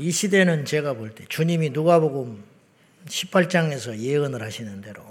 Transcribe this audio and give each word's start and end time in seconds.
이 0.00 0.10
시대는 0.10 0.64
제가 0.64 0.94
볼 0.94 1.14
때 1.14 1.26
주님이 1.28 1.70
누가복음 1.70 2.42
18장에서 3.04 3.98
예언을 3.98 4.42
하시는 4.42 4.80
대로 4.80 5.04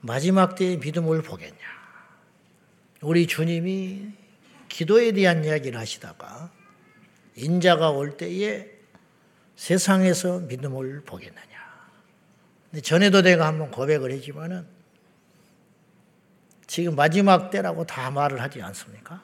마지막 0.00 0.54
때의 0.54 0.78
믿음을 0.78 1.22
보겠냐. 1.22 1.58
우리 3.00 3.26
주님이 3.26 4.12
기도에 4.68 5.10
대한 5.10 5.44
이야기를 5.44 5.76
하시다가 5.76 6.52
인자가 7.34 7.90
올 7.90 8.16
때에 8.16 8.70
세상에서 9.56 10.38
믿음을 10.40 11.02
보겠느냐. 11.04 11.44
전에도 12.80 13.22
내가 13.22 13.48
한번 13.48 13.72
고백을 13.72 14.12
했지만은 14.12 14.66
지금 16.68 16.94
마지막 16.94 17.50
때라고 17.50 17.84
다 17.84 18.12
말을 18.12 18.40
하지 18.40 18.62
않습니까? 18.62 19.20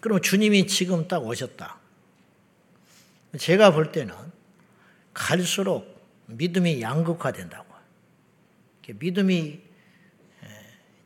그럼 0.00 0.20
주님이 0.20 0.66
지금 0.66 1.08
딱 1.08 1.24
오셨다. 1.24 1.81
제가 3.38 3.72
볼 3.72 3.92
때는 3.92 4.14
갈수록 5.14 6.00
믿음이 6.26 6.80
양극화된다고. 6.82 7.72
믿음이 8.86 9.60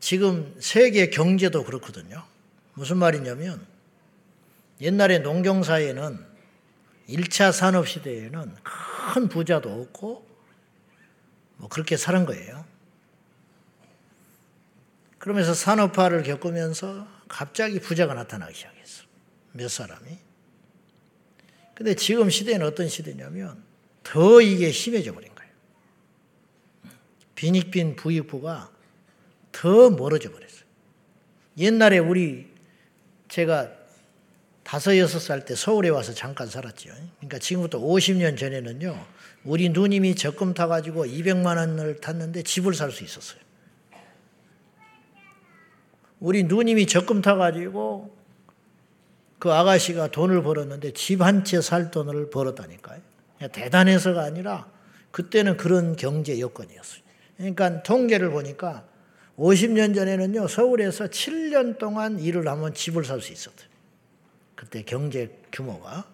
지금 0.01 0.55
세계 0.61 1.11
경제도 1.11 1.65
그렇거든요. 1.65 2.25
무슨 2.75 2.97
말이냐면 2.99 3.65
옛날에 4.81 5.19
농경사에는 5.19 6.27
1차 7.09 7.53
산업시대에는 7.53 8.55
큰 9.13 9.29
부자도 9.29 9.73
없고 9.73 10.27
뭐 11.57 11.69
그렇게 11.69 11.97
사는 11.97 12.27
거예요. 12.27 12.65
그러면서 15.19 15.55
산업화를 15.55 16.23
겪으면서 16.23 17.07
갑자기 17.29 17.81
부자가 17.81 18.15
나타나기 18.15 18.55
시작했어. 18.55 19.05
몇 19.53 19.69
사람이. 19.69 20.26
근데 21.77 21.95
지금 21.95 22.31
시대는 22.31 22.67
어떤 22.67 22.89
시대냐면 22.89 23.63
더 24.03 24.41
이게 24.41 24.73
심해져 24.73 25.13
버린 25.13 25.29
거예요. 25.35 25.51
빈익빈 27.35 27.97
부익부가 27.97 28.73
더 29.53 29.91
멀어져 29.91 30.33
버렸어요. 30.33 30.63
옛날에 31.59 31.99
우리 31.99 32.49
제가 33.29 33.71
다섯 34.63 34.97
여섯 34.97 35.19
살 35.21 35.45
때 35.45 35.55
서울에 35.55 35.91
와서 35.91 36.15
잠깐 36.15 36.49
살았죠. 36.49 36.91
그러니까 37.19 37.39
지금부터 37.39 37.79
50년 37.79 38.39
전에는요. 38.39 39.07
우리 39.45 39.69
누님이 39.69 40.15
적금 40.15 40.55
타 40.55 40.67
가지고 40.69 41.05
200만 41.05 41.59
원을 41.59 42.01
탔는데 42.01 42.43
집을 42.43 42.73
살 42.73 42.91
수 42.91 43.05
있었어요. 43.05 43.39
우리 46.21 46.45
누님이 46.45 46.87
적금 46.87 47.21
타 47.21 47.37
가지고 47.37 48.16
그 49.39 49.53
아가씨가 49.53 50.09
돈을 50.09 50.43
벌었는데 50.43 50.93
집 50.93 51.23
한 51.23 51.45
채 51.45 51.61
살 51.61 51.91
돈을 51.91 52.31
벌었다니까요. 52.31 53.01
대단해서가 53.53 54.23
아니라 54.23 54.67
그때는 55.11 55.57
그런 55.57 55.97
경제 55.97 56.39
여건이었어요. 56.41 57.01
그러니까 57.37 57.83
통계를 57.83 58.31
보니까 58.31 58.85
50년 59.39 59.95
전에는요, 59.95 60.49
서울에서 60.49 61.09
7년 61.09 61.77
동안 61.79 62.19
일을 62.19 62.49
하면 62.49 62.73
집을 62.73 63.05
살 63.05 63.21
수 63.21 63.33
있었어요. 63.33 63.69
그때 64.55 64.83
경제 64.83 65.39
규모가. 65.53 66.07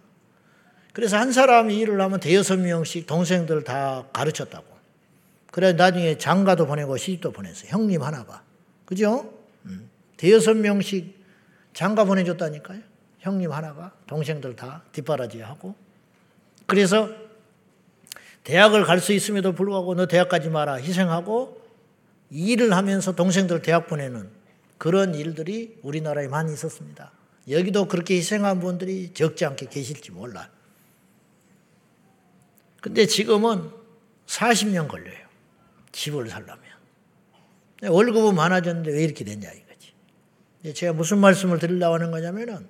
그래서 0.93 1.17
한 1.17 1.31
사람이 1.33 1.79
일을 1.79 2.01
하면 2.01 2.19
대여섯 2.19 2.59
명씩 2.59 3.07
동생들 3.07 3.63
다 3.63 4.07
가르쳤다고. 4.13 4.67
그래 5.53 5.73
나중에 5.75 6.19
장가도 6.19 6.67
보내고 6.67 6.97
시집도 6.97 7.31
보냈어요. 7.31 7.71
형님 7.71 8.03
하나가. 8.03 8.43
그죠? 8.85 9.33
음. 9.67 9.89
대여섯 10.17 10.57
명씩 10.57 11.23
장가 11.73 12.05
보내줬다니까요. 12.05 12.81
형님 13.23 13.53
하나가 13.53 13.93
동생들 14.07 14.57
다 14.57 14.83
뒷바라지하고 14.93 15.75
그래서 16.67 17.09
대학을 18.45 18.85
갈 18.85 19.01
수 19.01 19.13
있음에도 19.13 19.53
불구하고 19.53 19.95
너 19.95 20.07
대학 20.07 20.29
가지 20.29 20.49
마라 20.49 20.75
희생하고 20.75 21.63
일을 22.31 22.73
하면서 22.75 23.15
동생들 23.15 23.63
대학 23.63 23.87
보내는 23.87 24.29
그런 24.79 25.15
일들이 25.15 25.79
우리나라에 25.83 26.27
많이 26.27 26.53
있었습니다. 26.53 27.13
여기도 27.49 27.87
그렇게 27.87 28.17
희생한 28.17 28.59
분들이 28.59 29.13
적지 29.15 29.45
않게 29.45 29.67
계실지 29.67 30.11
몰라. 30.11 30.51
근데 32.81 33.07
지금은 33.07 33.71
40년 34.27 34.89
걸려요. 34.89 35.19
집을 35.93 36.29
살려면. 36.29 36.65
월급은 37.87 38.35
많아졌는데 38.35 38.91
왜 38.93 39.05
이렇게 39.05 39.25
됐냐 39.25 39.49
이거지. 39.49 40.75
제가 40.75 40.93
무슨 40.93 41.19
말씀을 41.19 41.61
드리려고 41.61 41.95
하는 41.95 42.11
거냐면은 42.11 42.67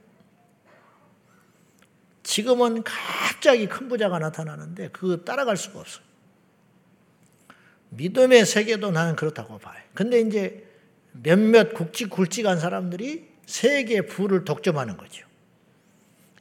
지금은 2.23 2.83
갑자기 2.85 3.69
큰 3.69 3.89
부자가 3.89 4.19
나타나는데 4.19 4.91
그 4.93 5.25
따라갈 5.25 5.57
수가 5.57 5.81
없어요. 5.81 6.05
믿음의 7.91 8.47
세계도 8.47 8.91
나는 8.91 9.17
그렇다고 9.17 9.59
봐요. 9.59 9.83
근데 9.95 10.21
이제 10.21 10.67
몇몇 11.13 11.75
굵직 11.75 12.11
굵직한 12.11 12.59
사람들이 12.59 13.29
세계 13.47 14.03
부를 14.03 14.45
독점하는 14.45 14.97
거죠. 14.97 15.27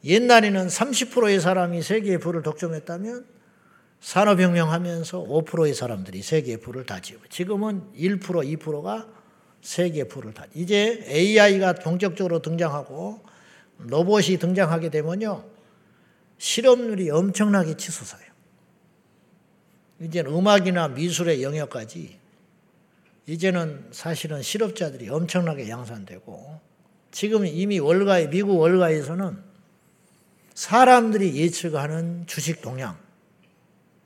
옛날에는 0.04 0.66
30%의 0.66 1.40
사람이 1.40 1.82
세계의 1.82 2.18
부를 2.18 2.42
독점했다면 2.42 3.26
산업혁명 4.00 4.72
하면서 4.72 5.22
5%의 5.22 5.74
사람들이 5.74 6.22
세계의 6.22 6.58
부를 6.58 6.86
다 6.86 7.00
지고 7.00 7.20
지금은 7.28 7.92
1% 7.96 8.20
2%가 8.20 9.06
세계의 9.60 10.08
부를 10.08 10.34
다 10.34 10.46
이제 10.54 11.04
AI가 11.06 11.74
본격적으로 11.74 12.40
등장하고 12.40 13.22
로봇이 13.78 14.38
등장하게 14.38 14.90
되면요 14.90 15.51
실업률이 16.42 17.08
엄청나게 17.08 17.76
치솟아요. 17.76 18.26
이제는 20.00 20.34
음악이나 20.34 20.88
미술의 20.88 21.40
영역까지 21.40 22.18
이제는 23.28 23.86
사실은 23.92 24.42
실업자들이 24.42 25.08
엄청나게 25.08 25.68
양산되고 25.68 26.58
지금 27.12 27.46
이미 27.46 27.78
월가에 27.78 28.28
미국 28.30 28.58
월가에서는 28.58 29.38
사람들이 30.54 31.36
예측하는 31.36 32.26
주식 32.26 32.60
동향 32.60 32.98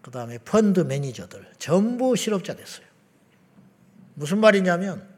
그 0.02 0.10
다음에 0.10 0.36
펀드 0.36 0.80
매니저들 0.80 1.54
전부 1.58 2.16
실업자 2.16 2.54
됐어요. 2.54 2.84
무슨 4.12 4.40
말이냐면 4.40 5.08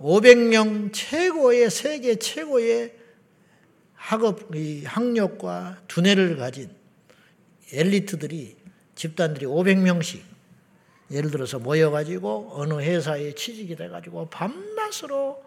500명 0.00 0.94
최고의 0.94 1.68
세계 1.68 2.16
최고의 2.16 2.94
학업, 3.98 4.48
학력과 4.84 5.82
두뇌를 5.88 6.36
가진 6.36 6.70
엘리트들이 7.72 8.56
집단들이 8.94 9.44
500명씩 9.44 10.22
예를 11.10 11.30
들어서 11.30 11.58
모여가지고 11.58 12.52
어느 12.52 12.74
회사에 12.74 13.34
취직이 13.34 13.76
돼가지고 13.76 14.30
밤낮으로 14.30 15.42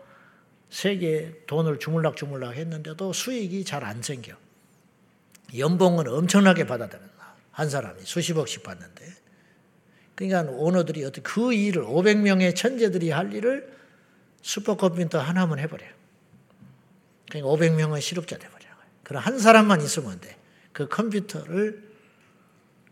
세계 0.70 1.34
돈을 1.48 1.80
주물락주물락 1.80 2.56
했는데도 2.56 3.14
수익이 3.14 3.66
잘 3.66 3.84
안 3.84 4.02
생겨. 4.02 4.34
연봉은 5.58 6.08
엄청나게 6.08 6.66
받아들였나. 6.66 7.36
한 7.52 7.70
사람이 7.70 8.02
수십억씩 8.04 8.64
받는데. 8.64 9.06
그러니까 10.16 10.52
오너들이 10.54 11.04
어떻게 11.04 11.22
그 11.22 11.54
일을 11.54 11.84
500명의 11.84 12.56
천재들이 12.56 13.10
할 13.12 13.34
일을 13.34 13.72
슈퍼컴퓨터 14.42 15.20
하나만 15.20 15.60
해버려요. 15.60 16.01
그러니까 17.32 17.54
500명은 17.54 18.02
실업자 18.02 18.38
돼버려요. 18.38 18.72
그럼 19.04 19.24
한 19.24 19.40
사람만 19.40 19.82
있으면 19.82 20.20
돼. 20.20 20.38
그 20.74 20.90
컴퓨터를 20.90 21.90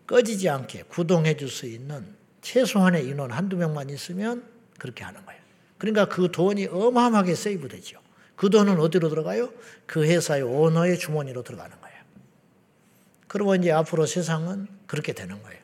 꺼지지 0.07 0.47
않게 0.47 0.83
구동해 0.83 1.35
줄 1.35 1.49
수 1.49 1.65
있는 1.65 2.15
최소한의 2.41 3.05
인원 3.05 3.31
한두 3.31 3.57
명만 3.57 3.89
있으면 3.89 4.45
그렇게 4.77 5.03
하는 5.03 5.25
거예요. 5.25 5.41
그러니까 5.77 6.05
그 6.05 6.31
돈이 6.31 6.67
어마어마하게 6.67 7.35
세이브 7.35 7.67
되죠. 7.67 7.99
그 8.37 8.49
돈은 8.49 8.79
어디로 8.79 9.09
들어가요? 9.09 9.51
그 9.85 10.05
회사의 10.05 10.43
오너의 10.43 10.97
주머니로 10.99 11.43
들어가는 11.43 11.81
거예요. 11.81 11.97
그러면 13.27 13.61
이제 13.61 13.71
앞으로 13.73 14.05
세상은 14.05 14.67
그렇게 14.87 15.11
되는 15.11 15.41
거예요. 15.43 15.59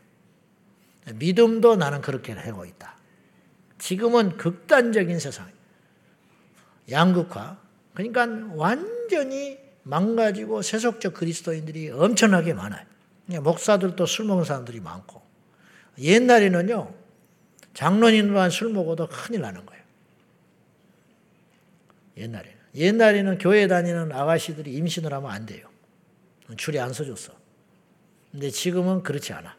믿음도 1.14 1.78
나는 1.78 2.02
그렇게 2.02 2.34
하고 2.34 2.66
있다. 2.66 2.98
지금은 3.78 4.36
극단적인 4.36 5.18
세상. 5.20 5.50
양극화. 6.92 7.65
그러니까 7.96 8.28
완전히 8.56 9.58
망가지고 9.84 10.62
세속적 10.62 11.14
그리스도인들이 11.14 11.90
엄청나게 11.90 12.54
많아요. 12.54 12.86
목사들도 13.42 14.06
술 14.06 14.26
먹는 14.26 14.44
사람들이 14.44 14.80
많고. 14.80 15.22
옛날에는요, 15.98 16.94
장로님만 17.74 18.50
술 18.50 18.70
먹어도 18.70 19.08
큰일 19.08 19.42
나는 19.42 19.66
거예요. 19.66 19.84
옛날에는. 22.18 22.56
옛날에는 22.76 23.38
교회 23.38 23.68
다니는 23.68 24.12
아가씨들이 24.12 24.74
임신을 24.74 25.14
하면 25.14 25.32
안 25.32 25.46
돼요. 25.46 25.68
줄이 26.58 26.80
안 26.80 26.94
서줬어. 26.94 27.34
근데 28.32 28.50
지금은 28.50 29.02
그렇지 29.04 29.34
않아. 29.34 29.56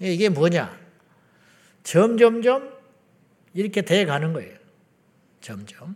이게 0.00 0.28
뭐냐? 0.28 0.76
점점점 1.84 2.76
이렇게 3.54 3.82
돼 3.82 4.04
가는 4.04 4.32
거예요. 4.32 4.58
점점. 5.40 5.94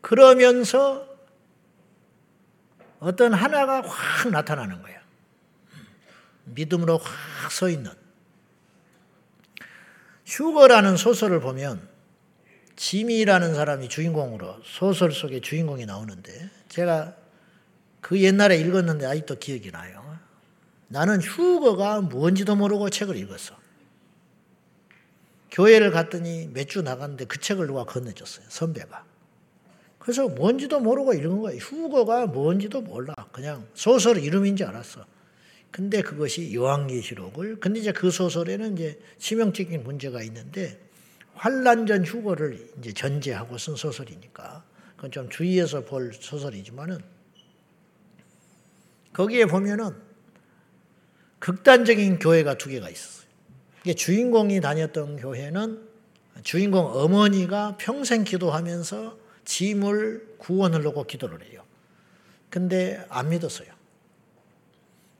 그러면서 0.00 1.06
어떤 2.98 3.32
하나가 3.32 3.82
확 3.82 4.30
나타나는 4.30 4.82
거예요. 4.82 5.00
믿음으로 6.44 6.98
확 6.98 7.50
서 7.50 7.68
있는. 7.68 7.90
휴거라는 10.24 10.96
소설을 10.96 11.40
보면 11.40 11.88
지미라는 12.76 13.54
사람이 13.54 13.88
주인공으로 13.88 14.60
소설 14.64 15.10
속에 15.10 15.40
주인공이 15.40 15.84
나오는데 15.86 16.48
제가 16.68 17.16
그 18.00 18.20
옛날에 18.20 18.56
읽었는데 18.58 19.04
아직도 19.06 19.38
기억이 19.40 19.72
나요. 19.72 20.18
나는 20.86 21.20
휴거가 21.20 22.00
뭔지도 22.00 22.54
모르고 22.54 22.90
책을 22.90 23.16
읽었어. 23.16 23.56
교회를 25.50 25.90
갔더니 25.90 26.48
몇 26.52 26.68
주 26.68 26.82
나갔는데 26.82 27.24
그 27.24 27.40
책을 27.40 27.66
누가 27.66 27.84
건네줬어요. 27.84 28.46
선배가. 28.48 29.04
그래서 30.00 30.28
뭔지도 30.28 30.80
모르고 30.80 31.12
읽은 31.12 31.40
거예요. 31.42 31.58
휴거가 31.58 32.26
뭔지도 32.26 32.80
몰라. 32.80 33.14
그냥 33.32 33.66
소설 33.74 34.18
이름인 34.18 34.56
줄 34.56 34.66
알았어. 34.66 35.04
근데 35.70 36.02
그것이 36.02 36.52
요한계시록을 36.52 37.60
근데 37.60 37.78
이제 37.78 37.92
그 37.92 38.10
소설에는 38.10 38.74
이제 38.74 38.98
치명적인 39.18 39.84
문제가 39.84 40.22
있는데 40.22 40.80
환란전 41.34 42.04
휴거를 42.04 42.72
이제 42.78 42.92
전제하고 42.92 43.56
쓴 43.56 43.76
소설이니까 43.76 44.64
그건 44.96 45.10
좀 45.12 45.28
주의해서 45.28 45.84
볼 45.84 46.12
소설이지만은 46.12 46.98
거기에 49.12 49.44
보면은 49.46 49.94
극단적인 51.38 52.18
교회가 52.18 52.54
두 52.54 52.68
개가 52.68 52.88
있었어요. 52.88 53.28
주인공이 53.96 54.60
다녔던 54.60 55.16
교회는 55.16 55.88
주인공 56.42 56.86
어머니가 56.86 57.76
평생 57.78 58.24
기도하면서 58.24 59.19
짐을 59.50 60.36
구원을 60.38 60.82
놓고 60.82 61.04
기도를 61.04 61.42
해요. 61.50 61.64
근데 62.50 63.04
안 63.08 63.30
믿었어요. 63.30 63.68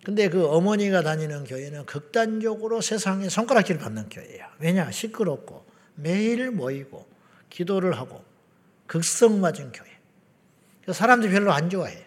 근데 0.05 0.29
그 0.29 0.47
어머니가 0.47 1.03
다니는 1.03 1.45
교회는 1.45 1.85
극단적으로 1.85 2.81
세상에 2.81 3.29
손가락질을 3.29 3.81
받는 3.81 4.09
교회야. 4.09 4.55
왜냐? 4.61 4.91
시끄럽고 4.93 5.67
매일 5.97 6.53
모이고 6.53 7.07
기도를 7.51 7.99
하고 7.99 8.25
극성맞은 8.87 9.73
교회. 9.73 9.91
사람들이 10.93 11.33
별로 11.33 11.53
안 11.53 11.69
좋아해요. 11.69 12.05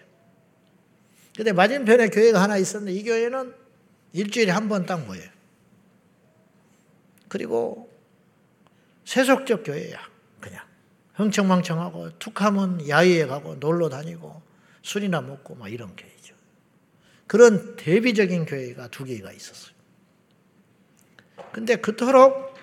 근데 1.35 1.51
맞은편에 1.51 2.07
교회가 2.07 2.41
하나 2.41 2.57
있었는데 2.57 2.97
이 2.97 3.03
교회는 3.03 3.53
일주일에 4.13 4.51
한 4.51 4.69
번 4.69 4.85
딱 4.85 5.05
모여요. 5.05 5.29
그리고 7.27 7.91
세속적 9.05 9.63
교회야. 9.65 10.12
흥청망청하고 11.13 12.17
툭하면 12.19 12.87
야외에 12.87 13.25
가고 13.25 13.55
놀러 13.55 13.89
다니고 13.89 14.41
술이나 14.81 15.21
먹고 15.21 15.55
막 15.55 15.71
이런 15.71 15.95
교회죠. 15.95 16.35
그런 17.27 17.75
대비적인 17.75 18.45
교회가 18.45 18.89
두 18.89 19.05
개가 19.05 19.31
있었어요. 19.31 19.73
근데 21.51 21.75
그토록 21.75 22.53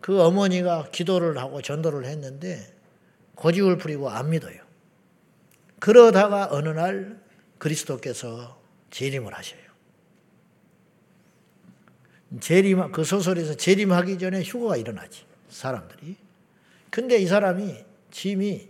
그 0.00 0.20
어머니가 0.20 0.88
기도를 0.90 1.38
하고 1.38 1.62
전도를 1.62 2.06
했는데 2.06 2.74
고집을 3.36 3.78
부리고 3.78 4.10
안 4.10 4.30
믿어요. 4.30 4.60
그러다가 5.78 6.48
어느 6.50 6.68
날 6.68 7.20
그리스도께서 7.58 8.60
재림을 8.90 9.34
하셔요. 9.34 9.60
재림, 12.40 12.92
그 12.92 13.04
소설에서 13.04 13.54
재림하기 13.54 14.18
전에 14.18 14.42
휴거가 14.42 14.76
일어나지, 14.76 15.24
사람들이. 15.48 16.16
근데 16.92 17.16
이 17.16 17.26
사람이, 17.26 17.74
짐이 18.10 18.68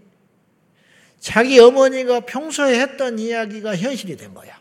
자기 1.19 1.59
어머니가 1.59 2.21
평소에 2.21 2.81
했던 2.81 3.19
이야기가 3.19 3.77
현실이 3.77 4.17
된 4.17 4.33
거야. 4.33 4.61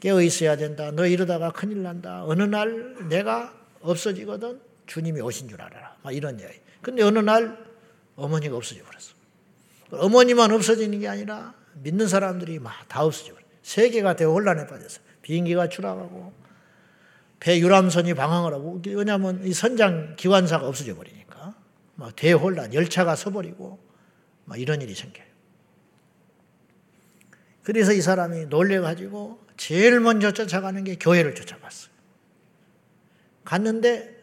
깨어 0.00 0.20
있어야 0.20 0.56
된다. 0.56 0.90
너 0.90 1.06
이러다가 1.06 1.52
큰일 1.52 1.84
난다. 1.84 2.24
어느 2.24 2.42
날 2.42 3.08
내가 3.08 3.54
없어지거든. 3.82 4.60
주님이 4.86 5.20
오신 5.20 5.48
줄 5.48 5.62
알아라. 5.62 5.96
막 6.02 6.12
이런 6.12 6.40
이야기. 6.40 6.58
근데 6.82 7.04
어느 7.04 7.20
날 7.20 7.56
어머니가 8.16 8.56
없어져 8.56 8.82
버렸어. 8.82 9.14
어머니만 9.92 10.50
없어지는 10.50 10.98
게 10.98 11.06
아니라 11.06 11.54
믿는 11.74 12.08
사람들이 12.08 12.58
막 12.58 12.72
다 12.88 13.04
없어져 13.04 13.34
버려. 13.34 13.44
세계가 13.62 14.16
대혼란에 14.16 14.66
빠졌어. 14.66 15.00
비행기가 15.22 15.68
추락하고 15.68 16.32
배 17.38 17.60
유람선이 17.60 18.14
방황을 18.14 18.54
하고 18.54 18.82
왜냐하면 18.84 19.40
이 19.46 19.52
선장 19.52 20.16
기관사가 20.16 20.66
없어져 20.66 20.96
버리니까 20.96 21.19
막 22.00 22.16
대혼란, 22.16 22.72
열차가 22.72 23.14
서버리고 23.14 23.78
막 24.46 24.58
이런 24.58 24.80
일이 24.80 24.94
생겨요. 24.94 25.26
그래서 27.62 27.92
이 27.92 28.00
사람이 28.00 28.46
놀래가지고 28.46 29.38
제일 29.58 30.00
먼저 30.00 30.32
쫓아가는 30.32 30.82
게 30.82 30.96
교회를 30.96 31.34
쫓아갔어요. 31.34 31.90
갔는데 33.44 34.18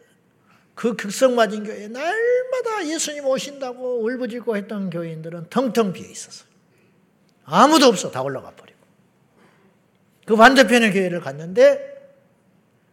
그 0.74 0.96
극성맞은 0.96 1.64
교회 1.64 1.86
날마다 1.86 2.84
예수님 2.84 3.24
오신다고 3.24 4.02
울부짖고 4.02 4.56
했던 4.56 4.90
교인들은 4.90 5.48
텅텅 5.48 5.92
비어 5.92 6.08
있었어요. 6.08 6.48
아무도 7.44 7.86
없어. 7.86 8.10
다 8.10 8.22
올라가 8.22 8.50
버리고. 8.50 8.78
그 10.26 10.34
반대편의 10.34 10.92
교회를 10.92 11.20
갔는데 11.20 11.97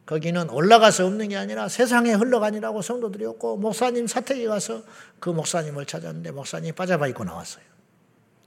거기는 0.06 0.50
올라가서 0.50 1.06
없는 1.08 1.30
게 1.30 1.38
아니라 1.38 1.68
세상에 1.68 2.14
흘러가니라고 2.14 2.82
성도들이 2.82 3.26
없고 3.26 3.58
목사님 3.58 4.06
사택에 4.06 4.46
가서 4.46 4.84
그 5.20 5.30
목사님을 5.30 5.86
찾았는데 5.86 6.32
목사님이 6.32 6.74
빠져봐 6.74 7.08
있고 7.08 7.24
나왔어요. 7.24 7.64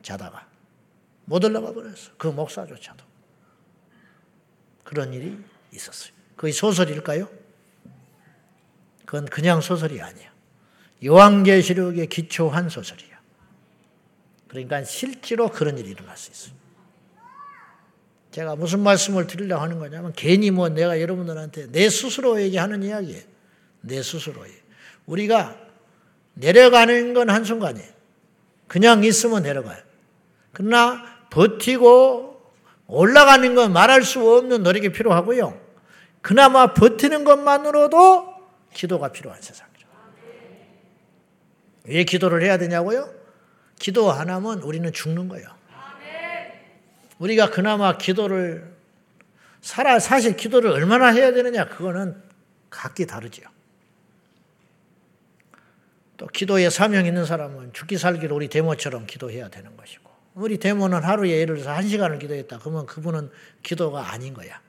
자다가. 0.03 0.47
못 1.25 1.45
올라가 1.45 1.73
버렸어. 1.73 2.13
그 2.17 2.29
목사조차도. 2.29 3.05
그런 4.85 5.13
일이 5.13 5.37
있었어요. 5.73 6.13
그게 6.37 6.53
소설일까요? 6.53 7.29
그건 9.05 9.27
그냥 9.27 9.61
소설이 9.61 10.01
아니야. 10.01 10.33
요한계시록에 11.05 12.07
기초한 12.07 12.69
소설이야. 12.69 13.19
그러니까 14.49 14.85
실제로 14.85 15.51
그런 15.51 15.77
일이 15.77 15.91
일어날 15.91 16.17
수 16.17 16.31
있어요. 16.31 16.58
제가 18.31 18.57
무슨 18.57 18.81
말씀을 18.81 19.27
드리려고 19.27 19.63
하는 19.63 19.79
거냐면 19.79 20.13
괜히 20.15 20.51
뭐 20.51 20.69
내가 20.69 21.01
여러분들한테 21.01 21.73
내 21.73 21.89
스스로에게 21.89 22.59
하는 22.59 22.83
이야기예요. 22.83 23.23
내 23.81 24.03
스스로에. 24.03 24.51
우리가 25.07 25.57
내려가는 26.35 27.15
건 27.15 27.31
한순간이에요. 27.31 27.89
그냥 28.67 29.03
있으면 29.03 29.43
내려가요. 29.43 29.83
그러나 30.53 31.05
버티고 31.31 32.29
올라가는 32.87 33.55
건 33.55 33.73
말할 33.73 34.03
수 34.03 34.37
없는 34.37 34.63
노력이 34.63 34.93
필요하고요. 34.93 35.59
그나마 36.21 36.75
버티는 36.75 37.25
것만으로도 37.25 38.35
기도가 38.75 39.09
필요한 39.09 39.41
세상이죠. 39.41 39.87
왜 41.85 42.05
기도를 42.05 42.43
해야 42.43 42.59
되냐고요? 42.59 43.11
기도 43.79 44.13
안 44.13 44.29
하면 44.29 44.61
우리는 44.61 44.93
죽는 44.93 45.29
거예요. 45.29 45.58
우리가 47.19 47.51
그나마 47.51 47.99
기도를 47.99 48.77
살아 49.61 49.99
사실 49.99 50.37
기도를 50.37 50.71
얼마나 50.71 51.09
해야 51.09 51.33
되느냐 51.33 51.69
그거는 51.69 52.23
각기 52.71 53.07
다르지요. 53.07 53.49
또 56.17 56.27
기도에 56.27 56.69
사명 56.71 57.07
있는 57.07 57.25
사람은 57.25 57.73
죽기 57.73 57.97
살기를 57.97 58.33
우리 58.33 58.49
데모처럼 58.49 59.07
기도해야 59.07 59.49
되는 59.49 59.77
것이고 59.77 60.09
우리 60.35 60.59
데모는 60.59 61.03
하루에 61.03 61.31
예를 61.39 61.57
들어서 61.57 61.73
한 61.73 61.87
시간을 61.87 62.19
기도했다 62.19 62.59
그러면 62.59 62.87
그분은 62.87 63.31
기도가 63.63 64.13
아닌 64.13 64.35
거야. 64.35 64.61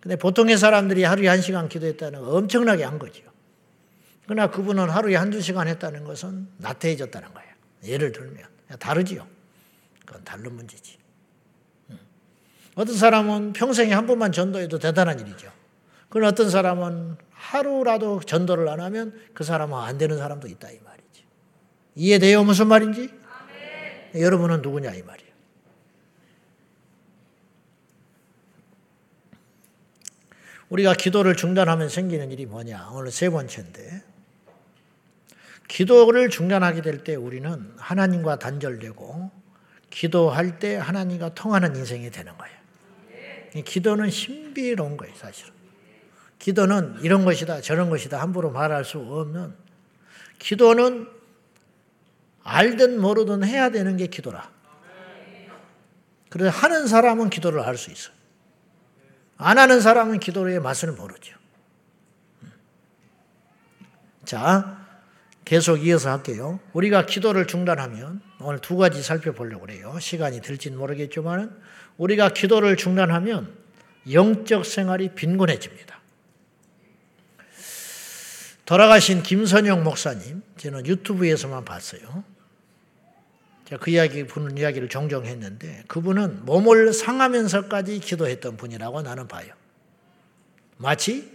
근데 0.00 0.16
보통의 0.16 0.58
사람들이 0.58 1.02
하루에 1.04 1.28
한 1.28 1.40
시간 1.40 1.68
기도했다는 1.68 2.20
건 2.20 2.28
엄청나게 2.28 2.84
한 2.84 2.98
거죠. 2.98 3.22
그러나 4.24 4.50
그분은 4.50 4.90
하루에 4.90 5.16
한두 5.16 5.40
시간 5.40 5.68
했다는 5.68 6.04
것은 6.04 6.48
나태해졌다는 6.58 7.32
거예요. 7.32 7.50
예를 7.84 8.12
들면. 8.12 8.44
다르지요. 8.78 9.26
그건 10.04 10.24
다른 10.24 10.54
문제지. 10.54 10.98
어떤 12.74 12.96
사람은 12.96 13.52
평생에 13.52 13.92
한 13.92 14.06
번만 14.06 14.32
전도해도 14.32 14.78
대단한 14.78 15.20
일이죠. 15.20 15.50
그런 16.08 16.30
어떤 16.30 16.50
사람은 16.50 17.16
하루라도 17.30 18.20
전도를 18.20 18.68
안 18.68 18.80
하면 18.80 19.14
그 19.32 19.44
사람은 19.44 19.76
안 19.78 19.98
되는 19.98 20.16
사람도 20.18 20.48
있다 20.48 20.70
이 20.70 20.78
말이지. 20.84 21.24
이해돼요 21.96 22.42
무슨 22.44 22.66
말인지? 22.68 23.10
아멘. 24.12 24.22
여러분은 24.22 24.62
누구냐 24.62 24.92
이 24.94 25.02
말이에요. 25.02 25.32
우리가 30.70 30.94
기도를 30.94 31.36
중단하면 31.36 31.88
생기는 31.88 32.32
일이 32.32 32.46
뭐냐? 32.46 32.90
오늘 32.92 33.10
세 33.12 33.30
번째인데 33.30 34.02
기도를 35.68 36.30
중단하게 36.30 36.82
될 36.82 37.04
때 37.04 37.14
우리는 37.14 37.72
하나님과 37.76 38.38
단절되고 38.38 39.30
기도할 39.90 40.58
때 40.58 40.76
하나님과 40.76 41.34
통하는 41.34 41.76
인생이 41.76 42.10
되는 42.10 42.36
거예요. 42.36 42.63
기도는 43.62 44.10
신비로운 44.10 44.96
거예요, 44.96 45.14
사실은. 45.14 45.52
기도는 46.38 46.98
이런 47.02 47.24
것이다, 47.24 47.60
저런 47.60 47.90
것이다 47.90 48.20
함부로 48.20 48.50
말할 48.50 48.84
수 48.84 48.98
없는 48.98 49.54
기도는 50.38 51.08
알든 52.42 53.00
모르든 53.00 53.44
해야 53.44 53.70
되는 53.70 53.96
게 53.96 54.06
기도라. 54.08 54.50
그래서 56.28 56.50
하는 56.50 56.86
사람은 56.86 57.30
기도를 57.30 57.64
할 57.66 57.76
수 57.76 57.90
있어. 57.90 58.10
안 59.36 59.58
하는 59.58 59.80
사람은 59.80 60.18
기도의 60.20 60.60
맛을 60.60 60.92
모르죠. 60.92 61.36
자, 64.24 64.84
계속 65.44 65.84
이어서 65.84 66.10
할게요. 66.10 66.60
우리가 66.72 67.06
기도를 67.06 67.46
중단하면 67.46 68.20
오늘 68.40 68.58
두 68.60 68.76
가지 68.76 69.02
살펴보려고 69.02 69.66
그래요. 69.66 69.98
시간이 69.98 70.40
들진 70.40 70.76
모르겠지만 70.76 71.60
우리가 71.96 72.30
기도를 72.30 72.76
중단하면 72.76 73.54
영적 74.10 74.66
생활이 74.66 75.14
빈곤해집니다. 75.14 76.00
돌아가신 78.64 79.22
김선영 79.22 79.84
목사님, 79.84 80.42
저는 80.56 80.86
유튜브에서만 80.86 81.64
봤어요. 81.64 82.24
제가 83.66 83.82
그 83.82 83.90
이야기, 83.90 84.26
분 84.26 84.56
이야기를 84.56 84.88
종종 84.88 85.24
했는데 85.26 85.84
그분은 85.86 86.44
몸을 86.44 86.92
상하면서까지 86.92 87.98
기도했던 88.00 88.56
분이라고 88.56 89.02
나는 89.02 89.28
봐요. 89.28 89.52
마치 90.76 91.32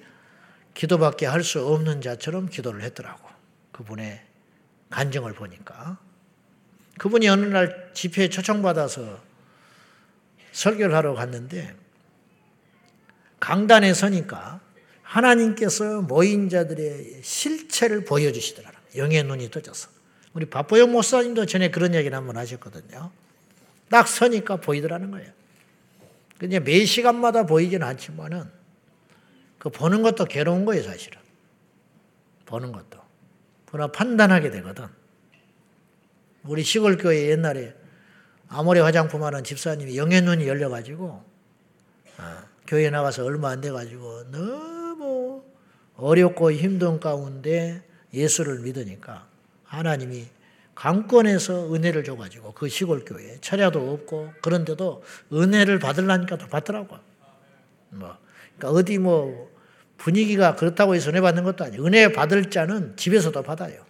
기도밖에 0.74 1.26
할 1.26 1.44
수 1.44 1.66
없는 1.66 2.02
자처럼 2.02 2.50
기도를 2.50 2.82
했더라고. 2.84 3.28
그분의 3.72 4.22
간증을 4.90 5.34
보니까. 5.34 5.98
그분이 6.98 7.28
어느 7.30 7.46
날 7.46 7.92
집회에 7.94 8.30
초청받아서 8.30 9.29
설교를 10.60 10.94
하러 10.94 11.14
갔는데 11.14 11.74
강단에 13.40 13.94
서니까 13.94 14.60
하나님께서 15.02 16.02
모인 16.02 16.50
자들의 16.50 17.22
실체를 17.24 18.04
보여주시더라. 18.04 18.70
영의 18.98 19.24
눈이 19.24 19.52
떠져서. 19.52 19.90
우리 20.34 20.46
박보영 20.46 20.92
목사님도 20.92 21.46
전에 21.46 21.72
그런 21.72 21.96
얘기를 21.96 22.16
한번 22.16 22.36
하셨거든요. 22.36 23.10
딱 23.90 24.08
서니까 24.08 24.58
보이더라는 24.58 25.12
거예요. 25.12 25.32
그냥 26.38 26.64
매 26.66 26.84
시간마다 26.84 27.46
보이진 27.46 27.82
않지만은 27.82 28.44
그 29.60 29.70
보는 29.70 30.02
것도 30.02 30.26
괴로운 30.26 30.66
거예요, 30.66 30.84
사실은. 30.84 31.20
보는 32.46 32.74
것도. 32.74 33.00
그러나 33.66 33.92
판단하게 33.92 34.52
되거든. 34.52 34.88
우리 36.44 36.64
시골 36.64 36.98
교회 36.98 37.30
옛날에 37.30 37.74
아모레 38.50 38.80
화장품 38.82 39.24
하는 39.24 39.44
집사님이 39.44 39.98
영의 39.98 40.22
눈이 40.22 40.48
열려가지고 40.48 41.06
어, 42.18 42.24
교회 42.68 42.90
나가서 42.90 43.26
얼마 43.26 43.50
안 43.50 43.62
돼가지고 43.62 44.32
너무 44.32 45.44
어렵고 45.96 46.52
힘든 46.52 47.00
가운데 47.00 47.84
예수를 48.14 48.60
믿으니까 48.60 49.28
하나님이 49.64 50.28
강권에서 50.74 51.74
은혜를 51.74 52.04
줘가지고 52.04 52.54
그 52.54 52.70
시골 52.70 53.04
교회 53.06 53.38
차려도 53.42 53.92
없고 53.94 54.34
그런데도 54.42 55.04
은혜를 55.34 55.80
받으려니까 55.80 56.38
또 56.38 56.48
받더라고. 56.48 56.98
뭐 57.90 58.18
그러니까 58.58 58.80
어디 58.80 58.98
뭐 58.98 59.52
분위기가 59.98 60.56
그렇다고 60.56 60.96
해서 60.96 61.10
은혜 61.10 61.22
받는 61.22 61.44
것도 61.44 61.66
아니에요. 61.66 61.86
은혜 61.86 62.12
받을 62.14 62.50
자는 62.50 62.96
집에서도 62.96 63.44
받아요. 63.44 63.89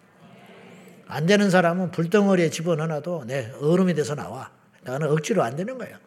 안 1.09 1.25
되는 1.25 1.49
사람은 1.49 1.89
불덩어리에 1.89 2.51
집어넣어도 2.51 3.25
내 3.25 3.51
얼음이 3.59 3.95
돼서 3.95 4.13
나와. 4.13 4.51
나는 4.83 5.09
억지로 5.09 5.41
안 5.43 5.55
되는 5.55 5.77
거예요. 5.79 5.97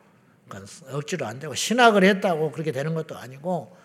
그러니까 0.48 0.72
억지로 0.92 1.26
안 1.26 1.40
되고 1.40 1.54
신학을 1.54 2.04
했다고 2.04 2.52
그렇게 2.52 2.70
되는 2.70 2.94
것도 2.94 3.16
아니고 3.16 3.76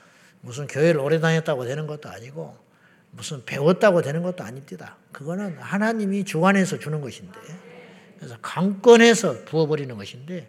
무슨 0.42 0.68
교회를 0.68 1.00
오래 1.00 1.20
다녔다고 1.20 1.66
되는 1.66 1.88
것도 1.88 2.08
아니고 2.08 2.56
무슨 3.10 3.44
배웠다고 3.46 4.04
되는 4.04 4.22
것도 4.22 4.44
아닙니다. 4.44 4.96
그거는 5.12 5.58
하나님이 5.58 6.24
주관해서 6.24 6.78
주는 6.78 7.02
것인데, 7.02 7.40
그래서 8.18 8.38
강권해서 8.44 9.46
부어버리는 9.46 9.96
것인데, 9.96 10.48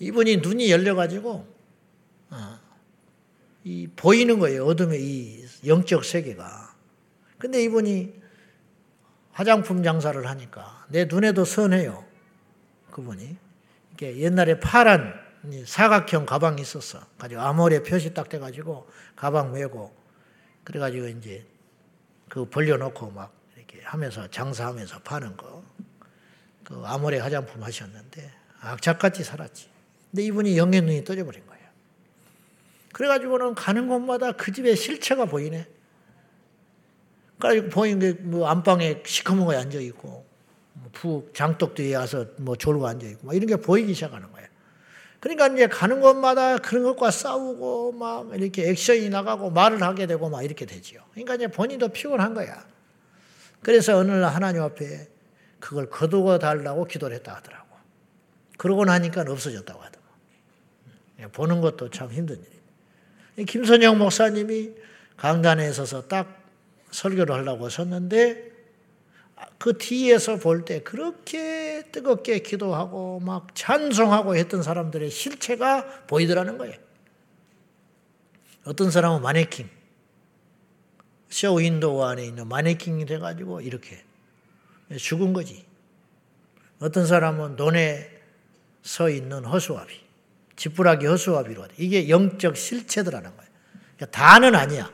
이분이 0.00 0.38
눈이 0.38 0.72
열려가지고, 0.72 1.46
어, 2.30 2.58
이 3.62 3.86
보이는 3.94 4.40
거예요. 4.40 4.64
어둠의 4.64 5.00
이 5.00 5.44
영적 5.66 6.04
세계가. 6.04 6.74
근데 7.38 7.62
이분이 7.62 8.19
화장품 9.32 9.82
장사를 9.82 10.26
하니까 10.26 10.86
내 10.88 11.06
눈에도 11.06 11.44
선해요. 11.44 12.04
그분이. 12.90 13.36
이게 13.92 14.16
옛날에 14.18 14.58
파란 14.60 15.14
사각형 15.64 16.26
가방이 16.26 16.60
있었어. 16.62 17.00
가지고 17.18 17.40
아모레 17.40 17.82
표시 17.82 18.12
딱 18.12 18.28
돼가지고 18.28 18.88
가방 19.16 19.52
메고 19.52 19.94
그래가지고 20.64 21.08
이제 21.08 21.46
그 22.28 22.44
벌려놓고 22.44 23.10
막 23.10 23.32
이렇게 23.56 23.80
하면서 23.82 24.28
장사하면서 24.28 25.00
파는 25.00 25.36
거. 25.36 25.64
그 26.64 26.82
아모레 26.84 27.18
화장품 27.18 27.62
하셨는데 27.62 28.30
악착같이 28.60 29.24
살았지. 29.24 29.68
근데 30.10 30.24
이분이 30.24 30.56
영의 30.56 30.82
눈이 30.82 31.04
떠져버린 31.04 31.46
거예요. 31.46 31.60
그래가지고는 32.92 33.54
가는 33.54 33.88
곳마다 33.88 34.32
그 34.32 34.52
집의 34.52 34.76
실체가 34.76 35.24
보이네. 35.24 35.66
그래가지고 37.40 37.70
보이는 37.70 37.98
게뭐 37.98 38.46
안방에 38.46 39.02
시커먼 39.04 39.46
거에 39.46 39.56
앉아있고, 39.56 40.24
뭐 41.02 41.30
장독 41.34 41.74
뒤에 41.74 41.96
와서 41.96 42.26
뭐 42.36 42.54
졸고 42.54 42.86
앉아있고, 42.86 43.26
막 43.26 43.34
이런 43.34 43.46
게 43.46 43.56
보이기 43.56 43.94
시작하는 43.94 44.30
거예요. 44.30 44.48
그러니까 45.20 45.48
이제 45.48 45.66
가는 45.66 46.00
곳마다 46.00 46.56
그런 46.58 46.82
것과 46.82 47.10
싸우고 47.10 47.92
막 47.92 48.34
이렇게 48.34 48.70
액션이 48.70 49.10
나가고 49.10 49.50
말을 49.50 49.82
하게 49.82 50.06
되고 50.06 50.30
막 50.30 50.42
이렇게 50.42 50.64
되지요. 50.64 51.02
그러니까 51.12 51.34
이제 51.34 51.46
본인도 51.46 51.88
피곤한 51.88 52.32
거야. 52.32 52.64
그래서 53.62 53.98
어느 53.98 54.10
날 54.10 54.34
하나님 54.34 54.62
앞에 54.62 55.08
그걸 55.58 55.90
거두어 55.90 56.38
달라고 56.38 56.86
기도를 56.86 57.16
했다 57.16 57.34
하더라고. 57.36 57.68
그러고 58.56 58.86
나니까 58.86 59.24
없어졌다고 59.28 59.78
하더라고. 59.78 60.08
예, 61.20 61.26
보는 61.26 61.60
것도 61.60 61.90
참 61.90 62.10
힘든 62.10 62.36
일이에요. 62.36 63.46
김선영 63.46 63.98
목사님이 63.98 64.72
강단에 65.18 65.70
서서 65.72 66.08
딱 66.08 66.39
설교를 66.90 67.34
하려고 67.34 67.68
섰는데 67.68 68.50
그 69.58 69.78
뒤에서 69.78 70.36
볼 70.36 70.64
때 70.64 70.82
그렇게 70.82 71.84
뜨겁게 71.92 72.40
기도하고 72.40 73.20
막 73.20 73.54
찬송하고 73.54 74.36
했던 74.36 74.62
사람들의 74.62 75.10
실체가 75.10 76.06
보이더라는 76.06 76.58
거예요. 76.58 76.74
어떤 78.64 78.90
사람은 78.90 79.22
마네킹, 79.22 79.68
쇼윈도우 81.30 82.02
안에 82.02 82.26
있는 82.26 82.48
마네킹이 82.48 83.06
돼가지고 83.06 83.62
이렇게 83.62 84.02
죽은 84.98 85.32
거지. 85.32 85.64
어떤 86.80 87.06
사람은 87.06 87.56
논에 87.56 88.10
서 88.82 89.08
있는 89.10 89.44
허수아비, 89.44 90.00
지푸라기 90.56 91.06
허수아비로 91.06 91.66
이게 91.78 92.08
영적 92.08 92.56
실체들하는 92.56 93.34
거예요. 93.36 93.50
그러니까 93.96 94.18
다는 94.18 94.54
아니야. 94.54 94.90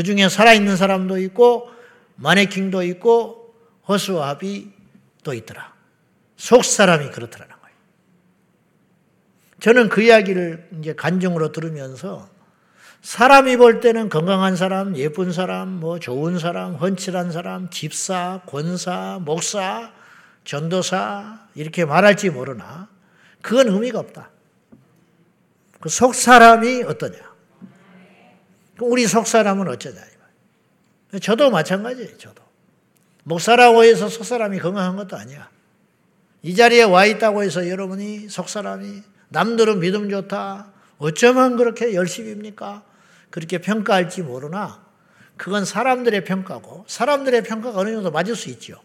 그 0.00 0.02
중에 0.02 0.30
살아있는 0.30 0.78
사람도 0.78 1.18
있고 1.18 1.70
마네킹도 2.16 2.84
있고 2.84 3.54
허수아비 3.86 4.72
또 5.22 5.34
있더라. 5.34 5.74
속 6.38 6.64
사람이 6.64 7.10
그렇더라는 7.10 7.54
거예요. 7.54 7.76
저는 9.60 9.90
그 9.90 10.00
이야기를 10.00 10.70
이제 10.78 10.94
간증으로 10.94 11.52
들으면서 11.52 12.30
사람이 13.02 13.58
볼 13.58 13.80
때는 13.80 14.08
건강한 14.08 14.56
사람, 14.56 14.96
예쁜 14.96 15.32
사람, 15.32 15.68
뭐 15.68 15.98
좋은 15.98 16.38
사람, 16.38 16.76
헌칠한 16.76 17.30
사람, 17.30 17.68
집사, 17.68 18.40
권사, 18.46 19.18
목사, 19.20 19.92
전도사 20.44 21.40
이렇게 21.54 21.84
말할지 21.84 22.30
모르나 22.30 22.88
그건 23.42 23.68
의미가 23.68 23.98
없다. 23.98 24.30
그 25.78 25.90
속 25.90 26.14
사람이 26.14 26.84
어떠냐? 26.84 27.29
우리 28.80 29.06
속 29.06 29.26
사람은 29.26 29.68
어쩌냐? 29.68 30.00
저도 31.20 31.50
마찬가지예요. 31.50 32.18
저도. 32.18 32.42
목사라고 33.24 33.84
해서 33.84 34.08
속사람이 34.08 34.58
건강한 34.60 34.96
것도 34.96 35.16
아니야. 35.16 35.50
이 36.42 36.54
자리에 36.54 36.84
와 36.84 37.04
있다고 37.04 37.42
해서 37.42 37.68
여러분이 37.68 38.28
속사람이 38.28 39.02
남들은 39.28 39.80
믿음 39.80 40.08
좋다. 40.08 40.72
어쩌면 40.98 41.56
그렇게 41.56 41.94
열심입니까? 41.94 42.84
그렇게 43.30 43.58
평가할지 43.58 44.22
모르나 44.22 44.84
그건 45.36 45.64
사람들의 45.64 46.24
평가고 46.24 46.84
사람들의 46.86 47.42
평가가 47.44 47.78
어느 47.78 47.92
정도 47.92 48.10
맞을 48.10 48.36
수 48.36 48.50
있죠. 48.50 48.80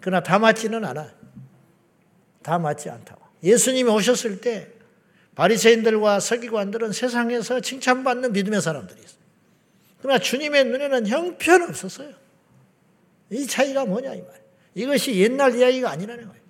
그러나 0.00 0.22
다 0.22 0.38
맞지는 0.38 0.84
않아요. 0.84 1.10
다 2.42 2.58
맞지 2.58 2.88
않다고. 2.88 3.20
예수님이 3.42 3.90
오셨을 3.90 4.40
때 4.40 4.70
바리새인들과 5.34 6.20
서기관들은 6.20 6.92
세상에서 6.92 7.60
칭찬받는 7.60 8.32
믿음의 8.32 8.60
사람들이 8.60 9.00
있어요. 9.00 9.19
그러나 10.00 10.18
주님의 10.18 10.64
눈에는 10.64 11.06
형편 11.06 11.62
없었어요. 11.62 12.10
이 13.30 13.46
차이가 13.46 13.84
뭐냐 13.84 14.14
이 14.14 14.22
말. 14.22 14.40
이것이 14.74 15.14
옛날 15.20 15.54
이야기가 15.54 15.90
아니라는 15.90 16.26
거예요. 16.26 16.40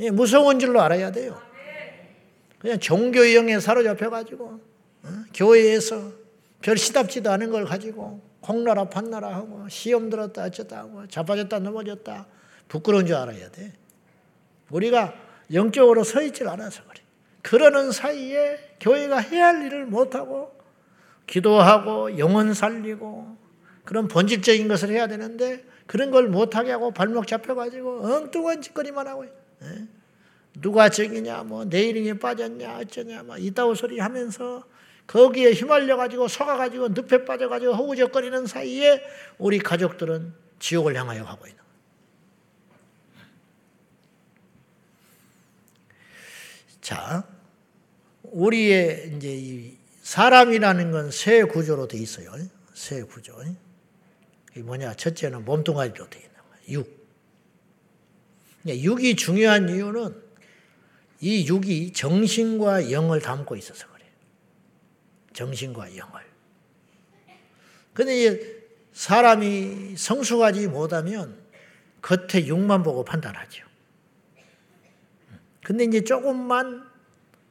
예, 0.00 0.10
무서운 0.10 0.58
줄로 0.58 0.80
알아야 0.80 1.10
돼요. 1.12 1.40
그냥 2.58 2.78
종교형에 2.78 3.60
사로잡혀 3.60 4.10
가지고 4.10 4.60
어? 5.02 5.08
교회에서 5.34 6.12
별 6.62 6.78
시답지도 6.78 7.30
않은 7.30 7.50
걸 7.50 7.66
가지고 7.66 8.22
콩나라 8.40 8.88
판나라 8.88 9.34
하고 9.34 9.68
시험 9.68 10.08
들었다 10.08 10.44
어쩌다 10.44 10.78
하고 10.78 11.06
자빠졌다 11.06 11.58
넘어졌다 11.58 12.26
부끄러운 12.68 13.06
줄 13.06 13.16
알아야 13.16 13.50
돼. 13.50 13.72
우리가 14.70 15.14
영적으로 15.52 16.04
서 16.04 16.22
있질 16.22 16.48
않아서 16.48 16.82
그래. 16.88 17.02
그러는 17.42 17.92
사이에 17.92 18.76
교회가 18.80 19.18
해야 19.18 19.48
할 19.48 19.66
일을 19.66 19.84
못하고 19.84 20.53
기도하고 21.26 22.18
영혼 22.18 22.54
살리고 22.54 23.36
그런 23.84 24.08
본질적인 24.08 24.68
것을 24.68 24.90
해야 24.90 25.06
되는데 25.06 25.64
그런 25.86 26.10
걸 26.10 26.28
못하게 26.28 26.70
하고 26.70 26.90
발목 26.90 27.26
잡혀가지고 27.26 28.06
엉뚱한 28.06 28.62
짓거리만 28.62 29.06
하고 29.06 29.26
예? 29.26 29.86
누가 30.60 30.88
적이냐 30.88 31.42
뭐 31.44 31.64
내일이 31.64 32.18
빠졌냐 32.18 32.78
어쩌냐 32.78 33.22
막 33.24 33.42
이따오 33.42 33.74
소리 33.74 33.98
하면서 33.98 34.64
거기에 35.06 35.52
휘말려 35.52 35.96
가지고 35.96 36.28
속아가지고 36.28 36.88
늪에 36.90 37.24
빠져가지고 37.24 37.74
허우적거리는 37.74 38.46
사이에 38.46 39.02
우리 39.38 39.58
가족들은 39.58 40.32
지옥을 40.58 40.96
향하여 40.96 41.24
가고 41.24 41.46
있는 41.46 41.64
자, 46.84 47.26
우리의 48.24 49.14
이제 49.16 49.28
이 49.32 49.74
사람이라는 50.04 50.90
건 50.90 51.10
세 51.10 51.42
구조로 51.44 51.88
돼 51.88 51.96
있어요. 51.96 52.30
세 52.74 53.02
구조. 53.02 53.42
이 54.54 54.60
뭐냐? 54.60 54.94
첫째는 54.94 55.46
몸뚱아리로 55.46 56.10
돼 56.10 56.18
있는 56.18 56.34
거예요. 56.34 56.80
육. 56.80 57.04
육이 58.66 59.16
중요한 59.16 59.68
이유는 59.70 60.22
이 61.20 61.46
육이 61.46 61.94
정신과 61.94 62.90
영을 62.90 63.20
담고 63.20 63.56
있어서 63.56 63.86
그래요. 63.88 64.10
정신과 65.32 65.96
영을. 65.96 66.22
근데 67.94 68.38
사람이 68.92 69.96
성숙하지 69.96 70.68
못하면 70.68 71.42
겉에 72.02 72.46
육만 72.46 72.82
보고 72.82 73.04
판단하죠. 73.04 73.64
근데 75.64 75.84
이제 75.84 76.04
조금만 76.04 76.86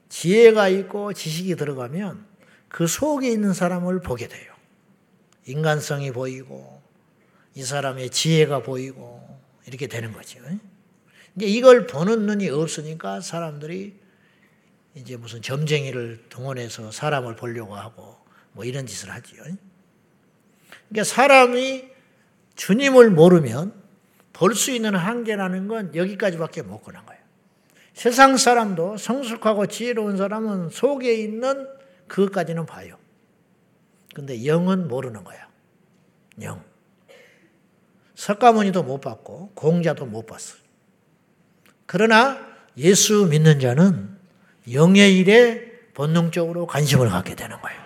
지혜가 0.10 0.70
있고 0.70 1.14
지식이 1.14 1.56
들어가면 1.56 2.33
그 2.74 2.88
속에 2.88 3.30
있는 3.30 3.54
사람을 3.54 4.02
보게 4.02 4.28
돼요. 4.28 4.52
인간성이 5.46 6.12
보이고 6.12 6.82
이 7.54 7.62
사람의 7.62 8.10
지혜가 8.10 8.64
보이고 8.64 9.22
이렇게 9.68 9.86
되는 9.86 10.12
거죠. 10.12 10.40
이제 11.36 11.46
이걸 11.46 11.86
보는 11.86 12.26
눈이 12.26 12.50
없으니까 12.50 13.22
사람들이 13.22 13.94
이제 14.96 15.18
무슨 15.18 15.44
점쟁이를 15.44 16.24
동원해서 16.30 16.90
사람을 16.90 17.36
보려고 17.36 17.76
하고 17.76 18.18
뭐 18.54 18.66
이런 18.66 18.88
짓을 18.88 19.12
하지요. 19.12 19.44
그러니까 20.90 21.04
사람이 21.04 21.90
주님을 22.56 23.12
모르면 23.12 23.72
볼 24.34 24.56
수 24.56 24.72
있는 24.72 24.96
한계라는 24.96 25.68
건 25.68 25.94
여기까지밖에 25.94 26.64
못 26.64 26.82
가는 26.82 27.06
거예요. 27.06 27.22
세상 27.94 28.36
사람도 28.36 28.98
성숙하고 28.98 29.68
지혜로운 29.68 30.18
사람은 30.18 30.70
속에 30.72 31.14
있는 31.14 31.68
그것까지는 32.08 32.66
봐요. 32.66 32.98
근데 34.14 34.46
영은 34.46 34.88
모르는 34.88 35.24
거야. 35.24 35.48
영. 36.42 36.64
석가모니도 38.16 38.84
못 38.84 39.02
봤고 39.02 39.52
공자도 39.56 40.06
못 40.06 40.26
봤어. 40.26 40.58
그러나 41.86 42.40
예수 42.78 43.28
믿는 43.28 43.60
자는 43.60 44.18
영의 44.72 45.18
일에 45.18 45.72
본능적으로 45.94 46.68
관심을 46.68 47.10
갖게 47.10 47.36
되는 47.36 47.60
거예요. 47.62 47.82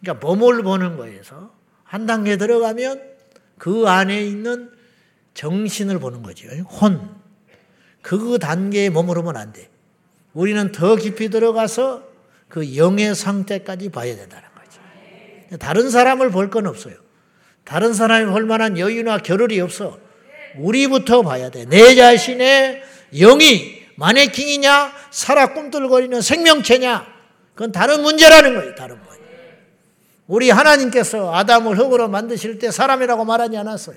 그러니까 0.00 0.26
몸을 0.26 0.62
보는 0.62 0.96
거에서 0.96 1.52
한 1.84 2.06
단계 2.06 2.36
들어가면 2.36 3.02
그 3.56 3.88
안에 3.88 4.24
있는 4.24 4.70
정신을 5.34 5.98
보는 5.98 6.22
거죠. 6.22 6.48
혼. 6.48 7.16
그 8.02 8.38
단계에 8.38 8.90
머무르면 8.90 9.36
안 9.36 9.52
돼. 9.52 9.68
우리는 10.32 10.70
더 10.72 10.96
깊이 10.96 11.30
들어가서 11.30 12.07
그 12.48 12.76
영의 12.76 13.14
상태까지 13.14 13.90
봐야 13.90 14.16
된다는 14.16 14.44
거죠. 14.54 15.58
다른 15.58 15.90
사람을 15.90 16.30
볼 16.30 16.50
건 16.50 16.66
없어요. 16.66 16.94
다른 17.64 17.92
사람이 17.92 18.30
볼 18.30 18.44
만한 18.46 18.78
여유나 18.78 19.18
겨를이 19.18 19.60
없어. 19.60 19.98
우리부터 20.56 21.22
봐야 21.22 21.50
돼. 21.50 21.66
내 21.66 21.94
자신의 21.94 22.82
영이 23.14 23.82
마네킹이냐, 23.96 24.92
살아 25.10 25.52
꿈틀거리는 25.52 26.20
생명체냐, 26.22 27.06
그건 27.54 27.72
다른 27.72 28.02
문제라는 28.02 28.54
거예요. 28.54 28.74
다른 28.76 28.96
문제. 28.96 29.08
우리 30.28 30.50
하나님께서 30.50 31.34
아담을 31.34 31.76
흙으로 31.78 32.08
만드실 32.08 32.58
때 32.58 32.70
사람이라고 32.70 33.24
말하지 33.24 33.56
않았어요. 33.56 33.96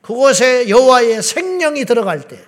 그곳에 0.00 0.68
여호와의 0.68 1.22
생명이 1.22 1.84
들어갈 1.84 2.22
때, 2.26 2.38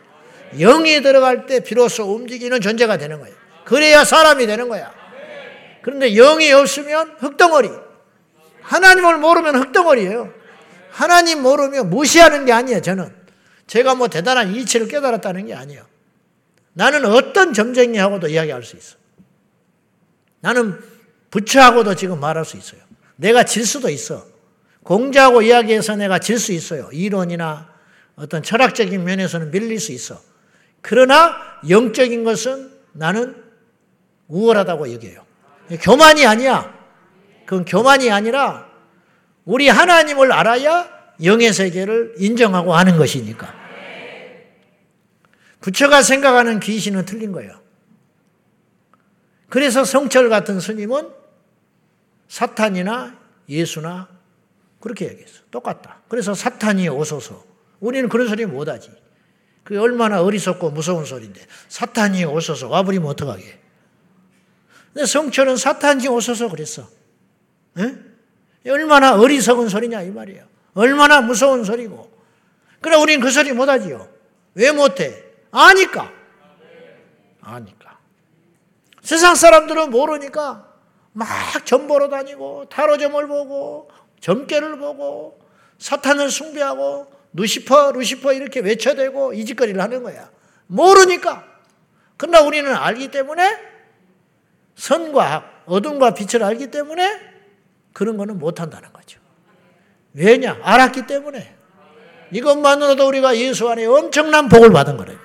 영이 0.59 1.03
들어갈 1.03 1.47
때 1.47 1.61
비로소 1.61 2.05
움직이는 2.15 2.61
존재가 2.61 2.97
되는 2.97 3.21
거예요. 3.21 3.37
그래야 3.65 4.05
사람이 4.05 4.47
되는 4.47 4.69
거야. 4.69 4.91
그런데 5.89 6.11
영이 6.11 6.53
없으면 6.53 7.17
흙덩어리. 7.19 7.71
하나님을 8.61 9.17
모르면 9.17 9.57
흙덩어리예요. 9.57 10.31
하나님 10.91 11.41
모르면 11.41 11.89
무시하는 11.89 12.45
게 12.45 12.53
아니에요, 12.53 12.83
저는. 12.83 13.11
제가 13.67 13.95
뭐 13.95 14.09
대단한 14.09 14.55
이치를 14.55 14.87
깨달았다는 14.89 15.47
게 15.47 15.55
아니에요. 15.55 15.87
나는 16.75 17.07
어떤 17.07 17.55
점쟁이하고도 17.55 18.29
이야기할 18.29 18.63
수 18.65 18.77
있어. 18.77 18.97
나는 20.41 20.79
부처하고도 21.31 21.95
지금 21.95 22.21
말할 22.21 22.45
수 22.45 22.59
있어요. 22.59 22.83
내가 23.17 23.45
질 23.45 23.65
수도 23.65 23.89
있어. 23.89 24.27
공자하고 24.83 25.41
이야기해서 25.41 25.97
내가 25.97 26.19
질 26.19 26.39
수 26.39 26.53
있어요. 26.53 26.91
이론이나 26.93 27.67
어떤 28.17 28.43
철학적인 28.43 29.05
면에서는 29.05 29.51
밀릴 29.51 29.81
수 29.81 29.93
있어. 29.93 30.21
그러나 30.83 31.35
영적인 31.67 32.25
것은 32.25 32.73
나는 32.93 33.43
우월하다고 34.29 34.93
여겨요. 34.93 35.28
교만이 35.77 36.27
아니야. 36.27 36.75
그건 37.45 37.65
교만이 37.65 38.11
아니라 38.11 38.69
우리 39.45 39.69
하나님을 39.69 40.33
알아야 40.33 40.89
영의 41.23 41.53
세계를 41.53 42.15
인정하고 42.19 42.75
아는 42.75 42.97
것이니까. 42.97 43.55
부처가 45.61 46.03
생각하는 46.03 46.61
귀신은 46.61 47.05
틀린 47.05 47.33
거예요. 47.33 47.61
그래서 49.49 49.85
성철 49.85 50.29
같은 50.29 50.61
스님은 50.61 51.11
사탄이나 52.29 53.19
예수나 53.49 54.09
그렇게 54.81 55.07
얘기했어. 55.07 55.41
똑같다. 55.51 56.03
그래서 56.09 56.35
사탄이 56.35 56.89
오소서. 56.89 57.45
우리는 57.81 58.09
그런 58.09 58.29
소리 58.29 58.45
못하지. 58.45 58.91
그게 59.65 59.79
얼마나 59.79 60.23
어리석고 60.23 60.71
무서운 60.71 61.05
소리인데 61.05 61.41
사탄이 61.69 62.25
오소서 62.25 62.69
와버리면 62.69 63.09
어떡하게. 63.09 63.68
근데 64.99 65.07
성철은 65.07 65.57
사탄이 65.57 66.09
오소서 66.09 66.49
그랬어. 66.49 66.83
에? 67.79 68.69
얼마나 68.69 69.15
어리석은 69.15 69.69
소리냐 69.69 70.03
이 70.03 70.11
말이에요. 70.11 70.45
얼마나 70.75 71.21
무서운 71.21 71.63
소리고. 71.63 72.11
그래 72.81 72.97
우리는 72.97 73.21
그 73.21 73.31
소리 73.31 73.53
못하지요. 73.53 74.09
왜 74.55 74.73
못해? 74.73 75.23
아니까. 75.53 76.13
아니까. 77.41 77.97
세상 79.01 79.37
사람들은 79.37 79.91
모르니까 79.91 80.67
막 81.13 81.29
점보러 81.65 82.09
다니고 82.09 82.69
타로점을 82.69 83.25
보고 83.29 83.89
점괘를 84.19 84.79
보고 84.81 85.39
사탄을 85.79 86.29
숭배하고 86.29 87.07
루시퍼 87.35 87.93
루시퍼 87.93 88.33
이렇게 88.33 88.59
외쳐대고 88.59 89.35
이 89.35 89.45
짓거리를 89.45 89.81
하는 89.81 90.03
거야. 90.03 90.29
모르니까. 90.67 91.45
그러나 92.17 92.41
우리는 92.41 92.75
알기 92.75 93.13
때문에 93.13 93.78
선과 94.79 95.63
어둠과 95.67 96.15
빛을 96.15 96.43
알기 96.43 96.71
때문에 96.71 97.21
그런 97.93 98.17
거는 98.17 98.39
못한다는 98.39 98.93
거죠. 98.93 99.21
왜냐? 100.15 100.59
알았기 100.63 101.07
때문에. 101.07 101.57
이것만으로도 102.31 103.07
우리가 103.09 103.37
예수 103.37 103.69
안에 103.69 103.85
엄청난 103.87 104.49
복을 104.49 104.71
받은 104.71 104.97
거예요. 104.97 105.19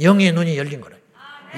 영의 0.00 0.32
눈이 0.32 0.56
열린 0.56 0.80
거예요. 0.80 0.96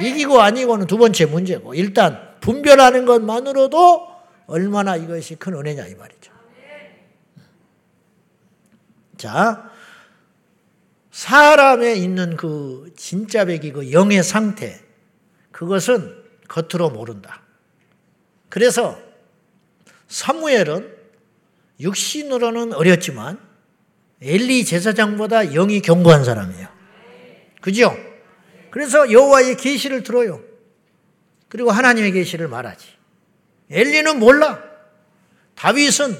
이기고 0.00 0.40
아니고는 0.40 0.86
두 0.86 0.96
번째 0.96 1.26
문제고 1.26 1.74
일단 1.74 2.34
분별하는 2.40 3.04
것만으로도 3.04 4.08
얼마나 4.46 4.96
이것이 4.96 5.34
큰 5.34 5.54
은혜냐 5.54 5.86
이 5.86 5.94
말이죠. 5.94 6.32
자, 9.18 9.70
사람에 11.10 11.94
있는 11.94 12.36
그 12.36 12.90
진짜 12.96 13.44
백이 13.44 13.72
그 13.72 13.92
영의 13.92 14.22
상태 14.22 14.80
그것은 15.52 16.19
겉으로 16.50 16.90
모른다. 16.90 17.42
그래서 18.48 19.00
사무엘은 20.08 20.96
육신으로는 21.78 22.72
어렸지만 22.72 23.38
엘리 24.20 24.64
제사장보다 24.64 25.52
영이 25.52 25.80
견고한 25.80 26.24
사람이에요. 26.24 26.68
그죠? 27.60 27.96
그래서 28.70 29.10
여호와의 29.10 29.56
계시를 29.56 30.02
들어요. 30.02 30.42
그리고 31.48 31.70
하나님의 31.70 32.12
계시를 32.12 32.48
말하지. 32.48 32.86
엘리는 33.70 34.18
몰라. 34.18 34.62
다윗은 35.54 36.16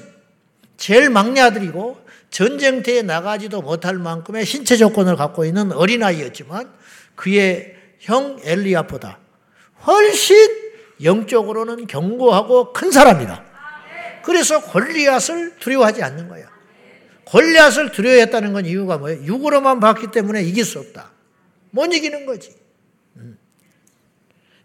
제일 0.77 1.11
막내 1.11 1.41
아들이고 1.41 2.05
전쟁터에 2.31 3.03
나가지도 3.03 3.63
못할 3.63 3.99
만큼의 3.99 4.47
신체 4.47 4.77
조건을 4.77 5.17
갖고 5.17 5.45
있는 5.45 5.73
어린아이였지만 5.73 6.73
그의 7.17 7.75
형 7.99 8.39
엘리압보다 8.43 9.19
훨씬 9.87 10.37
영적으로는 11.03 11.87
견고하고 11.87 12.73
큰 12.73 12.91
사람이다. 12.91 13.45
그래서 14.23 14.61
골리앗을 14.61 15.57
두려워하지 15.59 16.03
않는 16.03 16.29
거야. 16.29 16.47
골리앗을 17.25 17.93
두려워했다는 17.93 18.53
건 18.53 18.67
이유가 18.67 18.99
뭐예요? 18.99 19.25
육으로만 19.25 19.81
봤기 19.81 20.11
때문에 20.11 20.43
이길 20.43 20.65
수 20.65 20.79
없다. 20.81 21.11
못 21.71 21.93
이기는 21.93 22.27
거지. 22.27 22.55
음. 23.17 23.39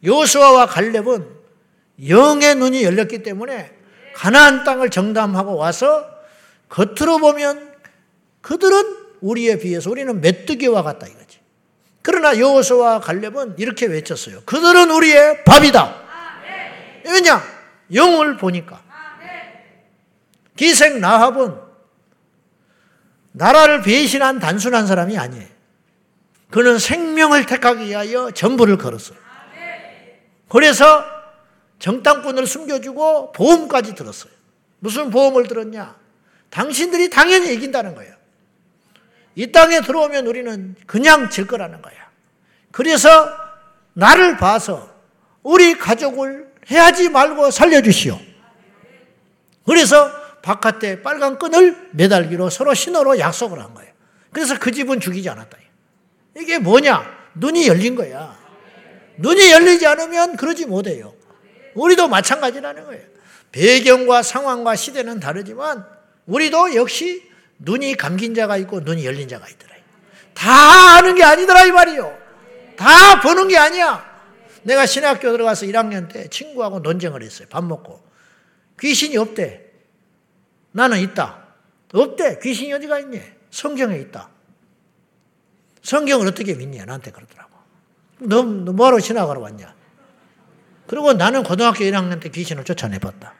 요수아와 0.03 0.65
갈렙은 0.65 1.27
영의 2.09 2.55
눈이 2.55 2.83
열렸기 2.83 3.23
때문에 3.23 3.71
가나안 4.15 4.63
땅을 4.63 4.89
정담하고 4.89 5.55
와서 5.55 6.05
겉으로 6.69 7.19
보면 7.19 7.73
그들은 8.41 8.97
우리에 9.21 9.57
비해서 9.57 9.89
우리는 9.89 10.19
메뚜기와 10.19 10.83
같다 10.83 11.07
이거지. 11.07 11.24
그러나 12.05 12.37
여호수와 12.37 12.99
갈렙은 12.99 13.55
이렇게 13.57 13.87
외쳤어요. 13.87 14.43
그들은 14.45 14.91
우리의 14.91 15.43
밥이다. 15.43 16.03
왜냐? 17.03 17.41
영을 17.95 18.37
보니까. 18.37 18.83
기생 20.55 21.01
나합은 21.01 21.55
나라를 23.31 23.81
배신한 23.81 24.39
단순한 24.39 24.85
사람이 24.85 25.17
아니에요. 25.17 25.47
그는 26.51 26.77
생명을 26.77 27.47
택하기 27.47 27.83
위하여 27.85 28.29
전부를 28.29 28.77
걸었어요. 28.77 29.17
그래서 30.47 31.03
정당권을 31.79 32.45
숨겨주고 32.45 33.31
보험까지 33.31 33.95
들었어요. 33.95 34.31
무슨 34.77 35.09
보험을 35.09 35.47
들었냐? 35.47 35.95
당신들이 36.51 37.09
당연히 37.09 37.51
이긴다는 37.55 37.95
거예요. 37.95 38.14
이 39.35 39.51
땅에 39.51 39.81
들어오면 39.81 40.27
우리는 40.27 40.75
그냥 40.85 41.29
질 41.29 41.45
거라는 41.45 41.81
거야. 41.81 41.95
그래서 42.71 43.29
나를 43.93 44.37
봐서 44.37 44.89
우리 45.43 45.77
가족을 45.77 46.47
해하지 46.69 47.09
말고 47.09 47.51
살려주시오. 47.51 48.19
그래서 49.65 50.11
바깥에 50.41 51.01
빨간 51.01 51.37
끈을 51.37 51.89
매달기로 51.91 52.49
서로 52.49 52.73
신호로 52.73 53.19
약속을 53.19 53.59
한 53.59 53.73
거예요. 53.73 53.91
그래서 54.31 54.57
그 54.59 54.71
집은 54.71 54.99
죽이지 54.99 55.29
않았다. 55.29 55.57
이게 56.37 56.59
뭐냐? 56.59 57.05
눈이 57.35 57.67
열린 57.67 57.95
거야. 57.95 58.37
눈이 59.17 59.51
열리지 59.51 59.85
않으면 59.87 60.35
그러지 60.35 60.65
못해요. 60.65 61.13
우리도 61.73 62.07
마찬가지라는 62.07 62.85
거예요. 62.85 63.03
배경과 63.51 64.21
상황과 64.21 64.75
시대는 64.75 65.19
다르지만 65.19 65.85
우리도 66.25 66.75
역시 66.75 67.23
눈이 67.59 67.95
감긴 67.95 68.35
자가 68.35 68.57
있고 68.57 68.81
눈이 68.81 69.05
열린 69.05 69.27
자가 69.27 69.47
있더라. 69.47 69.75
다 70.33 70.97
아는 70.97 71.15
게 71.15 71.23
아니더라 71.23 71.65
이 71.65 71.71
말이요. 71.71 72.17
다 72.75 73.21
보는 73.21 73.47
게 73.47 73.57
아니야. 73.57 74.15
내가 74.63 74.85
신학교 74.85 75.31
들어가서 75.31 75.65
1학년 75.67 76.11
때 76.11 76.27
친구하고 76.27 76.79
논쟁을 76.79 77.23
했어요. 77.23 77.47
밥 77.49 77.63
먹고. 77.63 78.03
귀신이 78.79 79.15
없대. 79.17 79.63
나는 80.71 80.99
있다. 80.99 81.45
없대. 81.93 82.39
귀신이 82.39 82.73
어디가 82.73 82.99
있니? 82.99 83.21
성경에 83.51 83.97
있다. 83.97 84.29
성경을 85.81 86.27
어떻게 86.27 86.53
믿냐? 86.55 86.85
나한테 86.85 87.11
그러더라고. 87.11 87.51
너, 88.19 88.43
너 88.43 88.73
뭐하러 88.73 88.99
신학하러 88.99 89.39
왔냐? 89.39 89.73
그리고 90.87 91.13
나는 91.13 91.43
고등학교 91.43 91.83
1학년 91.85 92.19
때 92.19 92.29
귀신을 92.29 92.65
쫓아내봤다. 92.65 93.33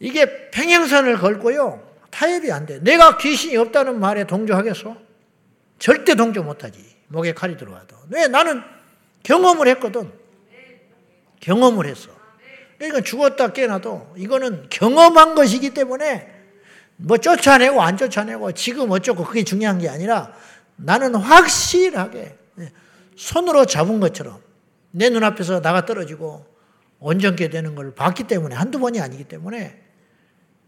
이게 0.00 0.50
평행선을 0.50 1.18
걸고요. 1.18 1.86
타협이 2.10 2.50
안 2.52 2.66
돼. 2.66 2.78
내가 2.80 3.16
귀신이 3.18 3.56
없다는 3.56 3.98
말에 4.00 4.24
동조하겠어? 4.24 4.96
절대 5.78 6.14
동조 6.14 6.42
못하지. 6.42 6.84
목에 7.08 7.32
칼이 7.32 7.56
들어와도. 7.56 7.96
왜? 8.10 8.28
나는 8.28 8.62
경험을 9.22 9.68
했거든. 9.68 10.12
경험을 11.40 11.86
했어. 11.86 12.10
그러니까 12.78 13.00
죽었다 13.00 13.52
깨어나도 13.52 14.14
이거는 14.16 14.66
경험한 14.70 15.34
것이기 15.34 15.70
때문에 15.70 16.32
뭐 16.96 17.18
쫓아내고 17.18 17.82
안 17.82 17.96
쫓아내고 17.96 18.52
지금 18.52 18.90
어쩌고 18.90 19.24
그게 19.24 19.42
중요한 19.42 19.78
게 19.78 19.88
아니라 19.88 20.32
나는 20.76 21.14
확실하게 21.16 22.36
손으로 23.16 23.66
잡은 23.66 23.98
것처럼 24.00 24.40
내 24.92 25.10
눈앞에서 25.10 25.60
나가 25.60 25.84
떨어지고 25.84 26.46
온전케 27.00 27.50
되는 27.50 27.74
걸 27.74 27.94
봤기 27.94 28.24
때문에 28.24 28.54
한두 28.54 28.78
번이 28.78 29.00
아니기 29.00 29.24
때문에 29.24 29.87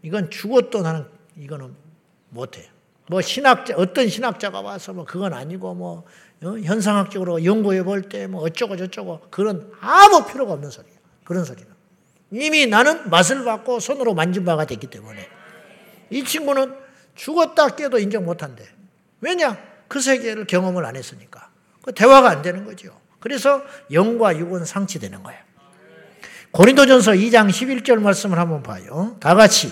이건 0.03 0.29
죽어도 0.29 0.81
나는 0.81 1.05
이거는 1.37 1.75
못해요. 2.29 2.65
뭐 3.09 3.21
신학자 3.21 3.73
어떤 3.75 4.07
신학자가 4.07 4.61
와서 4.61 4.93
뭐 4.93 5.05
그건 5.05 5.33
아니고 5.33 5.73
뭐 5.75 6.05
어? 6.43 6.57
현상학적으로 6.59 7.43
연구해 7.43 7.83
볼 7.83 8.03
때 8.09 8.25
뭐 8.27 8.41
어쩌고 8.43 8.77
저쩌고 8.77 9.21
그런 9.29 9.71
아무 9.81 10.25
필요가 10.25 10.53
없는 10.53 10.69
소리야. 10.71 10.93
그런 11.23 11.43
소리는 11.45 11.69
이미 12.31 12.65
나는 12.67 13.09
맛을 13.09 13.43
받고 13.43 13.79
손으로 13.79 14.13
만진 14.13 14.45
바가 14.45 14.65
됐기 14.65 14.87
때문에 14.87 15.27
이 16.09 16.23
친구는 16.23 16.73
죽었다 17.15 17.69
깨도 17.75 17.99
인정 17.99 18.25
못한대. 18.25 18.65
왜냐? 19.19 19.57
그 19.87 19.99
세계를 19.99 20.47
경험을 20.47 20.85
안 20.85 20.95
했으니까. 20.95 21.49
그 21.83 21.91
대화가 21.93 22.29
안 22.29 22.41
되는 22.41 22.63
거죠. 22.65 22.97
그래서 23.19 23.61
영과 23.91 24.35
육은 24.37 24.63
상치되는 24.65 25.21
거예요. 25.21 25.39
고린도전서 26.51 27.11
2장 27.13 27.49
11절 27.49 27.99
말씀을 28.01 28.37
한번 28.39 28.63
봐요. 28.63 29.15
다 29.19 29.35
같이 29.35 29.71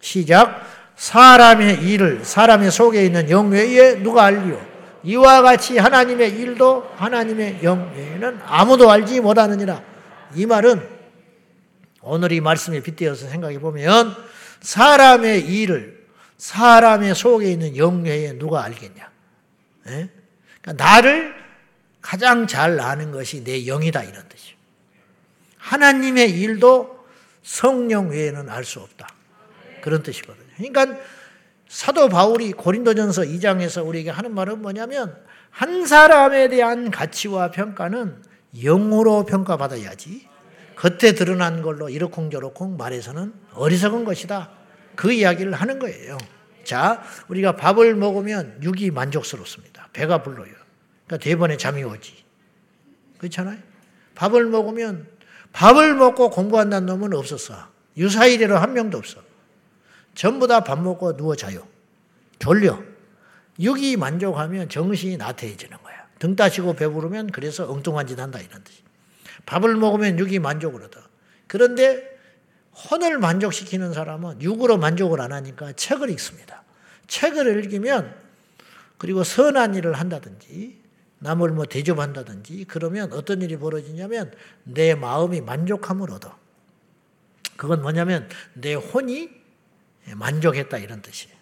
시작. 0.00 0.66
사람의 0.96 1.82
일을 1.82 2.24
사람의 2.24 2.70
속에 2.70 3.04
있는 3.06 3.30
영 3.30 3.50
외에 3.50 3.94
누가 4.02 4.24
알리요? 4.24 4.70
이와 5.02 5.40
같이 5.40 5.78
하나님의 5.78 6.32
일도 6.32 6.92
하나님의 6.96 7.60
영 7.62 7.92
외에는 7.94 8.40
아무도 8.44 8.90
알지 8.90 9.20
못하느니라. 9.20 9.82
이 10.34 10.44
말은 10.44 10.86
오늘 12.02 12.32
이 12.32 12.40
말씀에 12.40 12.80
빗대어서 12.80 13.28
생각해 13.28 13.58
보면 13.60 14.14
사람의 14.60 15.46
일을 15.46 16.06
사람의 16.36 17.14
속에 17.14 17.50
있는 17.50 17.76
영 17.76 18.02
외에 18.02 18.32
누가 18.32 18.64
알겠냐? 18.64 19.10
예? 19.88 20.08
그러니까 20.60 20.84
나를 20.84 21.34
가장 22.00 22.46
잘 22.46 22.80
아는 22.80 23.10
것이 23.10 23.42
내 23.44 23.64
영이다 23.66 24.02
이런 24.02 24.28
뜻이에요. 24.28 24.56
하나님의 25.58 26.30
일도 26.30 27.06
성령 27.42 28.10
외에는 28.10 28.48
알 28.48 28.64
수 28.64 28.80
없다. 28.80 29.08
그런 29.80 30.02
뜻이거든요. 30.02 30.46
그러니까 30.56 30.98
사도 31.68 32.08
바울이 32.08 32.52
고린도전서 32.52 33.22
2장에서 33.22 33.86
우리에게 33.86 34.10
하는 34.10 34.34
말은 34.34 34.60
뭐냐면 34.60 35.16
한 35.50 35.86
사람에 35.86 36.48
대한 36.48 36.90
가치와 36.90 37.50
평가는 37.50 38.22
영으로 38.54 39.24
평가받아야지 39.24 40.28
겉에 40.76 41.12
드러난 41.12 41.62
걸로 41.62 41.88
이러쿵저러쿵 41.88 42.76
말해서는 42.76 43.34
어리석은 43.52 44.04
것이다. 44.04 44.50
그 44.96 45.12
이야기를 45.12 45.52
하는 45.52 45.78
거예요. 45.78 46.18
자, 46.64 47.02
우리가 47.28 47.56
밥을 47.56 47.94
먹으면 47.94 48.58
육이 48.62 48.90
만족스럽습니다. 48.90 49.88
배가 49.92 50.22
불러요. 50.22 50.52
그러니까 51.06 51.24
대번에 51.24 51.56
잠이 51.56 51.82
오지. 51.84 52.24
그렇잖아요? 53.18 53.58
밥을 54.14 54.46
먹으면 54.46 55.06
밥을 55.52 55.94
먹고 55.94 56.30
공부한다는 56.30 56.86
놈은 56.86 57.14
없었어. 57.14 57.54
유사일에로 57.96 58.56
한 58.56 58.72
명도 58.72 58.98
없어. 58.98 59.20
전부 60.14 60.46
다 60.46 60.60
밥 60.60 60.80
먹고 60.82 61.16
누워 61.16 61.34
자요. 61.36 61.66
졸려. 62.38 62.78
육이 63.58 63.96
만족하면 63.96 64.68
정신이 64.68 65.16
나태해지는 65.16 65.78
거야. 65.82 66.06
등 66.18 66.36
따시고 66.36 66.74
배부르면 66.74 67.28
그래서 67.28 67.70
엉뚱한 67.70 68.06
짓 68.06 68.18
한다 68.18 68.38
이런 68.38 68.62
뜻이. 68.64 68.82
밥을 69.46 69.76
먹으면 69.76 70.18
육이 70.18 70.38
만족을 70.38 70.82
얻어. 70.82 71.00
그런데 71.46 72.08
혼을 72.90 73.18
만족시키는 73.18 73.92
사람은 73.92 74.40
육으로 74.42 74.78
만족을 74.78 75.20
안 75.20 75.32
하니까 75.32 75.72
책을 75.72 76.10
읽습니다. 76.10 76.62
책을 77.08 77.58
읽으면 77.58 78.14
그리고 78.98 79.24
선한 79.24 79.74
일을 79.74 79.94
한다든지 79.94 80.80
남을 81.18 81.50
뭐 81.50 81.66
대접한다든지 81.66 82.64
그러면 82.68 83.12
어떤 83.12 83.42
일이 83.42 83.56
벌어지냐면 83.56 84.32
내 84.62 84.94
마음이 84.94 85.40
만족함을 85.40 86.10
얻어. 86.10 86.38
그건 87.56 87.82
뭐냐면 87.82 88.28
내 88.54 88.74
혼이 88.74 89.39
만족했다 90.14 90.78
이런 90.78 91.02
뜻이에요. 91.02 91.34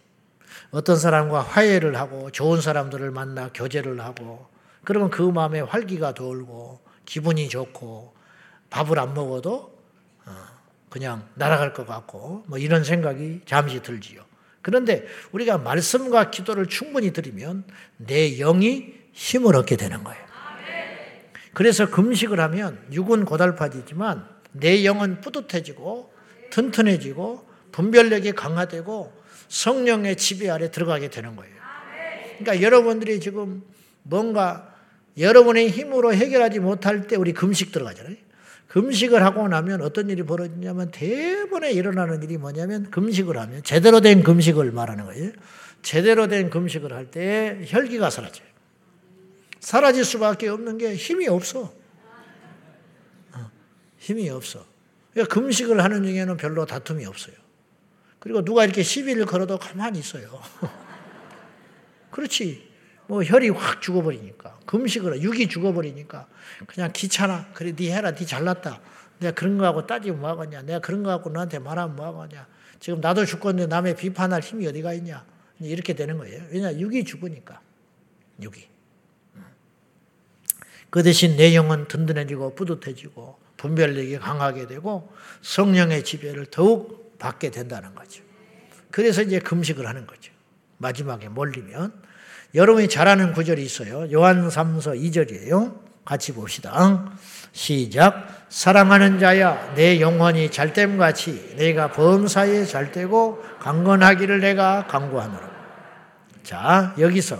어떤 0.70 0.96
사람과 0.96 1.40
화해를 1.40 1.96
하고 1.96 2.30
좋은 2.30 2.60
사람들을 2.60 3.10
만나 3.10 3.50
교제를 3.52 4.00
하고 4.00 4.46
그러면 4.84 5.10
그 5.10 5.22
마음에 5.22 5.60
활기가 5.60 6.12
돌고 6.12 6.80
기분이 7.04 7.48
좋고 7.48 8.14
밥을 8.70 8.98
안 8.98 9.14
먹어도 9.14 9.78
어, 10.26 10.32
그냥 10.90 11.26
날아갈 11.34 11.72
것 11.72 11.86
같고 11.86 12.44
뭐 12.46 12.58
이런 12.58 12.84
생각이 12.84 13.42
잠시 13.46 13.82
들지요. 13.82 14.22
그런데 14.60 15.06
우리가 15.32 15.58
말씀과 15.58 16.30
기도를 16.30 16.66
충분히 16.66 17.12
드리면 17.12 17.64
내 17.96 18.36
영이 18.36 18.94
힘을 19.12 19.56
얻게 19.56 19.76
되는 19.76 20.04
거예요. 20.04 20.28
그래서 21.54 21.90
금식을 21.90 22.38
하면 22.38 22.86
육은 22.92 23.24
고달파지지만 23.24 24.28
내 24.52 24.84
영은 24.84 25.20
뿌듯해지고 25.20 26.12
튼튼해지고 26.50 27.47
분별력이 27.72 28.32
강화되고 28.32 29.12
성령의 29.48 30.16
지배 30.16 30.50
아래 30.50 30.70
들어가게 30.70 31.10
되는 31.10 31.36
거예요. 31.36 31.54
그러니까 32.38 32.62
여러분들이 32.64 33.20
지금 33.20 33.62
뭔가 34.02 34.74
여러분의 35.18 35.70
힘으로 35.70 36.14
해결하지 36.14 36.60
못할 36.60 37.06
때 37.06 37.16
우리 37.16 37.32
금식 37.32 37.72
들어가잖아요. 37.72 38.16
금식을 38.68 39.24
하고 39.24 39.48
나면 39.48 39.80
어떤 39.82 40.10
일이 40.10 40.22
벌어지냐면 40.22 40.90
대번에 40.90 41.72
일어나는 41.72 42.22
일이 42.22 42.36
뭐냐면 42.36 42.90
금식을 42.90 43.38
하면 43.38 43.62
제대로 43.62 44.00
된 44.00 44.22
금식을 44.22 44.70
말하는 44.72 45.06
거예요. 45.06 45.32
제대로 45.82 46.28
된 46.28 46.50
금식을 46.50 46.92
할 46.92 47.10
때 47.10 47.60
혈기가 47.66 48.10
사라져요. 48.10 48.46
사라질 49.60 50.04
수밖에 50.04 50.48
없는 50.48 50.78
게 50.78 50.94
힘이 50.94 51.28
없어. 51.28 51.72
어, 53.32 53.50
힘이 53.98 54.28
없어. 54.30 54.64
그러니까 55.12 55.34
금식을 55.34 55.82
하는 55.82 56.04
중에는 56.04 56.36
별로 56.36 56.66
다툼이 56.66 57.04
없어요. 57.06 57.34
그리고 58.18 58.44
누가 58.44 58.64
이렇게 58.64 58.82
시비를 58.82 59.26
걸어도 59.26 59.58
가만히 59.58 59.98
있어요. 59.98 60.40
그렇지. 62.10 62.68
뭐 63.06 63.22
혈이 63.22 63.48
확 63.50 63.80
죽어버리니까. 63.80 64.58
금식을, 64.66 65.22
육이 65.22 65.48
죽어버리니까. 65.48 66.26
그냥 66.66 66.90
귀찮아. 66.92 67.50
그래, 67.54 67.74
네 67.74 67.94
해라. 67.94 68.14
네 68.14 68.26
잘났다. 68.26 68.80
내가 69.18 69.34
그런 69.34 69.58
거 69.58 69.66
하고 69.66 69.86
따지면 69.86 70.20
뭐하겠냐. 70.20 70.62
내가 70.62 70.78
그런 70.80 71.02
거 71.02 71.10
갖고 71.10 71.30
너한테 71.30 71.58
말하면 71.58 71.96
뭐하겠냐. 71.96 72.46
지금 72.80 73.00
나도 73.00 73.24
죽겠는데 73.24 73.66
남의 73.66 73.96
비판할 73.96 74.42
힘이 74.42 74.66
어디가 74.66 74.92
있냐. 74.94 75.24
이렇게 75.60 75.94
되는 75.94 76.18
거예요. 76.18 76.44
왜냐, 76.50 76.72
육이 76.78 77.04
죽으니까. 77.04 77.60
육이. 78.42 78.68
그 80.90 81.02
대신 81.02 81.36
내 81.36 81.54
영은 81.54 81.88
든든해지고 81.88 82.54
뿌듯해지고 82.54 83.38
분별력이 83.56 84.18
강하게 84.18 84.66
되고 84.66 85.12
성령의 85.42 86.04
지배를 86.04 86.46
더욱 86.46 87.07
받게 87.18 87.50
된다는 87.50 87.94
거죠. 87.94 88.22
그래서 88.90 89.22
이제 89.22 89.38
금식을 89.38 89.86
하는 89.86 90.06
거죠. 90.06 90.32
마지막에 90.78 91.28
몰리면 91.28 91.92
여러분이 92.54 92.88
잘 92.88 93.08
아는 93.08 93.32
구절이 93.32 93.62
있어요. 93.62 94.10
요한 94.12 94.48
3서 94.48 94.98
2절이에요. 94.98 95.88
같이 96.04 96.32
봅시다. 96.32 97.12
시작. 97.52 98.46
사랑하는 98.48 99.18
자야, 99.18 99.74
내 99.74 100.00
영혼이 100.00 100.50
잘됨 100.50 100.96
같이 100.96 101.54
내가 101.56 101.92
범사에 101.92 102.64
잘되고 102.64 103.42
강건하기를 103.60 104.40
내가 104.40 104.86
강구하노라. 104.86 105.50
자, 106.42 106.94
여기서 106.98 107.38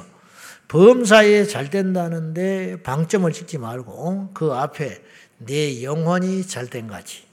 범사에 0.68 1.44
잘 1.44 1.70
된다는데 1.70 2.82
방점을 2.82 3.32
찍지 3.32 3.56
말고 3.56 4.32
그 4.34 4.52
앞에 4.52 5.02
내 5.38 5.82
영혼이 5.82 6.46
잘된 6.46 6.88
같이. 6.88 7.27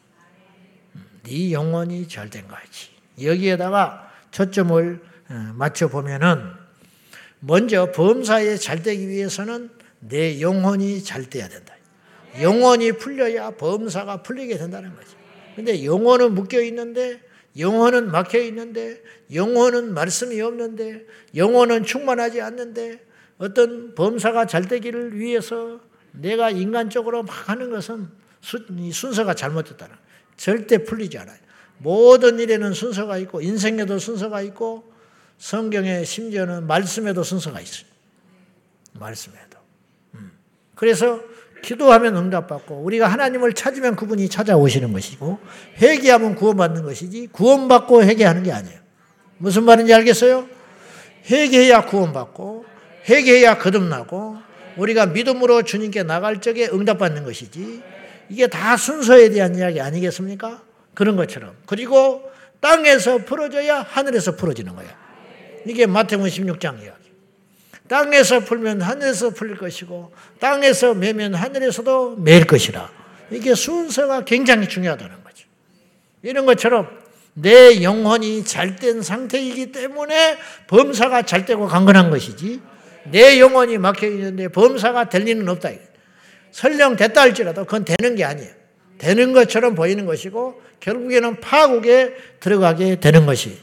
네 1.25 1.51
영혼이 1.51 2.07
잘된 2.07 2.47
같이. 2.47 2.89
여기에다가 3.21 4.11
초점을 4.31 5.01
어, 5.29 5.33
맞춰 5.55 5.87
보면은 5.87 6.51
먼저 7.39 7.91
범사에 7.91 8.57
잘 8.57 8.83
되기 8.83 9.07
위해서는 9.07 9.69
내 9.99 10.39
영혼이 10.39 11.03
잘 11.03 11.29
돼야 11.29 11.47
된다. 11.47 11.73
영혼이 12.41 12.93
풀려야 12.93 13.51
범사가 13.51 14.23
풀리게 14.23 14.57
된다는 14.57 14.95
거지. 14.95 15.15
근데 15.55 15.85
영혼은 15.85 16.33
묶여 16.35 16.61
있는데 16.61 17.21
영혼은 17.57 18.11
막혀 18.11 18.39
있는데 18.39 19.01
영혼은 19.33 19.93
말씀이 19.93 20.39
없는데 20.41 21.05
영혼은 21.35 21.85
충만하지 21.85 22.41
않는데 22.41 22.99
어떤 23.37 23.95
범사가 23.95 24.45
잘 24.45 24.67
되기를 24.67 25.17
위해서 25.17 25.79
내가 26.11 26.49
인간적으로 26.49 27.23
막 27.23 27.49
하는 27.49 27.69
것은 27.69 28.09
순서가 28.91 29.33
잘못됐다는 29.33 29.95
절대 30.37 30.83
풀리지 30.83 31.17
않아요. 31.17 31.37
모든 31.77 32.39
일에는 32.39 32.73
순서가 32.73 33.17
있고 33.19 33.41
인생에도 33.41 33.99
순서가 33.99 34.41
있고 34.41 34.91
성경에 35.37 36.03
심지어는 36.03 36.67
말씀에도 36.67 37.23
순서가 37.23 37.59
있어요. 37.59 37.87
말씀에도. 38.93 39.57
음. 40.15 40.31
그래서 40.75 41.19
기도하면 41.61 42.15
응답받고 42.15 42.75
우리가 42.75 43.07
하나님을 43.07 43.53
찾으면 43.53 43.95
그분이 43.95 44.29
찾아오시는 44.29 44.93
것이고 44.93 45.39
회개하면 45.81 46.35
구원받는 46.35 46.83
것이지 46.83 47.29
구원받고 47.31 48.03
회개하는 48.03 48.43
게 48.43 48.51
아니에요. 48.51 48.79
무슨 49.37 49.63
말인지 49.63 49.93
알겠어요? 49.93 50.47
회개해야 51.29 51.85
구원받고 51.85 52.65
회개해야 53.09 53.57
거듭나고 53.57 54.37
우리가 54.77 55.07
믿음으로 55.07 55.63
주님께 55.63 56.03
나갈 56.03 56.39
적에 56.41 56.67
응답받는 56.67 57.23
것이지 57.23 57.81
이게 58.29 58.47
다 58.47 58.77
순서에 58.77 59.29
대한 59.29 59.55
이야기 59.55 59.79
아니겠습니까? 59.79 60.61
그런 60.93 61.15
것처럼. 61.15 61.55
그리고 61.65 62.23
땅에서 62.59 63.19
풀어져야 63.19 63.81
하늘에서 63.81 64.35
풀어지는 64.35 64.75
거야. 64.75 64.87
이게 65.65 65.85
마태복음 65.85 66.29
16장 66.29 66.81
이야기. 66.81 67.05
땅에서 67.87 68.39
풀면 68.39 68.81
하늘에서 68.81 69.29
풀릴 69.29 69.57
것이고 69.57 70.11
땅에서 70.39 70.93
매면 70.95 71.35
하늘에서도 71.35 72.15
매일 72.17 72.45
것이라. 72.45 72.89
이게 73.31 73.53
순서가 73.53 74.25
굉장히 74.25 74.67
중요하다는 74.67 75.23
거죠. 75.23 75.47
이런 76.23 76.45
것처럼 76.45 76.89
내 77.33 77.83
영혼이 77.83 78.45
잘된 78.45 79.01
상태이기 79.01 79.71
때문에 79.71 80.37
범사가 80.67 81.23
잘되고 81.23 81.67
강건한 81.67 82.09
것이지 82.09 82.61
내 83.11 83.39
영혼이 83.39 83.77
막혀 83.77 84.07
있는데 84.07 84.47
범사가 84.47 85.09
될 85.09 85.23
리는 85.23 85.47
없다. 85.49 85.69
설령 86.55 86.95
됐다 86.95 87.19
할지라도 87.19 87.65
그건 87.65 87.83
되는 87.83 88.15
게 88.15 88.23
아니에요. 88.23 88.49
되는 88.97 89.33
것처럼 89.33 89.75
보이는 89.75 90.05
것이고 90.05 90.61
결국에는 90.79 91.41
파국에 91.41 92.15
들어가게 92.39 93.01
되는 93.01 93.25
것이. 93.25 93.57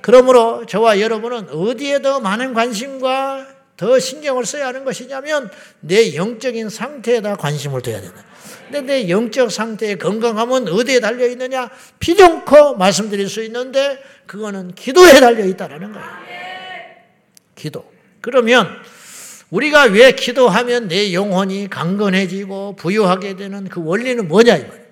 그러므로 0.00 0.64
저와 0.64 0.98
여러분은 0.98 1.50
어디에 1.50 2.00
더 2.00 2.20
많은 2.20 2.54
관심과 2.54 3.48
더 3.76 3.98
신경을 3.98 4.46
써야 4.46 4.68
하는 4.68 4.86
것이냐면 4.86 5.50
내 5.80 6.14
영적인 6.14 6.70
상태에다 6.70 7.36
관심을 7.36 7.82
둬야 7.82 8.00
된다. 8.00 8.24
근데 8.64 8.80
내 8.80 9.10
영적 9.10 9.52
상태의 9.52 9.98
건강함은 9.98 10.68
어디에 10.68 11.00
달려 11.00 11.26
있느냐? 11.26 11.68
피정코 11.98 12.76
말씀드릴 12.76 13.28
수 13.28 13.42
있는데 13.42 14.02
그거는 14.26 14.74
기도에 14.74 15.20
달려 15.20 15.44
있다라는 15.44 15.92
거예요. 15.92 16.06
기도. 17.56 17.92
그러면 18.22 18.68
우리가 19.52 19.84
왜 19.84 20.12
기도하면 20.12 20.88
내 20.88 21.12
영혼이 21.12 21.68
강건해지고 21.68 22.76
부유하게 22.76 23.36
되는 23.36 23.68
그 23.68 23.84
원리는 23.84 24.26
뭐냐 24.26 24.56
이 24.56 24.62
말이에요. 24.62 24.86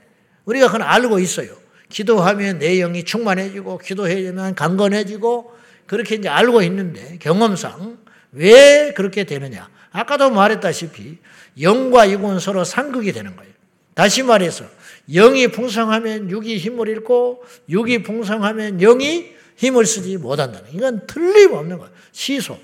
우리가 0.44 0.66
그건 0.66 0.82
알고 0.82 1.18
있어요. 1.18 1.56
기도하면 1.88 2.58
내 2.58 2.76
영이 2.76 3.04
충만해지고 3.04 3.78
기도해야면 3.78 4.54
강건해지고 4.54 5.56
그렇게 5.86 6.16
이제 6.16 6.28
알고 6.28 6.62
있는데 6.62 7.16
경험상 7.20 7.98
왜 8.32 8.92
그렇게 8.92 9.24
되느냐? 9.24 9.70
아까도 9.92 10.28
말했다시피 10.28 11.16
영과 11.62 12.10
육은 12.10 12.38
서로 12.38 12.62
상극이 12.62 13.12
되는 13.12 13.34
거예요. 13.34 13.50
다시 13.94 14.22
말해서 14.22 14.66
영이 15.10 15.48
풍성하면 15.48 16.30
육이 16.30 16.58
힘을 16.58 16.88
잃고 16.88 17.42
육이 17.70 18.02
풍성하면 18.02 18.76
영이 18.76 19.32
힘을 19.56 19.86
쓰지 19.86 20.18
못한다는 20.18 20.68
이건 20.74 21.06
틀림없는 21.06 21.78
거예요. 21.78 21.92
시소. 22.12 22.58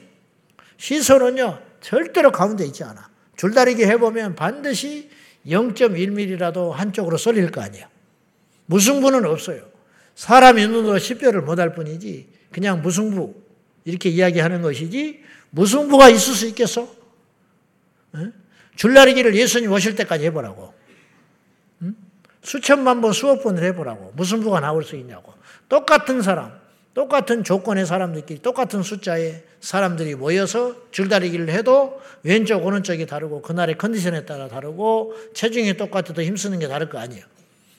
시소는요 0.76 1.65
절대로 1.81 2.33
가운데 2.33 2.65
있지 2.65 2.85
않아. 2.85 3.09
줄다리기 3.37 3.85
해보면 3.85 4.35
반드시 4.35 5.11
0.1mm라도 5.47 6.71
한쪽으로 6.71 7.17
쏠릴 7.17 7.51
거 7.51 7.61
아니야. 7.61 7.89
무승부는 8.67 9.25
없어요. 9.27 9.62
사람이 10.15 10.67
눈으로 10.67 10.99
식별을 10.99 11.43
못할 11.43 11.75
뿐이지 11.75 12.29
그냥 12.51 12.83
무승부 12.83 13.35
이렇게 13.85 14.09
이야기하는 14.09 14.62
것이지 14.62 15.23
무승부가 15.51 16.09
있을 16.09 16.35
수 16.35 16.47
있겠어? 16.47 16.89
줄다리기를 18.77 19.35
예수님 19.35 19.71
오실 19.73 19.95
때까지 19.95 20.25
해보라고. 20.27 20.75
수천만 22.43 23.01
번, 23.01 23.12
수억 23.12 23.43
번을 23.43 23.62
해보라고. 23.65 24.12
무승부가 24.17 24.61
나올 24.61 24.85
수 24.85 24.97
있냐고. 24.97 25.35
똑같은 25.69 26.23
사람, 26.23 26.53
똑같은 26.96 27.44
조건의 27.44 27.85
사람들끼리 27.85 28.40
똑같은 28.40 28.82
숫자의 28.82 29.42
사람들이 29.61 30.14
모여서 30.14 30.74
줄다리기를 30.92 31.50
해도 31.50 32.00
왼쪽 32.22 32.64
오른쪽이 32.64 33.04
다르고 33.04 33.42
그날의 33.42 33.76
컨디션에 33.76 34.24
따라 34.24 34.48
다르고 34.48 35.12
체중이 35.35 35.76
똑같아도 35.76 36.22
힘쓰는 36.22 36.59
게 36.59 36.68
다를 36.68 36.88
거 36.88 36.98
아니에요. 36.98 37.22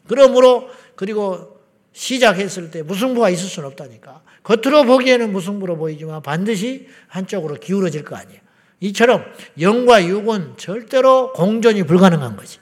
그러므로 0.08 0.70
그리고 0.96 1.60
시작했을 1.94 2.70
때 2.70 2.84
무승부가 2.84 3.32
있을 3.32 3.50
수는 3.50 3.70
없다니까. 3.70 4.22
겉으로 4.44 4.84
보기에는 4.84 5.32
무승부로 5.32 5.78
보이지만 5.78 6.22
반드시 6.22 6.88
한쪽으로 7.08 7.56
기울어질 7.56 8.04
거 8.04 8.16
아니에요. 8.16 8.40
이처럼 8.82 9.26
영과 9.60 10.06
육은 10.06 10.58
절대로 10.58 11.34
공존이 11.34 11.88
불가능한 11.88 12.38
거지. 12.38 12.60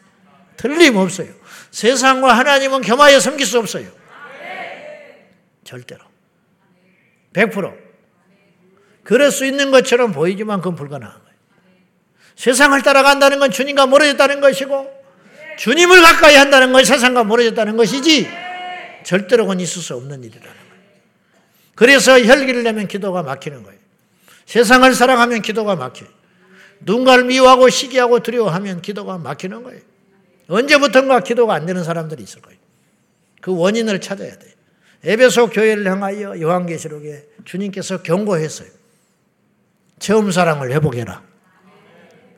틀림없어요. 0.56 1.34
세상과 1.72 2.32
하나님은 2.32 2.80
겸하여 2.80 3.20
섬길 3.20 3.46
수 3.46 3.60
없어요. 3.60 3.90
절대로. 5.66 6.15
100%. 7.36 7.78
그럴 9.04 9.32
수 9.32 9.46
있는 9.46 9.72
것처럼 9.72 10.12
보이지만 10.14 10.60
그건 10.60 10.76
불가능한 10.76 11.14
거예요. 11.14 11.36
세상을 12.36 12.82
따라간다는 12.82 13.40
건 13.40 13.52
주님과 13.52 13.88
멀어졌다는 13.88 14.42
것이고 14.42 15.06
주님을 15.58 16.02
가까이 16.02 16.36
한다는 16.36 16.74
건 16.74 16.84
세상과 16.84 17.24
멀어졌다는 17.24 17.78
것이지 17.78 18.28
절대로 19.04 19.44
그건 19.44 19.60
있을 19.60 19.82
수 19.82 19.96
없는 19.96 20.24
일이라는 20.24 20.48
거예요. 20.48 20.66
그래서 21.76 22.20
혈기를 22.20 22.64
내면 22.64 22.88
기도가 22.88 23.22
막히는 23.22 23.64
거예요. 23.64 23.80
세상을 24.46 24.94
사랑하면 24.94 25.42
기도가 25.42 25.76
막혀요. 25.76 26.10
누군가를 26.82 27.26
미워하고 27.26 27.70
시기하고 27.70 28.20
두려워하면 28.22 28.82
기도가 28.82 29.18
막히는 29.18 29.64
거예요. 29.64 29.82
언제부턴가 30.48 31.22
기도가 31.22 31.54
안 31.54 31.66
되는 31.66 31.84
사람들이 31.84 32.24
있을 32.24 32.42
거예요. 32.42 32.60
그 33.42 33.56
원인을 33.56 34.02
찾아야 34.02 34.38
돼요. 34.38 34.55
에베소 35.06 35.50
교회를 35.52 35.90
향하여 35.90 36.40
요한계시록에 36.40 37.28
주님께서 37.46 38.02
경고했어요. 38.02 38.70
처음 40.00 40.32
사랑을 40.32 40.72
회복해라. 40.72 41.24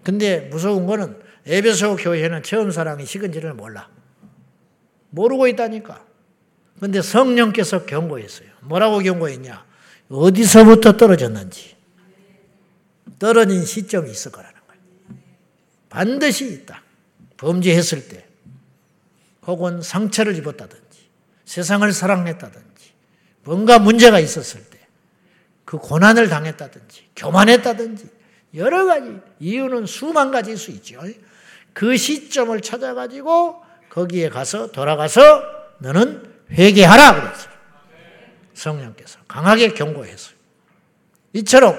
근데 0.04 0.42
무서운 0.42 0.86
거는 0.86 1.18
에베소 1.46 1.96
교회는 1.96 2.44
처음 2.44 2.72
사랑이 2.72 3.06
식은지를 3.06 3.54
몰라. 3.54 3.90
모르고 5.10 5.48
있다니까. 5.48 6.06
근데 6.80 7.02
성령께서 7.02 7.86
경고했어요. 7.86 8.50
뭐라고 8.62 9.00
경고했냐? 9.00 9.66
어디서부터 10.10 10.98
떨어졌는지. 10.98 11.76
떨어진 13.20 13.66
시점이 13.66 14.12
있을 14.12 14.32
거라는 14.32 14.60
거예요. 14.68 14.82
반드시 15.90 16.52
있다. 16.54 16.84
범죄했을 17.38 18.08
때, 18.08 18.26
혹은 19.46 19.82
상처를 19.82 20.36
입었다든지, 20.36 20.87
세상을 21.48 21.90
사랑했다든지, 21.94 22.92
뭔가 23.46 23.80
문제가 23.80 24.20
있었을 24.20 24.66
때, 24.66 24.80
그 25.64 25.78
고난을 25.78 26.28
당했다든지, 26.28 27.12
교만했다든지, 27.16 28.10
여러 28.56 28.86
가지 28.86 29.18
이유는 29.40 29.86
수만 29.86 30.32
가지일 30.32 30.58
수 30.58 30.72
있죠. 30.72 31.00
그 31.72 31.96
시점을 31.96 32.60
찾아가지고 32.62 33.64
거기에 33.90 34.30
가서 34.30 34.72
돌아가서 34.72 35.22
너는 35.80 36.30
회개하라 36.52 37.22
그랬어요. 37.22 37.54
성령께서 38.54 39.20
강하게 39.28 39.70
경고했어요. 39.70 40.36
이처럼 41.34 41.76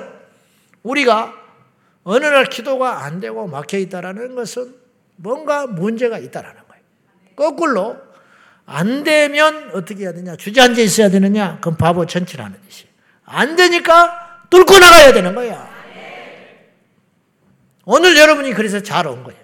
우리가 0.82 1.34
어느 2.04 2.24
날 2.24 2.46
기도가 2.46 3.04
안 3.04 3.20
되고 3.20 3.46
막혀 3.46 3.78
있다라는 3.78 4.34
것은 4.34 4.74
뭔가 5.16 5.66
문제가 5.66 6.18
있다라는 6.18 6.62
거예요. 6.68 6.82
거꾸로 7.36 8.07
안 8.70 9.02
되면 9.02 9.70
어떻게 9.72 10.02
해야 10.04 10.12
되냐? 10.12 10.36
주저앉아 10.36 10.80
있어야 10.82 11.08
되느냐? 11.08 11.58
그럼 11.60 11.78
바보 11.78 12.04
천치라는 12.04 12.58
짓이. 12.68 12.86
안 13.24 13.56
되니까 13.56 14.44
뚫고 14.50 14.78
나가야 14.78 15.12
되는 15.14 15.34
거야. 15.34 15.68
오늘 17.86 18.14
여러분이 18.18 18.52
그래서 18.52 18.82
잘 18.82 19.06
온 19.06 19.24
거예요. 19.24 19.40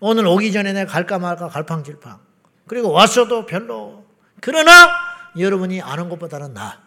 오늘 0.00 0.26
오기 0.26 0.52
전에 0.52 0.74
내가 0.74 0.92
갈까 0.92 1.18
말까 1.18 1.48
갈팡질팡. 1.48 2.18
그리고 2.66 2.90
왔어도 2.92 3.46
별로. 3.46 4.04
그러나 4.42 4.90
여러분이 5.38 5.80
아는 5.80 6.10
것보다는 6.10 6.52
나. 6.52 6.82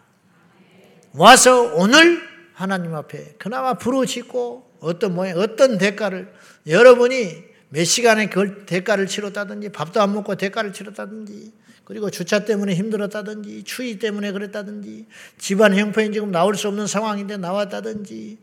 와서 1.14 1.74
오늘 1.74 2.22
하나님 2.54 2.94
앞에 2.94 3.34
그나마 3.40 3.74
부르짖고 3.74 4.78
어떤 4.82 5.16
모양, 5.16 5.40
어떤 5.40 5.80
대가를 5.80 6.32
여러분이 6.68 7.47
몇 7.70 7.84
시간에 7.84 8.30
그 8.30 8.66
대가를 8.66 9.08
치렀다든지 9.08 9.70
밥도 9.70 10.02
안 10.02 10.14
먹고 10.14 10.36
대가를 10.36 10.74
치렀다든지 10.74 11.52
그리고 11.84 12.10
주차 12.10 12.44
때문에 12.44 12.76
힘들었다든지 12.76 13.64
추위 13.64 13.98
때문에 13.98 14.32
그랬다든지 14.32 15.06
집안 15.38 15.74
형편이 15.78 16.12
지금 16.12 16.32
나올 16.32 16.56
수 16.56 16.68
없는 16.68 16.88
상황인데 16.88 17.38
나왔다든지 17.38 18.38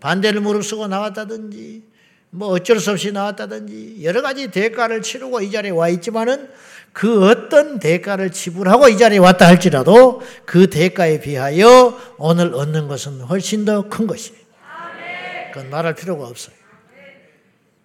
반대를 0.00 0.40
무릅쓰고 0.40 0.86
나왔다든지 0.86 1.82
뭐 2.30 2.48
어쩔 2.48 2.78
수 2.78 2.90
없이 2.90 3.10
나왔다든지 3.10 4.04
여러 4.04 4.22
가지 4.22 4.50
대가를 4.50 5.02
치르고 5.02 5.40
이 5.40 5.50
자리에 5.50 5.70
와 5.70 5.88
있지만은 5.88 6.48
그 6.92 7.28
어떤 7.28 7.78
대가를 7.78 8.32
지불하고 8.32 8.88
이 8.88 8.98
자리에 8.98 9.18
왔다 9.18 9.46
할지라도 9.46 10.22
그 10.44 10.68
대가에 10.68 11.20
비하여 11.20 11.98
오늘 12.18 12.54
얻는 12.54 12.88
것은 12.88 13.20
훨씬 13.22 13.64
더 13.64 13.88
큰 13.88 14.06
것이에요. 14.06 14.38
그건 15.52 15.70
말할 15.70 15.94
필요가 15.94 16.26
없어요. 16.26 16.54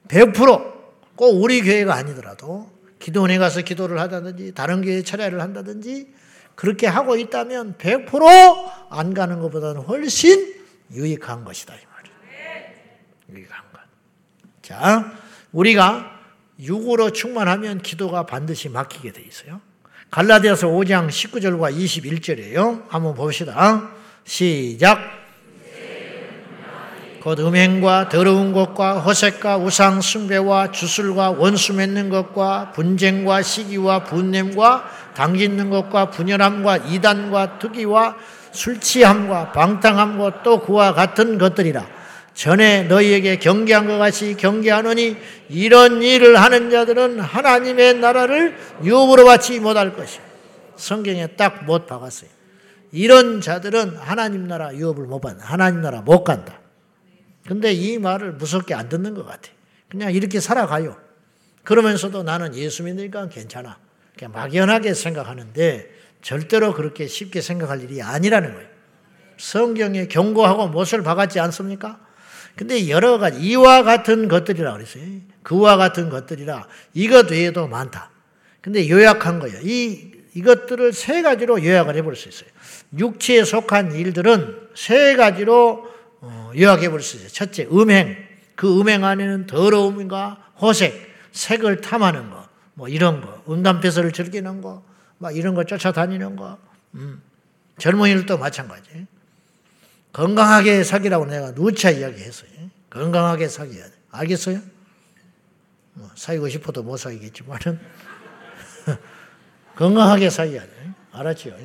100% 0.10 0.75
꼭 1.16 1.42
우리 1.42 1.62
교회가 1.62 1.94
아니더라도 1.94 2.70
기도원에 3.00 3.38
가서 3.38 3.62
기도를 3.62 4.00
하다든지 4.00 4.54
다른 4.54 4.82
교회 4.82 5.02
철야를 5.02 5.42
한다든지 5.42 6.08
그렇게 6.56 6.88
하고 6.88 7.18
있다면 7.18 7.76
100%안 7.78 9.14
가는 9.14 9.40
것보다는 9.40 9.82
훨씬 9.82 10.56
유익한 10.92 11.44
것이다 11.44 11.76
이 11.76 11.78
말이에요. 11.78 12.72
유익한 13.34 13.64
것. 13.72 13.82
자, 14.62 15.12
우리가 15.52 16.12
육으로 16.60 17.12
충만하면 17.12 17.82
기도가 17.82 18.26
반드시 18.26 18.70
막히게 18.70 19.12
돼 19.12 19.22
있어요. 19.22 19.62
갈라디아서 20.12 20.68
5장 20.68 21.10
19절과 21.10 21.76
21절이에요. 21.76 22.88
한번 22.88 23.16
봅시다. 23.16 23.92
시작. 24.24 25.25
곧 27.26 27.40
음행과 27.40 28.10
더러운 28.10 28.54
것과 28.54 29.00
허색과 29.00 29.58
우상 29.58 30.00
숭배와 30.00 30.72
주술과 30.72 31.32
원수 31.32 31.74
맺는 31.74 32.10
것과 32.10 32.72
분쟁과 32.76 33.42
시기와 33.42 34.04
분냄과 34.04 34.86
당짓는 35.16 35.72
것과 35.72 36.12
분열함과 36.12 36.78
이단과 36.78 37.58
특이와 37.58 38.16
술 38.52 38.80
취함과 38.80 39.54
방탕함과 39.54 40.44
또 40.44 40.62
그와 40.62 40.94
같은 40.94 41.40
것들이라 41.40 41.88
전에 42.36 42.84
너희에게 42.84 43.40
경계한 43.40 43.88
것 43.88 43.98
같이 43.98 44.38
경계하노니 44.38 45.18
이런 45.50 46.04
일을 46.04 46.40
하는 46.40 46.70
자들은 46.70 47.22
하나님의 47.22 47.96
나라를 47.96 48.56
유업으로 48.84 49.26
받지 49.26 49.60
못할 49.60 49.96
것이야. 49.96 50.22
성경에 50.76 51.26
딱 51.26 51.64
못 51.66 51.88
박았어요. 51.88 52.30
이런 52.92 53.42
자들은 53.42 53.98
하나님 53.98 54.48
나라 54.48 54.72
유업을 54.76 55.06
못 55.08 55.22
받는 55.22 55.42
하나님 55.42 55.82
나라 55.82 56.02
못 56.02 56.24
간다. 56.24 56.60
근데 57.48 57.74
이 57.74 57.98
말을 58.00 58.34
무섭게 58.34 58.74
안 58.74 58.90
듣는 58.90 59.14
것 59.14 59.26
같아. 59.26 59.52
그냥 59.90 60.14
이렇게 60.14 60.40
살아가요. 60.40 60.98
그러면서도 61.64 62.24
나는 62.24 62.56
예수 62.56 62.84
믿으니까 62.84 63.30
괜찮아. 63.30 63.78
그냥 64.18 64.32
막연하게 64.32 64.94
생각하는데 64.94 65.90
절대로 66.22 66.74
그렇게 66.74 67.08
쉽게 67.08 67.42
생각할 67.42 67.82
일이 67.82 68.02
아니라는 68.02 68.54
거예요. 68.54 68.68
성경에 69.38 70.08
경고하고 70.08 70.68
못을 70.70 71.04
박았지 71.04 71.40
않습니까? 71.40 72.00
근데 72.56 72.90
여러 72.90 73.18
가지 73.18 73.40
이와 73.42 73.84
같은 73.84 74.28
것들이라 74.28 74.74
그랬어요. 74.74 75.04
그와 75.44 75.78
같은 75.78 76.10
것들이라 76.10 76.68
이것 76.94 77.30
외에도 77.30 77.68
많다. 77.68 78.12
근데 78.62 78.90
요약한 78.90 79.40
거예요. 79.40 79.60
이 79.62 80.14
이것들을 80.34 80.94
세 80.94 81.22
가지로 81.22 81.64
요약을 81.64 81.96
해볼 81.96 82.16
수 82.16 82.30
있어요. 82.30 82.50
육체에 82.98 83.44
속한 83.44 83.94
일들은 83.94 84.70
세 84.74 85.16
가지로 85.16 85.84
어, 85.84 85.95
요약해 86.58 86.90
볼 86.90 87.02
수 87.02 87.18
있어요. 87.18 87.30
첫째, 87.30 87.68
음행. 87.72 88.18
그 88.56 88.80
음행 88.80 89.04
안에는 89.04 89.48
더러움과 89.48 90.52
호색, 90.62 91.14
색을 91.34 91.82
탐하는 91.82 92.30
거, 92.30 92.48
뭐 92.74 92.88
이런 92.88 93.20
거, 93.22 93.44
음담패설을 93.52 94.14
즐기는 94.14 94.62
거, 94.62 94.84
막 95.18 95.36
이런 95.36 95.56
거 95.56 95.64
쫓아다니는 95.66 96.36
거, 96.38 96.58
음. 96.94 97.22
젊은이들도 97.78 98.38
마찬가지. 98.38 99.06
건강하게 100.14 100.86
사귀라고 100.86 101.26
내가 101.26 101.54
누차 101.54 101.90
이야기했어요. 101.92 102.50
건강하게 102.90 103.50
사귀어야 103.50 103.84
돼. 103.84 103.92
알겠어요? 104.12 104.62
뭐, 105.96 106.10
사귀고 106.16 106.48
싶어도 106.48 106.84
못 106.84 106.96
사귀겠지만은 106.96 107.80
건강하게 109.76 110.30
사귀어야 110.30 110.62
돼. 110.62 110.70
알았죠? 111.12 111.58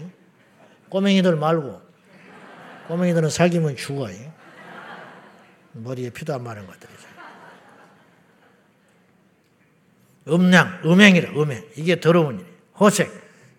꼬맹이들 0.88 1.36
말고 1.36 1.80
꼬맹이들은 2.88 3.30
사귀면 3.30 3.76
죽어요. 3.76 4.29
머리에 5.72 6.10
피도 6.10 6.34
안 6.34 6.42
마른 6.44 6.66
것들이죠. 6.66 7.00
음량, 10.28 10.80
음행이라, 10.84 11.30
음행. 11.40 11.64
이게 11.76 12.00
더러운 12.00 12.40
일. 12.40 12.46
호색. 12.78 13.10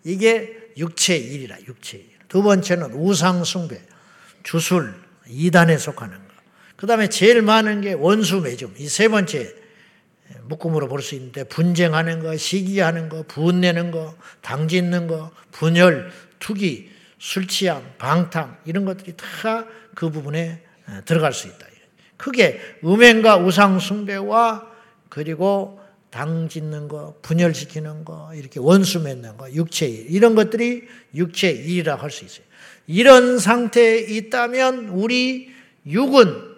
이게 0.04 0.72
육체의 0.78 1.22
일이라, 1.24 1.62
육체의 1.62 2.04
일. 2.04 2.12
두 2.28 2.44
번째는 2.44 2.94
우상숭배, 2.94 3.82
주술, 4.44 4.94
이단에 5.28 5.78
속하는 5.78 6.18
것. 6.18 6.24
그 6.76 6.88
다음에 6.88 7.10
제일 7.10 7.42
많은 7.42 7.82
게 7.82 7.94
원수 7.94 8.42
매점. 8.42 8.74
이 8.78 8.88
세 8.88 9.08
번째 9.08 9.54
묶음으로 10.44 10.88
볼 10.88 11.02
수 11.02 11.16
있는데 11.16 11.44
분쟁하는 11.44 12.22
거, 12.24 12.36
시기하는 12.38 13.10
거, 13.10 13.24
분내는 13.24 13.92
거, 13.92 14.16
당짓는 14.42 15.08
거, 15.08 15.32
분열, 15.52 16.12
투기, 16.40 16.90
술 17.20 17.48
취함, 17.48 17.84
방탕 17.98 18.58
이런 18.66 18.86
것들이 18.86 19.16
다 19.18 19.66
그 19.94 20.10
부분에 20.10 20.64
들어갈 21.06 21.34
수 21.34 21.48
있다. 21.48 21.68
크게 22.22 22.60
음행과 22.86 23.38
우상 23.38 23.80
숭배와 23.80 24.68
그리고 25.10 25.80
당 26.12 26.48
짓는 26.50 26.88
거, 26.88 27.16
분열시키는 27.22 28.06
거, 28.06 28.32
이렇게 28.36 28.60
원수 28.60 29.00
맺는 29.00 29.38
거, 29.38 29.52
육체 29.54 29.88
일, 29.88 30.06
이런 30.10 30.36
것들이 30.36 30.84
육체 31.16 31.50
일이라 31.50 31.96
할 31.96 32.12
수 32.12 32.26
있어요. 32.26 32.46
이런 32.86 33.40
상태에 33.40 34.00
있다면 34.00 34.90
우리 34.90 35.50
육은 35.88 36.52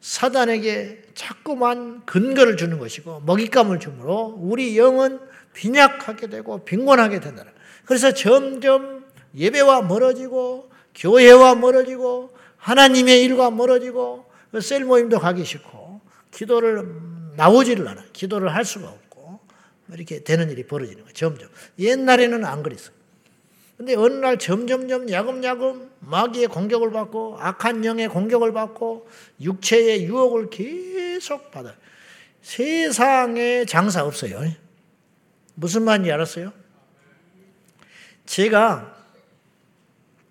사단에게 0.00 1.02
자꾸만 1.14 2.06
근거를 2.06 2.56
주는 2.56 2.78
것이고 2.78 3.20
먹잇감을 3.26 3.80
주므로 3.80 4.34
우리 4.38 4.78
영은 4.78 5.20
빈약하게 5.52 6.28
되고 6.28 6.64
빈곤하게 6.64 7.20
된다. 7.20 7.44
그래서 7.84 8.14
점점 8.14 9.04
예배와 9.36 9.82
멀어지고 9.82 10.70
교회와 10.94 11.56
멀어지고 11.56 12.30
하나님의 12.56 13.22
일과 13.24 13.50
멀어지고 13.50 14.31
셀 14.60 14.84
모임도 14.84 15.18
가기 15.18 15.44
싫고 15.44 16.00
기도를 16.30 16.86
나오지를 17.36 17.86
않아. 17.88 18.04
기도를 18.12 18.54
할 18.54 18.64
수가 18.64 18.88
없고 18.88 19.40
이렇게 19.92 20.22
되는 20.22 20.50
일이 20.50 20.66
벌어지는 20.66 21.02
거예요. 21.02 21.14
점점. 21.14 21.48
옛날에는 21.78 22.44
안 22.44 22.62
그랬어요. 22.62 22.94
근데 23.76 23.96
어느 23.96 24.14
날 24.14 24.38
점점점 24.38 25.10
야금야금 25.10 25.90
마귀의 26.00 26.48
공격을 26.48 26.92
받고 26.92 27.38
악한 27.40 27.84
영의 27.84 28.08
공격을 28.08 28.52
받고 28.52 29.08
육체의 29.40 30.04
유혹을 30.04 30.50
계속 30.50 31.50
받아요. 31.50 31.74
세상에 32.42 33.64
장사 33.64 34.04
없어요. 34.04 34.40
무슨 35.54 35.82
말인지 35.82 36.12
알았어요? 36.12 36.52
제가 38.26 38.96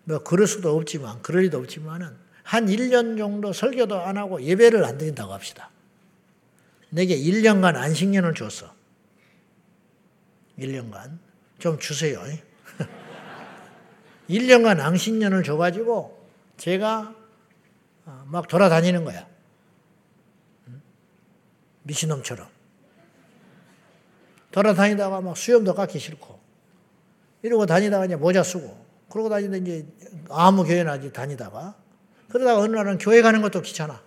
뭐 0.04 0.20
그럴 0.20 0.48
수도 0.48 0.76
없지만 0.76 1.22
그럴 1.22 1.44
리도 1.44 1.58
없지만은 1.58 2.16
한 2.52 2.66
1년 2.66 3.18
정도 3.18 3.54
설교도 3.54 3.98
안 3.98 4.18
하고 4.18 4.42
예배를 4.42 4.84
안 4.84 4.98
드린다고 4.98 5.32
합시다. 5.32 5.70
내게 6.90 7.16
1년간 7.18 7.78
안식년을 7.78 8.36
줬어. 8.36 8.76
1년간. 10.60 11.18
좀 11.60 11.80
주세요. 11.80 12.22
1년간 14.30 14.82
앙신년을 14.82 15.44
줘가지고 15.44 16.28
제가 16.58 17.16
어, 18.06 18.26
막 18.28 18.50
돌아다니는 18.50 19.06
거야. 19.06 19.26
미친놈처럼. 21.84 22.50
돌아다니다가 24.52 25.22
막 25.22 25.38
수염도 25.38 25.74
깎기 25.74 26.00
싫고, 26.00 26.38
이러고 27.44 27.66
다니다가 27.66 28.08
이제 28.08 28.18
모자 28.18 28.44
쓰고, 28.44 28.86
그러고 29.10 29.30
다니다 29.30 29.56
이제 29.56 29.88
아무 30.30 30.66
교회나 30.66 31.00
다니다가, 31.14 31.81
그러다가 32.32 32.60
어느 32.62 32.76
날은 32.76 32.98
교회 32.98 33.22
가는 33.22 33.42
것도 33.42 33.62
귀찮아. 33.62 34.02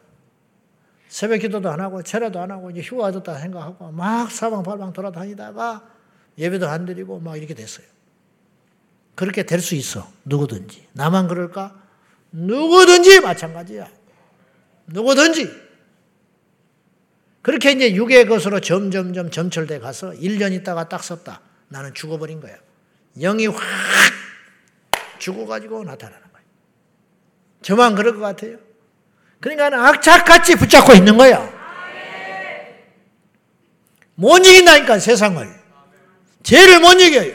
새벽 1.09 1.39
기도도 1.39 1.71
안 1.71 1.81
하고, 1.81 2.03
철야도 2.03 2.41
안 2.41 2.51
하고, 2.51 2.71
이제 2.71 2.81
휴가 2.81 3.13
졌다 3.13 3.39
생각하고, 3.39 3.93
막 3.93 4.31
사방팔방 4.31 4.93
돌아다니다가 4.93 5.89
예배도 6.39 6.69
안 6.69 6.87
드리고 6.87 7.21
막 7.21 7.37
이렇게 7.37 7.55
됐어요. 7.55 7.87
그렇게 9.15 9.45
될 9.45 9.61
수 9.61 9.75
있어. 9.77 10.11
누구든지. 10.25 10.89
나만 10.93 11.29
그럴까? 11.29 11.81
누구든지 12.33 13.21
마찬가지야. 13.21 13.89
누구든지. 14.87 15.49
그렇게 17.43 17.73
이제 17.73 17.95
육의 17.95 18.27
것으로 18.27 18.59
점점점 18.61 19.31
점철돼 19.31 19.79
가서 19.79 20.11
1년 20.11 20.53
있다가 20.55 20.89
딱 20.89 21.05
섰다. 21.05 21.43
나는 21.69 21.95
죽어버린 21.95 22.41
거야. 22.41 22.57
영이 23.21 23.47
확 23.47 23.61
죽어가지고 25.19 25.85
나타나는 25.85 26.21
거야. 26.21 26.24
저만 27.65 27.95
그럴 27.95 28.15
것 28.15 28.21
같아요? 28.21 28.57
그러니까 29.41 29.89
악착같이 29.89 30.55
붙잡고 30.55 30.93
있는 30.93 31.17
거야. 31.17 31.51
못 34.17 34.39
이긴다니까 34.39 34.99
세상을. 34.99 35.49
죄를 36.43 36.81
못 36.81 36.93
이겨요. 36.93 37.33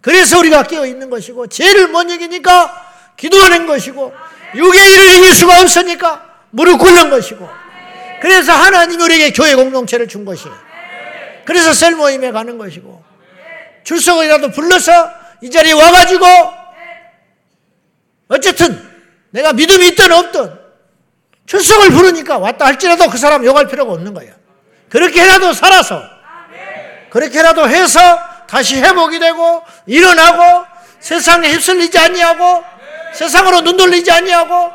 그래서 0.00 0.38
우리가 0.38 0.62
깨어 0.62 0.86
있는 0.86 1.10
것이고 1.10 1.48
죄를 1.48 1.88
못 1.88 2.02
이기니까 2.02 3.14
기도하는 3.16 3.66
것이고 3.66 4.12
육의 4.54 4.92
일을 4.92 5.04
이길 5.16 5.34
수가 5.34 5.60
없으니까 5.60 6.44
무릎 6.50 6.78
꿇는 6.78 7.10
것이고 7.10 7.48
그래서 8.22 8.52
하나님이 8.52 9.02
우리에게 9.02 9.32
교회 9.32 9.56
공동체를 9.56 10.06
준 10.06 10.24
것이에요. 10.24 10.56
그래서 11.44 11.72
셀 11.72 11.96
모임에 11.96 12.30
가는 12.30 12.56
것이고 12.56 13.02
출석이라도 13.82 14.52
불러서 14.52 15.10
이 15.40 15.50
자리에 15.50 15.72
와가지고 15.72 16.63
어쨌든 18.28 18.90
내가 19.30 19.52
믿음이 19.52 19.88
있든 19.88 20.12
없든 20.12 20.58
출석을 21.46 21.90
부르니까 21.90 22.38
왔다 22.38 22.66
할지라도 22.66 23.08
그 23.08 23.18
사람 23.18 23.44
욕할 23.44 23.66
필요가 23.66 23.92
없는 23.92 24.14
거예요. 24.14 24.32
그렇게라도 24.88 25.52
살아서 25.52 26.02
그렇게라도 27.10 27.68
해서 27.68 28.00
다시 28.48 28.80
회복이 28.80 29.18
되고 29.18 29.62
일어나고 29.86 30.66
세상에 31.00 31.50
휩쓸리지 31.50 31.98
아니하고 31.98 32.64
세상으로 33.12 33.60
눈 33.60 33.76
돌리지 33.76 34.10
아니하고 34.10 34.72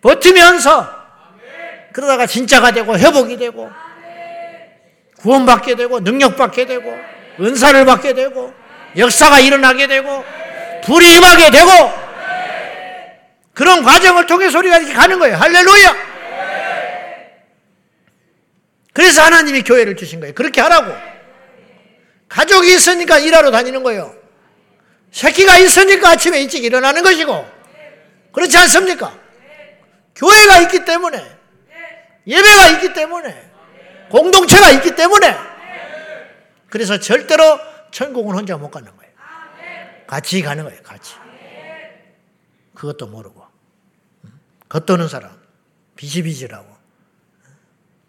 버티면서 0.00 0.98
그러다가 1.92 2.26
진짜가 2.26 2.70
되고 2.70 2.96
회복이 2.96 3.36
되고 3.36 3.70
구원받게 5.20 5.74
되고 5.74 6.00
능력받게 6.00 6.66
되고 6.66 6.96
은사를 7.40 7.84
받게 7.84 8.14
되고 8.14 8.52
역사가 8.96 9.40
일어나게 9.40 9.86
되고 9.86 10.24
불이 10.84 11.16
임하게 11.16 11.50
되고 11.50 12.07
그런 13.58 13.82
과정을 13.82 14.26
통해서 14.26 14.60
우리가 14.60 14.78
이렇게 14.78 14.94
가는 14.94 15.18
거예요. 15.18 15.36
할렐루야! 15.36 15.96
그래서 18.92 19.22
하나님이 19.22 19.62
교회를 19.62 19.96
주신 19.96 20.20
거예요. 20.20 20.32
그렇게 20.32 20.60
하라고. 20.60 20.94
가족이 22.28 22.72
있으니까 22.72 23.18
일하러 23.18 23.50
다니는 23.50 23.82
거예요. 23.82 24.14
새끼가 25.10 25.58
있으니까 25.58 26.10
아침에 26.10 26.40
일찍 26.40 26.62
일어나는 26.62 27.02
것이고, 27.02 27.50
그렇지 28.30 28.56
않습니까? 28.58 29.18
교회가 30.14 30.58
있기 30.60 30.84
때문에, 30.84 31.20
예배가 32.28 32.68
있기 32.74 32.92
때문에, 32.92 33.50
공동체가 34.08 34.70
있기 34.70 34.94
때문에, 34.94 35.36
그래서 36.70 37.00
절대로 37.00 37.58
천국은 37.90 38.36
혼자 38.36 38.56
못 38.56 38.70
가는 38.70 38.96
거예요. 38.96 39.12
같이 40.06 40.42
가는 40.42 40.62
거예요, 40.62 40.80
같이. 40.84 41.16
그것도 42.76 43.08
모르고. 43.08 43.37
겉도는 44.68 45.08
사람, 45.08 45.36
비시비시라고. 45.96 46.76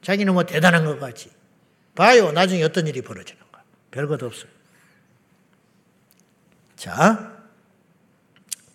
자기는 0.02 0.34
뭐 0.34 0.44
대단한 0.46 0.86
것 0.86 1.00
같이. 1.00 1.30
봐요, 1.96 2.32
나중에 2.32 2.64
어떤 2.64 2.88
일이 2.88 3.02
벌어지는 3.02 3.40
별것 3.92 4.22
없어요. 4.24 4.52
자, 6.76 7.44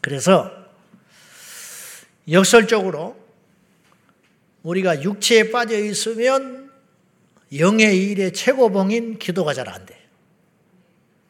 그래서 0.01 0.51
역설적으로 2.31 3.17
우리가 4.63 5.03
육체에 5.03 5.51
빠져 5.51 5.79
있으면 5.79 6.73
영의 7.59 8.03
일의 8.11 8.33
최고봉인 8.33 9.19
기도가 9.19 9.55
잘 9.55 9.69
안 9.69 9.87
돼. 9.87 10.03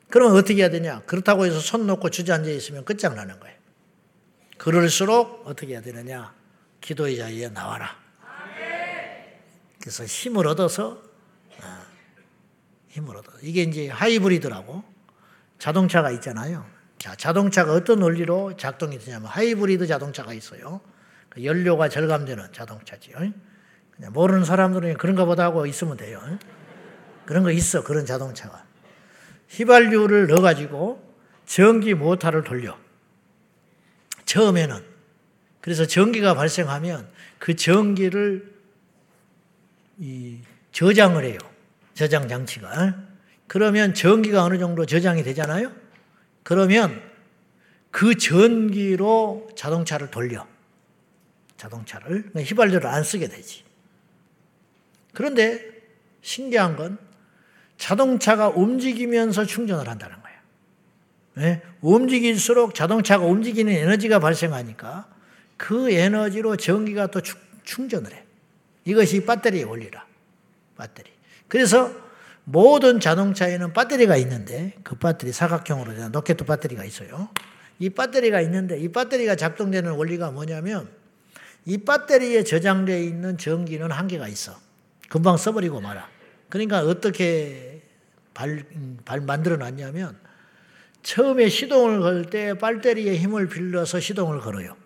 그러면 0.08 0.36
어떻게 0.36 0.56
해야 0.56 0.70
되냐? 0.70 1.02
그렇다고 1.06 1.44
해서 1.44 1.58
손 1.58 1.86
놓고 1.86 2.10
주저앉아 2.10 2.48
있으면 2.50 2.84
끝장나는 2.84 3.40
거예요. 3.40 3.56
그럴수록 4.58 5.42
어떻게 5.46 5.72
해야 5.72 5.80
되느냐? 5.80 6.32
기도의 6.84 7.16
자리에 7.16 7.48
나와라. 7.48 7.96
그래서 9.80 10.04
힘을 10.04 10.46
얻어서 10.46 11.02
힘을 12.88 13.16
얻어. 13.16 13.32
이게 13.42 13.62
이제 13.62 13.88
하이브리드라고 13.88 14.84
자동차가 15.58 16.10
있잖아요. 16.12 16.66
자, 16.98 17.16
자동차가 17.16 17.72
어떤 17.72 18.02
원리로 18.02 18.58
작동이 18.58 18.98
되냐면 18.98 19.28
하이브리드 19.28 19.86
자동차가 19.86 20.34
있어요. 20.34 20.82
그 21.30 21.42
연료가 21.44 21.88
절감되는 21.88 22.52
자동차지요. 22.52 23.16
그냥 23.90 24.12
모르는 24.12 24.44
사람들은 24.44 24.98
그런가 24.98 25.24
보다 25.24 25.44
하고 25.44 25.64
있으면 25.64 25.96
돼요. 25.96 26.20
그런 27.24 27.42
거 27.42 27.50
있어, 27.50 27.82
그런 27.82 28.04
자동차가. 28.04 28.62
휘발유를 29.48 30.26
넣어가지고 30.26 31.14
전기 31.46 31.94
모터를 31.94 32.44
돌려. 32.44 32.78
처음에는. 34.26 34.93
그래서 35.64 35.86
전기가 35.86 36.34
발생하면 36.34 37.08
그 37.38 37.56
전기를 37.56 38.52
이 39.98 40.40
저장을 40.72 41.24
해요. 41.24 41.38
저장 41.94 42.28
장치가. 42.28 42.94
그러면 43.46 43.94
전기가 43.94 44.44
어느 44.44 44.58
정도 44.58 44.84
저장이 44.84 45.22
되잖아요? 45.22 45.72
그러면 46.42 47.00
그 47.90 48.14
전기로 48.18 49.48
자동차를 49.56 50.10
돌려. 50.10 50.46
자동차를. 51.56 52.08
그러니까 52.08 52.42
휘발유를 52.42 52.86
안 52.86 53.02
쓰게 53.02 53.28
되지. 53.28 53.64
그런데 55.14 55.64
신기한 56.20 56.76
건 56.76 56.98
자동차가 57.78 58.50
움직이면서 58.50 59.46
충전을 59.46 59.88
한다는 59.88 60.16
거예요. 60.20 60.38
네? 61.36 61.62
움직일수록 61.80 62.74
자동차가 62.74 63.24
움직이는 63.24 63.72
에너지가 63.72 64.18
발생하니까 64.18 65.13
그 65.56 65.90
에너지로 65.90 66.56
전기가 66.56 67.06
또 67.06 67.20
충전을 67.64 68.12
해. 68.12 68.24
이것이 68.84 69.24
배터리의 69.24 69.64
원리라. 69.64 70.06
배터리. 70.76 71.10
그래서 71.48 71.90
모든 72.44 73.00
자동차에는 73.00 73.72
배터리가 73.72 74.16
있는데 74.18 74.74
그 74.82 74.96
배터리 74.96 75.32
사각형으로 75.32 75.94
된 75.94 76.12
로켓 76.12 76.36
배터리가 76.36 76.84
있어요. 76.84 77.28
이 77.78 77.90
배터리가 77.90 78.40
있는데 78.42 78.78
이 78.78 78.88
배터리가 78.88 79.36
작동되는 79.36 79.92
원리가 79.92 80.30
뭐냐면 80.30 80.88
이 81.64 81.78
배터리에 81.78 82.44
저장되어 82.44 82.98
있는 82.98 83.38
전기는 83.38 83.90
한계가 83.90 84.28
있어. 84.28 84.58
금방 85.08 85.36
써버리고 85.36 85.80
말아. 85.80 86.08
그러니까 86.50 86.80
어떻게 86.80 87.82
발, 88.34 88.64
발 89.04 89.20
만들어 89.20 89.56
놨냐면 89.56 90.18
처음에 91.02 91.48
시동을 91.48 92.00
걸때 92.00 92.54
빨대리에 92.58 93.16
힘을 93.16 93.48
빌려서 93.48 94.00
시동을 94.00 94.40
걸어요. 94.40 94.76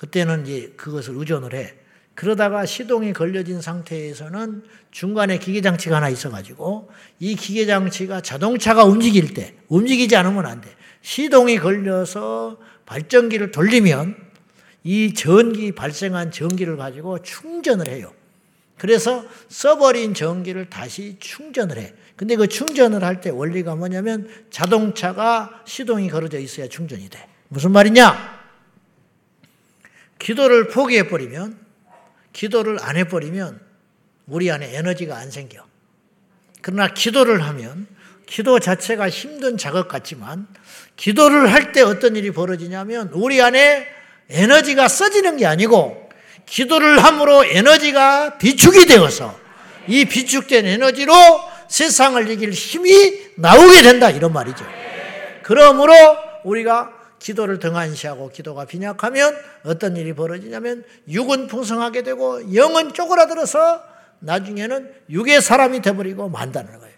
그때는 0.00 0.46
이제 0.46 0.72
그것을 0.78 1.14
의존을 1.18 1.52
해. 1.52 1.74
그러다가 2.14 2.64
시동이 2.64 3.12
걸려진 3.12 3.60
상태에서는 3.60 4.62
중간에 4.90 5.38
기계장치가 5.38 5.96
하나 5.96 6.08
있어가지고 6.08 6.90
이 7.18 7.36
기계장치가 7.36 8.22
자동차가 8.22 8.84
움직일 8.84 9.34
때 9.34 9.54
움직이지 9.68 10.16
않으면 10.16 10.46
안 10.46 10.62
돼. 10.62 10.70
시동이 11.02 11.58
걸려서 11.58 12.56
발전기를 12.86 13.50
돌리면 13.50 14.16
이 14.84 15.12
전기 15.12 15.72
발생한 15.72 16.30
전기를 16.32 16.78
가지고 16.78 17.20
충전을 17.20 17.88
해요. 17.88 18.10
그래서 18.78 19.22
써버린 19.50 20.14
전기를 20.14 20.70
다시 20.70 21.18
충전을 21.20 21.76
해. 21.76 21.92
근데 22.16 22.36
그 22.36 22.48
충전을 22.48 23.04
할 23.04 23.20
때 23.20 23.28
원리가 23.28 23.74
뭐냐면 23.74 24.30
자동차가 24.50 25.60
시동이 25.66 26.08
걸어져 26.08 26.38
있어야 26.38 26.68
충전이 26.68 27.10
돼. 27.10 27.28
무슨 27.48 27.72
말이냐? 27.72 28.39
기도를 30.20 30.68
포기해버리면, 30.68 31.58
기도를 32.32 32.78
안 32.80 32.96
해버리면 32.96 33.60
우리 34.28 34.50
안에 34.50 34.76
에너지가 34.76 35.16
안 35.16 35.30
생겨. 35.30 35.64
그러나 36.62 36.94
기도를 36.94 37.42
하면 37.42 37.88
기도 38.26 38.60
자체가 38.60 39.10
힘든 39.10 39.56
작업 39.56 39.88
같지만 39.88 40.46
기도를 40.94 41.52
할 41.52 41.72
때 41.72 41.80
어떤 41.80 42.14
일이 42.14 42.30
벌어지냐면 42.30 43.10
우리 43.12 43.42
안에 43.42 43.88
에너지가 44.28 44.86
써지는 44.86 45.36
게 45.36 45.46
아니고 45.46 46.08
기도를 46.46 47.02
함으로 47.02 47.44
에너지가 47.44 48.38
비축이 48.38 48.86
되어서 48.86 49.36
이 49.88 50.04
비축된 50.04 50.66
에너지로 50.66 51.12
세상을 51.68 52.30
이길 52.30 52.52
힘이 52.52 53.32
나오게 53.36 53.82
된다 53.82 54.10
이런 54.10 54.32
말이죠. 54.32 54.64
그러므로 55.42 55.92
우리가 56.44 56.99
기도를 57.20 57.58
등한시하고 57.60 58.30
기도가 58.30 58.64
빈약하면 58.64 59.36
어떤 59.64 59.96
일이 59.96 60.12
벌어지냐면 60.14 60.84
육은 61.08 61.46
풍성하게 61.46 62.02
되고 62.02 62.54
영은 62.54 62.92
쪼그라들어서 62.92 63.84
나중에는 64.20 64.92
육의 65.10 65.40
사람이 65.40 65.80
되버리고 65.82 66.28
만다는 66.28 66.78
거예요. 66.78 66.94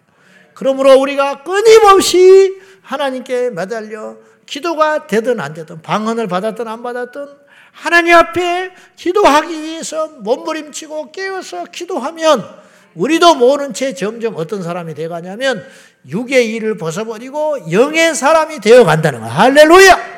그러므로 0.54 0.98
우리가 0.98 1.42
끊임없이 1.42 2.60
하나님께 2.82 3.50
매달려 3.50 4.16
기도가 4.46 5.06
되든 5.06 5.40
안 5.40 5.54
되든 5.54 5.82
방언을 5.82 6.28
받았든 6.28 6.66
안 6.66 6.82
받았든 6.82 7.26
하나님 7.72 8.14
앞에 8.14 8.72
기도하기 8.96 9.62
위해서 9.62 10.08
몸부림치고 10.08 11.12
깨어서 11.12 11.64
기도하면 11.66 12.62
우리도 12.94 13.36
모르는 13.36 13.72
채 13.72 13.94
점점 13.94 14.36
어떤 14.36 14.62
사람이 14.62 14.94
되어가냐면 14.94 15.66
육의 16.08 16.52
일을 16.54 16.76
벗어버리고 16.76 17.72
영의 17.72 18.14
사람이 18.14 18.60
되어 18.60 18.84
간다는 18.84 19.20
거야. 19.20 19.30
할렐루야! 19.30 20.12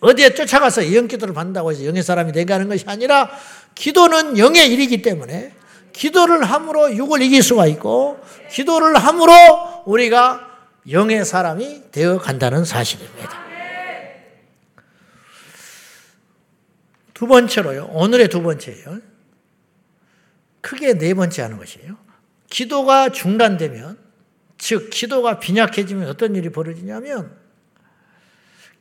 어디에 0.00 0.34
쫓아가서 0.34 0.94
영 0.94 1.08
기도를 1.08 1.32
받는다고 1.34 1.70
해서 1.70 1.84
영의 1.86 2.02
사람이 2.02 2.32
되가는 2.32 2.68
것이 2.68 2.84
아니라 2.86 3.30
기도는 3.74 4.38
영의 4.38 4.70
일이기 4.72 5.02
때문에 5.02 5.52
기도를 5.92 6.44
함으로 6.44 6.94
육을 6.94 7.22
이길 7.22 7.42
수가 7.42 7.66
있고 7.66 8.20
기도를 8.50 8.96
함으로 8.96 9.32
우리가 9.86 10.46
영의 10.90 11.24
사람이 11.24 11.90
되어 11.90 12.18
간다는 12.18 12.64
사실입니다. 12.64 13.46
두 17.14 17.26
번째로요. 17.26 17.86
오늘의 17.92 18.28
두 18.28 18.42
번째예요. 18.42 18.98
크게 20.60 20.98
네 20.98 21.14
번째 21.14 21.42
하는 21.42 21.56
것이에요. 21.56 21.96
기도가 22.48 23.10
중단되면, 23.10 23.98
즉, 24.58 24.90
기도가 24.90 25.38
빈약해지면 25.38 26.08
어떤 26.08 26.34
일이 26.34 26.50
벌어지냐면, 26.50 27.36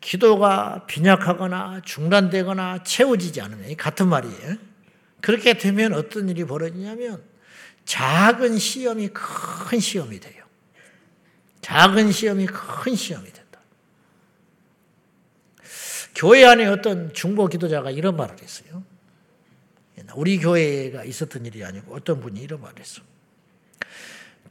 기도가 0.01 0.85
빈약하거나 0.87 1.81
중단되거나 1.83 2.83
채워지지 2.83 3.41
않으면, 3.41 3.75
같은 3.75 4.07
말이에요. 4.07 4.57
그렇게 5.21 5.57
되면 5.57 5.93
어떤 5.93 6.29
일이 6.29 6.43
벌어지냐면, 6.45 7.23
작은 7.85 8.57
시험이 8.57 9.09
큰 9.09 9.79
시험이 9.79 10.19
돼요. 10.19 10.43
작은 11.61 12.11
시험이 12.11 12.45
큰 12.45 12.95
시험이 12.95 13.31
된다. 13.31 13.59
교회 16.15 16.45
안에 16.45 16.65
어떤 16.67 17.13
중보 17.13 17.47
기도자가 17.47 17.91
이런 17.91 18.15
말을 18.15 18.39
했어요. 18.41 18.83
우리 20.15 20.39
교회가 20.39 21.03
있었던 21.03 21.45
일이 21.45 21.63
아니고 21.63 21.95
어떤 21.95 22.21
분이 22.21 22.39
이런 22.39 22.61
말을 22.61 22.79
했어. 22.79 23.01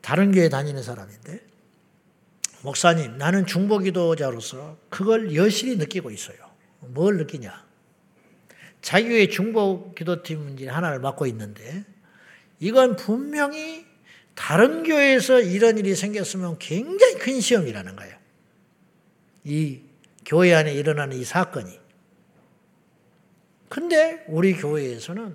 다른 0.05 0.33
교회 0.33 0.51
다니는 0.51 0.83
사람인데, 0.83 1.41
목사님, 2.61 3.17
나는 3.17 3.47
중보기도자로서 3.47 4.77
그걸 4.91 5.35
여실히 5.35 5.77
느끼고 5.77 6.11
있어요. 6.11 6.37
뭘 6.81 7.17
느끼냐? 7.17 7.65
자기 8.83 9.09
교회 9.09 9.29
중보기도팀 9.29 10.69
하나를 10.69 10.99
맡고 11.01 11.27
있는데, 11.29 11.87
이건 12.61 12.97
분명히 12.97 13.87
다른 14.35 14.83
교회에서 14.83 15.41
이런 15.41 15.79
일이 15.79 15.95
생겼으면 15.95 16.59
굉장히 16.59 17.15
큰 17.15 17.41
시험이라는 17.41 17.97
거예요. 17.97 18.19
이 19.45 19.81
교회 20.27 20.53
안에 20.53 20.75
일어나는 20.75 21.17
이 21.17 21.25
사건이. 21.25 21.81
근데 23.71 24.23
우리 24.29 24.53
교회에서는 24.53 25.35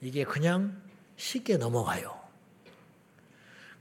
이게 0.00 0.24
그냥 0.24 0.80
쉽게 1.18 1.58
넘어가요. 1.58 2.15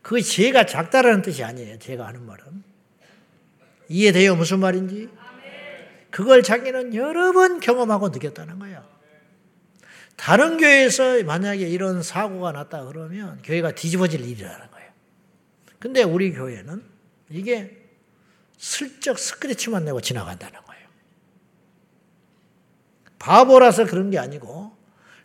그 0.05 0.21
죄가 0.21 0.67
작다라는 0.67 1.23
뜻이 1.23 1.43
아니에요. 1.43 1.79
제가 1.79 2.05
하는 2.05 2.27
말은. 2.27 2.63
이해돼요? 3.89 4.35
무슨 4.35 4.59
말인지? 4.59 5.09
그걸 6.11 6.43
자기는 6.43 6.93
여러 6.93 7.31
번 7.31 7.59
경험하고 7.59 8.09
느꼈다는 8.09 8.59
거야. 8.59 8.87
다른 10.15 10.59
교회에서 10.59 11.23
만약에 11.23 11.67
이런 11.67 12.03
사고가 12.03 12.51
났다 12.51 12.85
그러면 12.85 13.41
교회가 13.41 13.73
뒤집어질 13.73 14.23
일이라는 14.23 14.69
거예요. 14.69 14.91
근데 15.79 16.03
우리 16.03 16.33
교회는 16.33 16.83
이게 17.31 17.75
슬쩍 18.59 19.17
스크래치만 19.17 19.85
내고 19.85 20.01
지나간다는 20.01 20.61
거예요. 20.61 20.87
바보라서 23.17 23.85
그런 23.87 24.11
게 24.11 24.19
아니고 24.19 24.71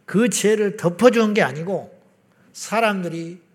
그 0.07 0.31
죄를 0.31 0.79
덮어주는 0.79 1.35
게 1.35 1.43
아니고 1.43 1.95
사람들이 2.55 3.50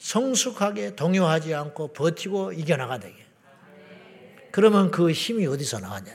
성숙하게 0.00 0.96
동요하지 0.96 1.54
않고 1.54 1.92
버티고 1.92 2.52
이겨나가게. 2.54 3.14
그러면 4.50 4.90
그 4.90 5.12
힘이 5.12 5.46
어디서 5.46 5.78
나왔냐. 5.78 6.14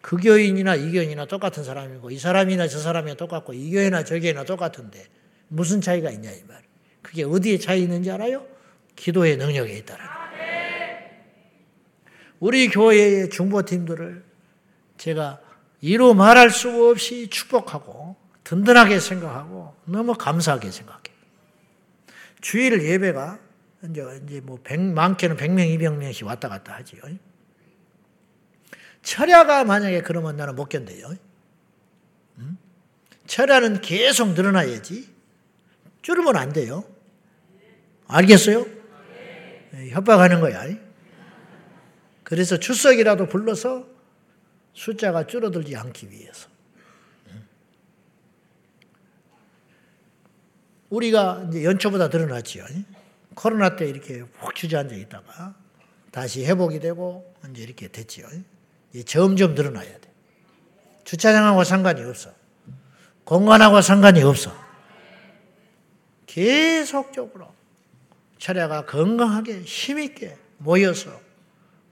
그 0.00 0.16
교인이나 0.18 0.76
이 0.76 0.92
교인이나 0.92 1.24
똑같은 1.24 1.64
사람이고 1.64 2.10
이 2.10 2.18
사람이나 2.18 2.68
저 2.68 2.78
사람이나 2.78 3.16
똑같고 3.16 3.54
이 3.54 3.72
교회나 3.72 4.04
저 4.04 4.20
교회나 4.20 4.44
똑같은데 4.44 5.04
무슨 5.48 5.80
차이가 5.80 6.10
있냐 6.10 6.30
이 6.30 6.44
말. 6.46 6.62
그게 7.02 7.24
어디에 7.24 7.58
차이 7.58 7.82
있는지 7.82 8.10
알아요? 8.10 8.46
기도의 8.94 9.36
능력에 9.36 9.76
있다는 9.78 10.04
우리 12.38 12.68
교회의 12.68 13.30
중보팀들을 13.30 14.24
제가 14.98 15.40
이루 15.80 16.14
말할 16.14 16.50
수 16.50 16.90
없이 16.90 17.28
축복하고 17.28 18.16
든든하게 18.44 19.00
생각하고 19.00 19.74
너무 19.86 20.14
감사하게 20.14 20.70
생각해. 20.70 21.15
주일 22.46 22.80
예배가 22.80 23.40
이제 23.90 24.20
이제 24.24 24.40
뭐 24.40 24.56
100, 24.62 24.80
많게는 24.80 25.36
100명, 25.36 25.66
200명씩 25.80 26.24
왔다 26.26 26.48
갔다 26.48 26.74
하지요. 26.74 27.02
철야가 29.02 29.64
만약에 29.64 30.02
그러면 30.02 30.36
나는 30.36 30.54
못 30.54 30.68
견뎌요. 30.68 31.16
음? 32.38 32.56
철야는 33.26 33.80
계속 33.80 34.34
늘어나야지. 34.34 35.12
줄으면 36.02 36.36
안 36.36 36.52
돼요. 36.52 36.84
알겠어요? 38.06 38.64
네, 39.72 39.90
협박하는 39.90 40.40
거야. 40.40 40.66
그래서 42.22 42.60
출석이라도 42.60 43.26
불러서 43.26 43.88
숫자가 44.72 45.26
줄어들지 45.26 45.74
않기 45.74 46.12
위해서. 46.12 46.48
우리가 50.90 51.46
이제 51.48 51.64
연초보다 51.64 52.08
늘어났지요. 52.08 52.64
코로나 53.34 53.76
때 53.76 53.88
이렇게 53.88 54.24
푹 54.24 54.54
주저앉아 54.54 54.94
있다가 54.94 55.54
다시 56.10 56.44
회복이 56.44 56.80
되고 56.80 57.34
이제 57.50 57.62
이렇게 57.62 57.88
됐지요. 57.88 58.26
점점 59.04 59.54
늘어나야 59.54 59.84
돼. 59.84 60.00
주차장하고 61.04 61.64
상관이 61.64 62.02
없어. 62.02 62.30
공간하고 63.24 63.80
상관이 63.82 64.22
없어. 64.22 64.52
계속적으로 66.26 67.52
철야가 68.38 68.86
건강하게 68.86 69.62
힘있게 69.62 70.36
모여서 70.58 71.20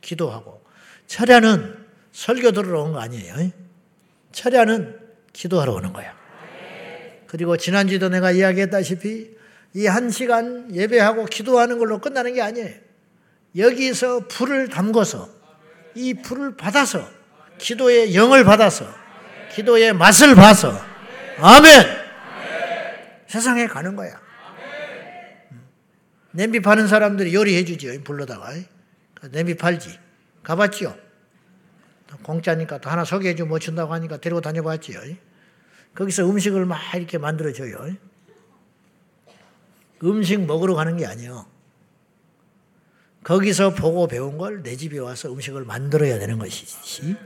기도하고 0.00 0.62
철야는 1.06 1.84
설교 2.12 2.52
들으러 2.52 2.82
온 2.84 2.92
거 2.92 3.00
아니에요. 3.00 3.50
철야는 4.32 5.00
기도하러 5.32 5.72
오는 5.74 5.92
거야. 5.92 6.14
그리고 7.34 7.56
지난주도 7.56 8.10
내가 8.10 8.30
이야기했다시피 8.30 9.36
이 9.74 9.86
한 9.88 10.08
시간 10.08 10.72
예배하고 10.72 11.24
기도하는 11.24 11.78
걸로 11.80 11.98
끝나는 11.98 12.32
게 12.34 12.40
아니에요. 12.40 12.70
여기서 13.56 14.28
불을 14.28 14.68
담궈서 14.68 15.28
이 15.96 16.14
불을 16.14 16.56
받아서 16.56 17.04
기도의 17.58 18.14
영을 18.14 18.44
받아서 18.44 18.86
기도의 19.52 19.94
맛을 19.94 20.36
봐서 20.36 20.80
아멘. 21.40 21.84
세상에 23.26 23.66
가는 23.66 23.96
거야. 23.96 24.16
냄비 26.30 26.60
파는 26.60 26.86
사람들이 26.86 27.34
요리해 27.34 27.64
주지요. 27.64 28.00
불러다가. 28.04 28.52
냄비 29.32 29.56
팔지. 29.56 29.98
가봤지요. 30.44 30.94
공짜니까 32.22 32.78
또 32.78 32.90
하나 32.90 33.04
소개해 33.04 33.34
주면 33.34 33.48
못 33.48 33.58
준다고 33.58 33.92
하니까 33.92 34.18
데리고 34.18 34.40
다녀봤지요. 34.40 35.00
거기서 35.94 36.28
음식을 36.28 36.64
막 36.66 36.78
이렇게 36.94 37.18
만들어줘요. 37.18 37.94
음식 40.02 40.40
먹으러 40.44 40.74
가는 40.74 40.96
게 40.96 41.06
아니에요. 41.06 41.46
거기서 43.22 43.74
보고 43.74 44.06
배운 44.06 44.36
걸 44.36 44.62
내 44.62 44.76
집에 44.76 44.98
와서 44.98 45.32
음식을 45.32 45.64
만들어야 45.64 46.18
되는 46.18 46.38
것이지. 46.38 47.16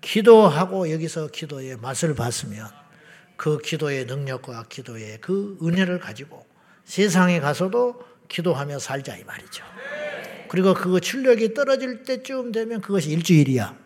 기도하고 0.00 0.90
여기서 0.90 1.28
기도의 1.28 1.76
맛을 1.76 2.14
봤으면 2.14 2.68
그 3.36 3.58
기도의 3.58 4.06
능력과 4.06 4.64
기도의 4.68 5.18
그 5.20 5.56
은혜를 5.62 6.00
가지고 6.00 6.44
세상에 6.84 7.40
가서도 7.40 8.02
기도하며 8.28 8.78
살자 8.78 9.16
이 9.16 9.24
말이죠. 9.24 9.64
그리고 10.48 10.74
그 10.74 11.00
출력이 11.00 11.54
떨어질 11.54 12.02
때쯤 12.02 12.52
되면 12.52 12.80
그것이 12.80 13.10
일주일이야. 13.10 13.76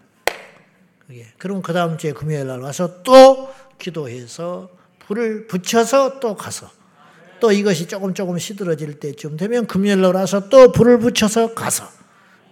그게. 1.06 1.26
그럼 1.36 1.60
그 1.60 1.72
다음 1.72 1.98
주에 1.98 2.12
금요일 2.12 2.46
날 2.46 2.60
와서 2.60 3.02
또 3.02 3.41
기도해서 3.82 4.70
불을 5.00 5.48
붙여서 5.48 6.20
또 6.20 6.36
가서 6.36 6.70
또 7.40 7.50
이것이 7.50 7.88
조금 7.88 8.14
조금 8.14 8.38
시들어질 8.38 9.00
때쯤 9.00 9.36
되면 9.36 9.66
금요일 9.66 10.00
날 10.00 10.14
와서 10.14 10.48
또 10.48 10.70
불을 10.70 11.00
붙여서 11.00 11.54
가서 11.54 11.88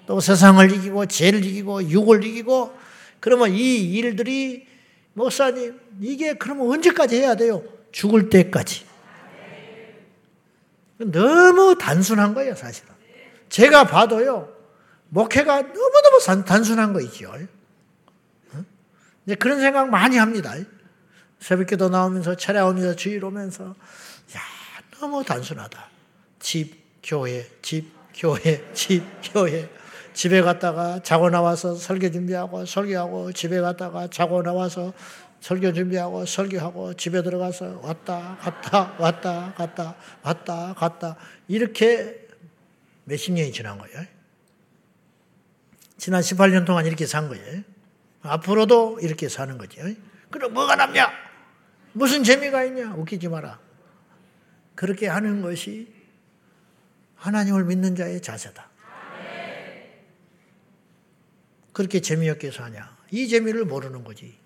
또 0.07 0.18
세상을 0.18 0.72
이기고 0.72 1.07
죄를 1.07 1.45
이기고 1.45 1.89
육을 1.89 2.24
이기고 2.24 2.76
그러면 3.20 3.53
이 3.53 3.93
일들이 3.93 4.66
목사님 5.14 5.78
이게 6.01 6.35
그러면 6.35 6.68
언제까지 6.68 7.16
해야 7.16 7.37
돼요? 7.37 7.62
죽을 7.93 8.28
때까지. 8.28 8.85
너무 10.99 11.78
단순한 11.78 12.35
거예요, 12.35 12.55
사실은. 12.55 12.91
제가 13.49 13.85
봐도요, 13.85 14.53
목회가 15.09 15.62
너무너무 15.62 16.45
단순한 16.45 16.93
거 16.93 17.01
있죠. 17.03 17.33
이제 19.24 19.35
그런 19.37 19.61
생각 19.61 19.89
많이 19.89 20.16
합니다. 20.16 20.55
새벽기도 21.41 21.88
나오면서 21.88 22.36
차려오면서 22.36 22.95
주일 22.97 23.24
오면서 23.24 23.64
야 23.64 24.41
너무 24.99 25.24
단순하다. 25.24 25.88
집, 26.38 26.74
교회, 27.03 27.47
집, 27.62 27.91
교회, 28.14 28.72
집, 28.72 29.03
교회. 29.32 29.68
집에 30.12 30.43
갔다가 30.43 31.01
자고 31.03 31.30
나와서 31.30 31.74
설교 31.74 32.11
준비하고 32.11 32.66
설교하고 32.66 33.32
집에 33.32 33.61
갔다가 33.61 34.09
자고 34.09 34.43
나와서 34.43 34.93
설교 35.41 35.72
준비하고 35.72 36.26
설교하고 36.26 36.95
집에 36.95 37.22
들어가서 37.22 37.80
왔다 37.82 38.36
갔다 38.41 38.95
왔다 38.99 39.55
갔다 39.57 39.97
왔다 40.22 40.74
갔다 40.74 41.16
이렇게 41.49 42.26
몇십 43.05 43.32
년이 43.34 43.53
지난 43.53 43.78
거예요. 43.78 44.05
지난 45.97 46.20
18년 46.20 46.66
동안 46.66 46.86
이렇게 46.86 47.07
산 47.07 47.28
거예요. 47.28 47.62
앞으로도 48.22 48.99
이렇게 49.01 49.28
사는 49.28 49.57
거죠. 49.57 49.80
그럼 50.30 50.53
뭐가 50.53 50.76
남냐? 50.76 51.30
무슨 51.93 52.22
재미가 52.22 52.64
있냐? 52.64 52.95
웃기지 52.95 53.28
마라. 53.28 53.59
그렇게 54.74 55.07
하는 55.09 55.43
것이 55.43 55.93
하나님을 57.16 57.64
믿는 57.64 57.97
자의 57.97 58.20
자세다. 58.20 58.68
그렇게 61.72 62.01
재미없게 62.01 62.51
사냐? 62.51 62.97
이 63.11 63.28
재미를 63.28 63.64
모르는 63.64 64.05
거지. 64.05 64.38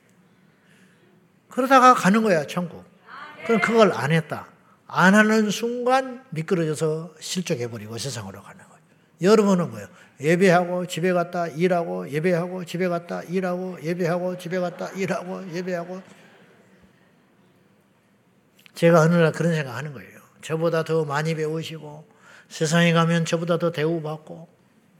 그러다가 1.48 1.94
가는 1.94 2.22
거야, 2.22 2.46
천국. 2.46 2.84
그럼 3.46 3.60
그걸 3.60 3.92
안 3.92 4.10
했다. 4.10 4.48
안 4.86 5.14
하는 5.14 5.50
순간 5.50 6.24
미끄러져서 6.30 7.14
실족해버리고 7.20 7.98
세상으로 7.98 8.42
가는 8.42 8.64
거예요. 8.64 8.80
여러분은 9.22 9.70
뭐예요? 9.70 9.88
예배하고 10.20 10.86
집에 10.86 11.12
갔다 11.12 11.48
일하고 11.48 12.08
예배하고 12.10 12.64
집에 12.64 12.88
갔다 12.88 13.22
일하고 13.22 13.82
예배하고 13.82 14.38
집에 14.38 14.58
갔다 14.58 14.88
일하고 14.90 15.52
예배하고 15.52 16.02
제가 18.74 19.00
어느 19.00 19.14
날 19.14 19.32
그런 19.32 19.54
생각 19.54 19.76
하는 19.76 19.92
거예요. 19.92 20.20
저보다 20.42 20.84
더 20.84 21.04
많이 21.04 21.34
배우시고 21.34 22.06
세상에 22.48 22.92
가면 22.92 23.24
저보다 23.24 23.58
더 23.58 23.72
대우받고 23.72 24.48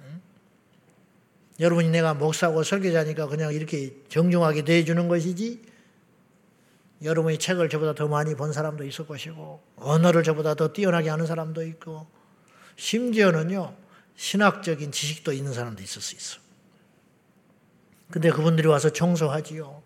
응? 0.01 0.23
여러분이 1.61 1.91
내가 1.91 2.15
목사고 2.15 2.63
설교자니까 2.63 3.27
그냥 3.27 3.53
이렇게 3.53 3.95
정중하게 4.09 4.63
대해주는 4.63 5.09
것이지 5.09 5.63
여러분이 7.03 7.39
책을 7.39 7.69
저보다 7.69 7.95
더 7.95 8.09
많이 8.09 8.35
본 8.35 8.53
사람도 8.53 8.85
있을 8.85 9.07
것이고 9.07 9.63
언어를 9.77 10.23
저보다 10.23 10.55
더 10.55 10.73
뛰어나게 10.73 11.11
하는 11.11 11.27
사람도 11.27 11.63
있고 11.67 12.07
심지어는요 12.77 13.77
신학적인 14.17 14.93
지식도 14.93 15.33
있는 15.33 15.53
사람도 15.53 15.83
있을 15.83 16.01
수 16.01 16.15
있어. 16.15 16.41
근데 18.11 18.31
그분들이 18.31 18.69
와서 18.69 18.91
청소하지요. 18.91 19.83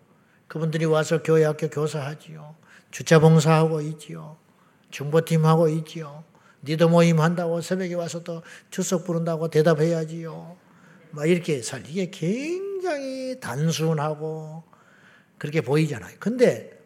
그분들이 0.47 0.85
와서 0.85 1.21
교회 1.23 1.43
학교 1.43 1.67
교사하지요. 1.69 2.55
주차 2.91 3.19
봉사하고 3.19 3.81
있지요. 3.81 4.37
중보팀하고 4.91 5.69
있지요. 5.69 6.23
니도 6.63 6.89
모임 6.89 7.19
한다고 7.19 7.61
새벽에 7.61 7.93
와서 7.93 8.23
또 8.23 8.41
출석 8.69 9.05
부른다고 9.05 9.49
대답해야지요. 9.49 10.57
막 11.11 11.29
이렇게 11.29 11.61
살. 11.61 11.83
이게 11.87 12.09
굉장히 12.09 13.39
단순하고 13.39 14.63
그렇게 15.37 15.61
보이잖아요. 15.61 16.17
근데 16.19 16.77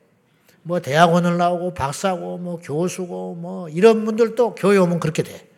뭐 0.61 0.79
대학원을 0.79 1.37
나오고 1.37 1.73
박사고 1.73 2.37
뭐 2.37 2.59
교수고 2.59 3.35
뭐 3.35 3.67
이런 3.69 4.05
분들도 4.05 4.55
교회 4.55 4.77
오면 4.77 4.99
그렇게 4.99 5.23
돼. 5.23 5.49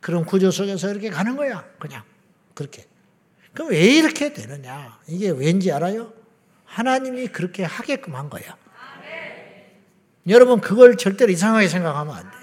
그런 0.00 0.24
구조 0.24 0.50
속에서 0.50 0.90
이렇게 0.90 1.10
가는 1.10 1.36
거야. 1.36 1.64
그냥 1.78 2.02
그렇게. 2.54 2.86
그럼 3.54 3.70
왜 3.70 3.96
이렇게 3.96 4.32
되느냐? 4.32 4.98
이게 5.08 5.30
왠지 5.30 5.72
알아요? 5.72 6.12
하나님이 6.66 7.28
그렇게 7.28 7.64
하게끔 7.64 8.14
한 8.14 8.28
거야. 8.28 8.56
여러분 10.28 10.60
그걸 10.60 10.96
절대로 10.96 11.30
이상하게 11.32 11.68
생각하면 11.68 12.16
안 12.16 12.22
돼. 12.30 12.36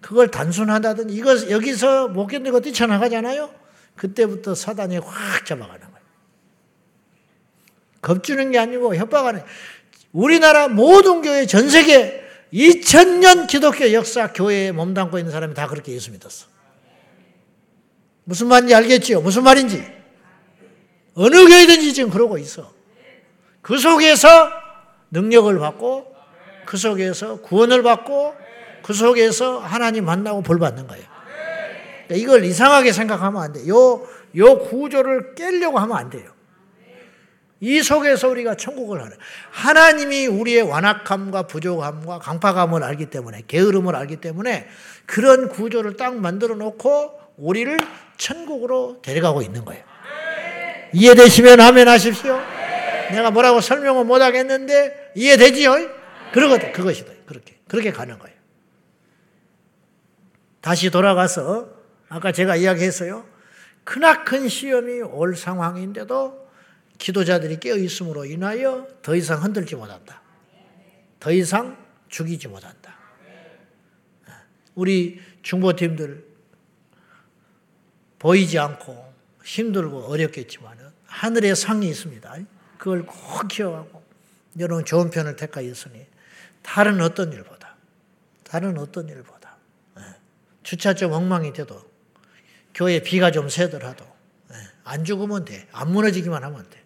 그걸 0.00 0.30
단순하다든 0.30 1.10
이거 1.10 1.50
여기서 1.50 2.08
못 2.08 2.26
견디고 2.26 2.60
뛰쳐나가잖아요. 2.60 3.50
그때부터 3.96 4.54
사단이 4.54 4.98
확 4.98 5.46
잡아가는 5.46 5.80
거예요. 5.80 6.02
겁주는 8.02 8.50
게 8.50 8.58
아니고 8.58 8.96
협박하는. 8.96 9.42
우리나라 10.12 10.68
모든 10.68 11.22
교회 11.22 11.46
전 11.46 11.70
세계 11.70 12.22
2000년 12.52 13.46
기독교 13.46 13.92
역사 13.92 14.32
교회에 14.32 14.72
몸담고 14.72 15.18
있는 15.18 15.32
사람이 15.32 15.54
다 15.54 15.68
그렇게 15.68 15.92
예수 15.92 16.10
믿었어. 16.10 16.46
무슨 18.24 18.48
말인지 18.48 18.74
알겠지요? 18.74 19.20
무슨 19.20 19.42
말인지. 19.44 19.84
어느 21.14 21.48
교회든지 21.48 21.94
지금 21.94 22.10
그러고 22.10 22.36
있어. 22.38 22.72
그 23.62 23.78
속에서 23.78 24.50
능력을 25.10 25.58
받고 25.58 26.11
그 26.64 26.76
속에서 26.76 27.40
구원을 27.40 27.82
받고 27.82 28.34
그 28.82 28.92
속에서 28.92 29.58
하나님 29.58 30.04
만나고 30.04 30.42
볼 30.42 30.58
받는 30.58 30.86
거예요. 30.86 31.04
그러니까 32.06 32.14
이걸 32.16 32.44
이상하게 32.44 32.92
생각하면 32.92 33.42
안 33.42 33.52
돼. 33.52 33.66
요, 33.68 34.06
요 34.36 34.58
구조를 34.58 35.34
깨려고 35.34 35.78
하면 35.78 35.96
안 35.96 36.10
돼요. 36.10 36.30
이 37.60 37.80
속에서 37.80 38.28
우리가 38.28 38.56
천국을 38.56 39.00
하는 39.00 39.16
하나님이 39.50 40.26
우리의 40.26 40.62
완악함과 40.62 41.44
부족함과 41.44 42.18
강팍함을 42.18 42.82
알기 42.82 43.06
때문에 43.06 43.42
게으름을 43.46 43.94
알기 43.94 44.16
때문에 44.16 44.66
그런 45.06 45.48
구조를 45.48 45.96
딱 45.96 46.16
만들어 46.16 46.56
놓고 46.56 47.20
우리를 47.36 47.78
천국으로 48.16 48.98
데려가고 49.00 49.42
있는 49.42 49.64
거예요. 49.64 49.84
이해되시면 50.92 51.60
하면 51.60 51.86
하십시오. 51.86 52.40
내가 53.12 53.30
뭐라고 53.30 53.60
설명을 53.60 54.04
못 54.04 54.20
하겠는데 54.20 55.12
이해되지요? 55.14 56.01
그러거든. 56.32 56.72
그것이다. 56.72 57.12
그렇게. 57.26 57.58
그렇게 57.68 57.92
가는 57.92 58.18
거예요. 58.18 58.36
다시 60.60 60.90
돌아가서 60.90 61.68
아까 62.08 62.32
제가 62.32 62.56
이야기했어요. 62.56 63.26
크나큰 63.84 64.48
시험이 64.48 65.00
올 65.00 65.36
상황인데도 65.36 66.50
기도자들이 66.98 67.58
깨어 67.58 67.76
있음으로 67.76 68.24
인하여 68.24 68.86
더 69.02 69.16
이상 69.16 69.42
흔들지 69.42 69.74
못한다. 69.74 70.22
더 71.18 71.32
이상 71.32 71.76
죽이지 72.08 72.48
못한다. 72.48 72.96
우리 74.74 75.20
중보팀들 75.42 76.24
보이지 78.18 78.58
않고 78.58 79.12
힘들고 79.44 80.04
어렵겠지만 80.04 80.78
하늘에 81.06 81.54
상이 81.54 81.88
있습니다. 81.88 82.36
그걸 82.78 83.04
꼭 83.04 83.48
기억하고 83.48 84.02
여러분 84.58 84.84
좋은 84.84 85.10
편을 85.10 85.36
택하였으니 85.36 86.06
다른 86.62 87.00
어떤 87.00 87.32
일보다 87.32 87.76
다른 88.44 88.78
어떤 88.78 89.08
일보다 89.08 89.56
예. 89.98 90.02
주차점 90.62 91.12
엉망이 91.12 91.52
돼도 91.52 91.90
교회 92.74 93.02
비가 93.02 93.30
좀 93.30 93.48
새더라도 93.48 94.04
예, 94.52 94.56
안 94.84 95.04
죽으면 95.04 95.44
돼. 95.44 95.68
안 95.72 95.90
무너지기만 95.90 96.42
하면 96.44 96.68
돼. 96.70 96.82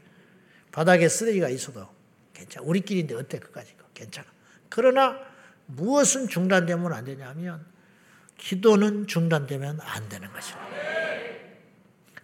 바닥에 0.72 1.08
쓰레기가 1.08 1.48
있어도 1.48 1.88
괜찮아. 2.32 2.66
우리끼리인데 2.66 3.14
어때 3.14 3.38
그까지 3.38 3.74
괜찮아. 3.94 4.26
그러나 4.68 5.18
무엇은 5.66 6.28
중단되면 6.28 6.92
안 6.92 7.04
되냐면 7.04 7.64
기도는 8.38 9.06
중단되면 9.06 9.80
안 9.80 10.08
되는 10.08 10.30
것입니다. 10.32 10.68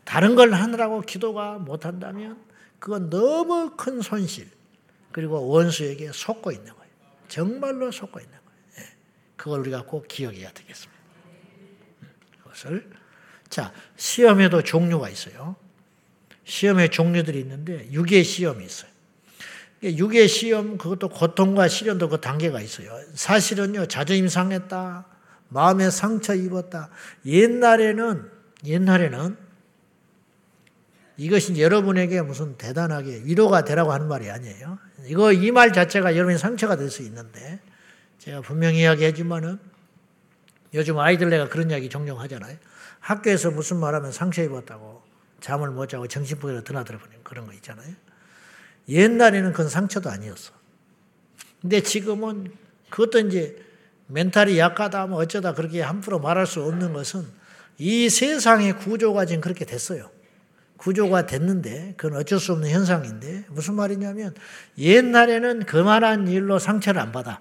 다른 0.05 0.35
걸 0.35 0.53
하느라고 0.53 1.01
기도가 1.01 1.59
못한다면 1.59 2.39
그건 2.79 3.09
너무 3.09 3.75
큰 3.77 4.03
손실 4.03 4.51
그리고 5.13 5.47
원수에게 5.49 6.13
속고 6.13 6.53
있는 6.53 6.67
거예요. 6.67 6.82
정말로 7.33 7.91
속고 7.91 8.21
있는 8.21 8.33
거예요. 8.33 8.61
예. 8.79 8.97
그걸 9.37 9.61
우리가 9.61 9.87
꼭 9.87 10.07
기억해야 10.07 10.53
되겠습니다. 10.53 11.03
음, 12.03 12.09
그것을 12.43 12.91
자 13.49 13.73
시험에도 13.97 14.63
종류가 14.63 15.09
있어요. 15.09 15.57
시험의 16.45 16.91
종류들이 16.91 17.41
있는데 17.41 17.91
육의 17.91 18.25
시험이 18.25 18.67
있어요. 18.67 18.91
육의 19.83 20.29
시험 20.29 20.77
그것도 20.77 21.09
고통과 21.09 21.69
시련도 21.69 22.11
그 22.11 22.21
단계가 22.21 22.61
있어요. 22.61 23.01
사실은요 23.15 23.87
자존심 23.87 24.29
상했다, 24.29 25.07
마음에 25.49 25.89
상처 25.89 26.35
입었다. 26.35 26.91
옛날에는 27.25 28.31
옛날에는 28.67 29.39
이것이 31.17 31.61
여러분에게 31.61 32.23
무슨 32.23 32.57
대단하게 32.57 33.23
위로가 33.25 33.65
되라고 33.65 33.93
하는 33.93 34.09
말이 34.09 34.31
아니에요. 34.31 34.79
이거 35.07 35.33
이 35.33 35.51
말 35.51 35.73
자체가 35.73 36.15
여러분의 36.15 36.39
상처가 36.39 36.77
될 36.77 36.91
수 36.91 37.03
있는데 37.03 37.61
제가 38.19 38.41
분명히 38.41 38.81
이야기하지만은 38.81 39.59
요즘 40.75 40.99
아이들 40.99 41.29
내가 41.29 41.49
그런 41.49 41.71
이야기 41.71 41.89
종종 41.89 42.19
하잖아요. 42.21 42.57
학교에서 43.01 43.51
무슨 43.51 43.79
말하면 43.79 44.13
상처 44.13 44.43
입었다고 44.43 45.03
잠을 45.41 45.71
못 45.71 45.89
자고 45.89 46.07
정신병으로 46.07 46.63
드나들어 46.65 46.99
버리는 46.99 47.19
그런 47.25 47.47
거 47.47 47.53
있잖아요. 47.55 47.93
옛날에는 48.89 49.53
그건 49.53 49.69
상처도 49.69 50.09
아니었어. 50.09 50.53
근데 51.61 51.81
지금은 51.83 52.53
그것도 52.91 53.19
이제 53.27 53.57
멘탈이 54.07 54.59
약하다 54.59 55.07
뭐 55.07 55.21
어쩌다 55.21 55.53
그렇게 55.55 55.83
함부로 55.83 56.19
말할 56.21 56.47
수 56.47 56.63
없는 56.63 56.93
것은 56.93 57.27
이 57.79 58.09
세상의 58.09 58.79
구조가 58.79 59.27
지금 59.27 59.41
그렇게 59.41 59.65
됐어요. 59.65 60.11
구조가 60.83 61.27
됐는데 61.27 61.95
그건 61.97 62.19
어쩔 62.19 62.41
수 62.41 62.53
없는 62.53 62.69
현상인데 62.69 63.45
무슨 63.51 63.75
말이냐면 63.75 64.35
옛날에는 64.77 65.65
그만한 65.65 66.27
일로 66.27 66.59
상처를 66.59 67.01
안 67.01 67.13
받아. 67.13 67.41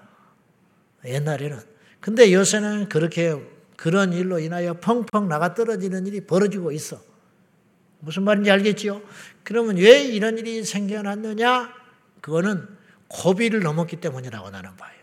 옛날에는. 1.04 1.58
근데 2.00 2.32
요새는 2.32 2.88
그렇게 2.88 3.34
그런 3.76 4.12
일로 4.12 4.38
인하여 4.38 4.74
펑펑 4.74 5.28
나가 5.28 5.54
떨어지는 5.54 6.06
일이 6.06 6.24
벌어지고 6.24 6.70
있어. 6.70 7.00
무슨 7.98 8.22
말인지 8.22 8.48
알겠지요? 8.48 9.02
그러면 9.42 9.76
왜 9.76 10.04
이런 10.04 10.38
일이 10.38 10.64
생겨났느냐? 10.64 11.74
그거는 12.20 12.68
고비를 13.08 13.60
넘었기 13.60 13.96
때문이라고 13.96 14.50
나는 14.50 14.76
봐요. 14.76 14.94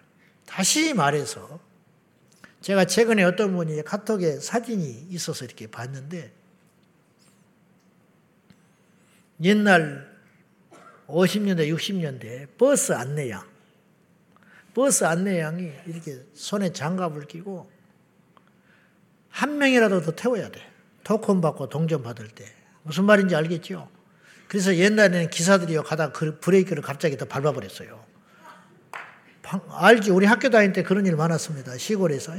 다시 0.45 0.93
말해서 0.93 1.59
제가 2.61 2.85
최근에 2.85 3.23
어떤 3.23 3.53
분이 3.53 3.83
카톡에 3.83 4.37
사진이 4.37 5.07
있어서 5.09 5.43
이렇게 5.43 5.67
봤는데 5.67 6.38
옛날 9.43 10.09
50년대, 11.07 11.73
60년대 11.73 12.47
버스 12.57 12.93
안내양, 12.93 13.43
버스 14.73 15.03
안내양이 15.03 15.71
이렇게 15.87 16.19
손에 16.33 16.71
장갑을 16.71 17.25
끼고 17.27 17.69
한 19.29 19.57
명이라도 19.57 20.01
더 20.01 20.11
태워야 20.11 20.49
돼. 20.49 20.61
토큰 21.03 21.41
받고 21.41 21.69
동전 21.69 22.03
받을 22.03 22.27
때. 22.27 22.45
무슨 22.83 23.05
말인지 23.05 23.35
알겠죠? 23.35 23.89
그래서 24.47 24.75
옛날에는 24.75 25.29
기사들이요 25.29 25.83
가다 25.83 26.11
그 26.11 26.39
브레이크를 26.39 26.83
갑자기 26.83 27.17
더 27.17 27.25
밟아버렸어요. 27.25 28.03
알지? 29.71 30.11
우리 30.11 30.25
학교 30.25 30.49
다닐 30.49 30.73
때 30.73 30.83
그런 30.83 31.05
일 31.05 31.15
많았습니다. 31.15 31.77
시골에서. 31.77 32.33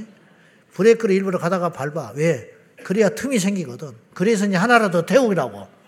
브레이크를 0.72 1.14
일부러 1.14 1.38
가다가 1.38 1.70
밟아. 1.70 2.12
왜? 2.14 2.50
그래야 2.84 3.08
틈이 3.08 3.38
생기거든. 3.38 3.92
그래서 4.14 4.46
이제 4.46 4.56
하나라도 4.56 5.06
태우라고. 5.06 5.79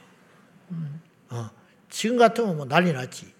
어. 1.92 1.94
지금 1.94 2.16
같으면 2.16 2.56
뭐 2.56 2.66
난리 2.66 2.92
났지. 2.92 3.32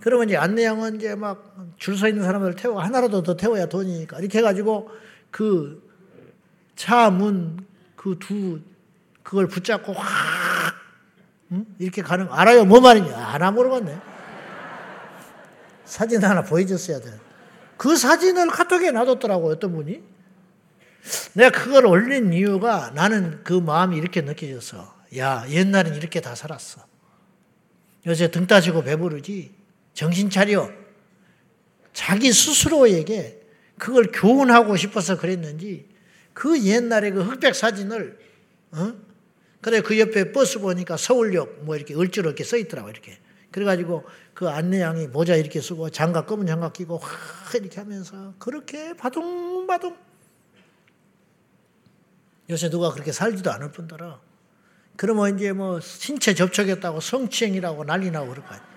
그러면 0.00 0.28
이제 0.28 0.36
안내양은 0.36 0.96
이제 0.96 1.14
막 1.14 1.52
줄 1.78 1.96
서 1.96 2.08
있는 2.08 2.24
사람들 2.24 2.56
태워 2.56 2.80
하나라도 2.82 3.22
더 3.22 3.36
태워야 3.36 3.66
돈이니까 3.66 4.18
이렇게 4.18 4.38
해가지고 4.38 4.90
그 5.30 5.80
차 6.76 7.10
문 7.10 7.64
그 7.96 8.18
두 8.18 8.60
그걸 9.22 9.46
붙잡고 9.46 9.92
확 9.92 10.74
응? 11.52 11.64
이렇게 11.78 12.02
가는 12.02 12.26
알아요 12.30 12.64
뭐 12.64 12.80
말이냐 12.80 13.16
하나 13.16 13.50
모르겠네. 13.52 13.98
사진 15.84 16.22
하나 16.24 16.42
보여줬어야 16.42 17.00
돼. 17.00 17.12
그 17.76 17.96
사진을 17.96 18.48
카톡에 18.48 18.90
놔뒀더라고 18.90 19.48
어떤 19.48 19.72
분이. 19.72 20.02
내가 21.34 21.50
그걸 21.50 21.86
올린 21.86 22.32
이유가 22.32 22.90
나는 22.94 23.40
그 23.44 23.52
마음이 23.52 23.96
이렇게 23.96 24.22
느껴졌어. 24.22 24.94
야 25.18 25.44
옛날엔 25.48 25.94
이렇게 25.94 26.20
다 26.20 26.34
살았어. 26.34 26.80
요새 28.06 28.30
등 28.30 28.46
따지고 28.46 28.82
배부르지. 28.82 29.54
정신 29.94 30.30
차려. 30.30 30.70
자기 31.92 32.32
스스로에게 32.32 33.40
그걸 33.78 34.10
교훈하고 34.12 34.76
싶어서 34.76 35.18
그랬는지 35.18 35.88
그 36.32 36.62
옛날에 36.64 37.10
그 37.10 37.22
흑백 37.22 37.54
사진을 37.54 38.18
어? 38.72 38.94
그래 39.60 39.80
그 39.80 39.98
옆에 39.98 40.32
버스 40.32 40.58
보니까 40.58 40.96
서울역 40.96 41.64
뭐 41.64 41.76
이렇게 41.76 41.94
을지로 41.94 42.30
이렇게 42.30 42.44
써 42.44 42.56
있더라고 42.56 42.90
이렇게. 42.90 43.18
그래가지고 43.50 44.04
그 44.32 44.48
안내양이 44.48 45.06
모자 45.08 45.36
이렇게 45.36 45.60
쓰고 45.60 45.90
장갑 45.90 46.26
검은 46.26 46.46
장갑 46.46 46.72
끼고 46.72 46.96
확 46.96 47.54
이렇게 47.54 47.80
하면서 47.80 48.34
그렇게 48.38 48.94
바둥바둥 48.94 49.96
요새 52.50 52.70
누가 52.70 52.90
그렇게 52.90 53.12
살지도 53.12 53.52
않을 53.52 53.70
뿐더러 53.72 54.20
그러면 55.02 55.36
이제 55.36 55.50
뭐 55.50 55.80
신체 55.80 56.32
접촉했다고 56.32 57.00
성추행이라고 57.00 57.82
난리 57.82 58.12
나고 58.12 58.28
그럴 58.28 58.44
거 58.44 58.54
아니야. 58.54 58.68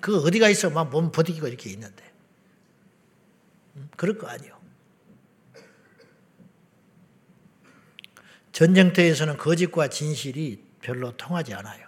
그 0.00 0.20
어디가 0.20 0.48
있어 0.48 0.70
막몸 0.70 1.12
버티고 1.12 1.46
이렇게 1.46 1.70
있는데. 1.70 2.02
음, 3.76 3.88
그럴 3.96 4.18
거 4.18 4.26
아니요. 4.26 4.60
전쟁터에서는 8.50 9.36
거짓과 9.36 9.86
진실이 9.86 10.64
별로 10.80 11.16
통하지 11.16 11.54
않아요. 11.54 11.86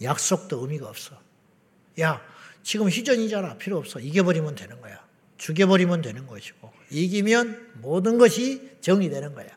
약속도 0.00 0.60
의미가 0.60 0.88
없어. 0.88 1.20
야, 1.98 2.22
지금 2.62 2.88
희전이잖아. 2.88 3.58
필요 3.58 3.76
없어. 3.76 3.98
이겨버리면 3.98 4.54
되는 4.54 4.80
거야. 4.80 5.04
죽여버리면 5.38 6.00
되는 6.00 6.28
것이고. 6.28 6.72
이기면 6.92 7.80
모든 7.80 8.18
것이 8.18 8.78
정의되는 8.82 9.34
거야. 9.34 9.48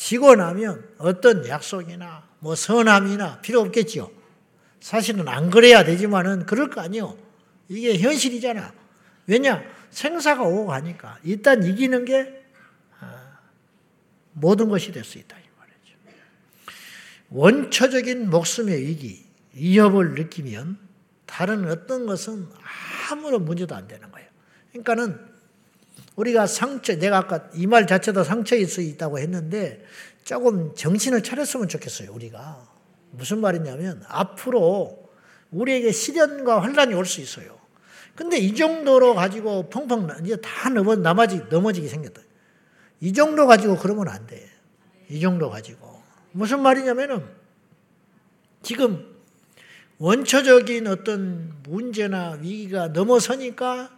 지고 0.00 0.34
나면 0.34 0.82
어떤 0.96 1.46
약속이나 1.46 2.26
뭐 2.38 2.54
선함이나 2.54 3.42
필요 3.42 3.60
없겠죠. 3.60 4.10
사실은 4.80 5.28
안 5.28 5.50
그래야 5.50 5.84
되지만은 5.84 6.46
그럴 6.46 6.70
거 6.70 6.80
아니요. 6.80 7.18
이게 7.68 7.98
현실이잖아. 7.98 8.72
왜냐? 9.26 9.62
생사가 9.90 10.42
오고 10.42 10.68
가니까 10.68 11.18
일단 11.22 11.62
이기는 11.62 12.06
게 12.06 12.42
아, 12.98 13.40
모든 14.32 14.70
것이 14.70 14.90
될 14.90 15.04
수 15.04 15.18
있다 15.18 15.36
이 15.38 15.42
말이죠. 15.58 15.98
원초적인 17.28 18.30
목숨의 18.30 18.80
위기, 18.80 19.26
위협을 19.52 20.14
느끼면 20.14 20.78
다른 21.26 21.70
어떤 21.70 22.06
것은 22.06 22.48
아무런 23.10 23.44
문제도 23.44 23.74
안 23.74 23.86
되는 23.86 24.10
거예요. 24.10 24.26
그러니까는 24.70 25.29
우리가 26.16 26.46
상처, 26.46 26.96
내가 26.98 27.18
아까 27.18 27.48
이 27.54 27.66
말 27.66 27.86
자체도 27.86 28.24
상처일 28.24 28.66
수 28.68 28.80
있다고 28.82 29.18
했는데 29.18 29.84
조금 30.24 30.74
정신을 30.74 31.22
차렸으면 31.22 31.68
좋겠어요, 31.68 32.12
우리가. 32.12 32.68
무슨 33.12 33.40
말이냐면 33.40 34.02
앞으로 34.06 35.08
우리에게 35.50 35.90
시련과 35.92 36.60
환란이 36.62 36.94
올 36.94 37.04
수 37.06 37.20
있어요. 37.20 37.58
근데 38.14 38.36
이 38.38 38.54
정도로 38.54 39.14
가지고 39.14 39.70
펑펑 39.70 40.08
이제 40.24 40.36
다 40.36 40.68
넘어 40.68 40.94
넘어지 40.96 41.42
넘어지게 41.48 41.88
생겼다. 41.88 42.20
이 43.00 43.12
정도 43.12 43.46
가지고 43.46 43.76
그러면 43.76 44.08
안 44.08 44.26
돼. 44.26 44.48
이 45.08 45.20
정도 45.20 45.48
가지고 45.48 46.00
무슨 46.32 46.60
말이냐면은 46.60 47.24
지금 48.62 49.06
원초적인 49.98 50.86
어떤 50.86 51.54
문제나 51.62 52.38
위기가 52.40 52.88
넘어서니까 52.88 53.90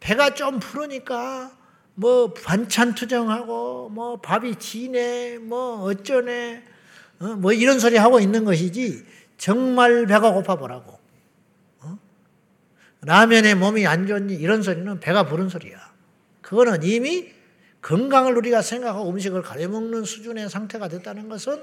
배가 0.00 0.34
좀 0.34 0.58
부르니까 0.58 1.56
뭐 1.94 2.32
반찬 2.32 2.94
투정하고 2.94 3.90
뭐 3.90 4.20
밥이 4.20 4.56
지네 4.56 5.38
뭐 5.38 5.82
어쩌네 5.82 6.64
어? 7.20 7.24
뭐 7.36 7.52
이런 7.52 7.78
소리 7.78 7.96
하고 7.96 8.18
있는 8.18 8.44
것이지 8.44 9.04
정말 9.36 10.06
배가 10.06 10.32
고파 10.32 10.56
보라고 10.56 10.98
어? 11.80 11.98
라면에 13.02 13.54
몸이 13.54 13.86
안 13.86 14.06
좋니 14.06 14.34
이런 14.34 14.62
소리는 14.62 14.98
배가 15.00 15.26
부른 15.26 15.48
소리야 15.48 15.78
그거는 16.40 16.82
이미 16.82 17.30
건강을 17.82 18.36
우리가 18.36 18.62
생각하고 18.62 19.08
음식을 19.10 19.42
가려 19.42 19.68
먹는 19.68 20.04
수준의 20.04 20.50
상태가 20.50 20.88
됐다는 20.88 21.28
것은 21.28 21.62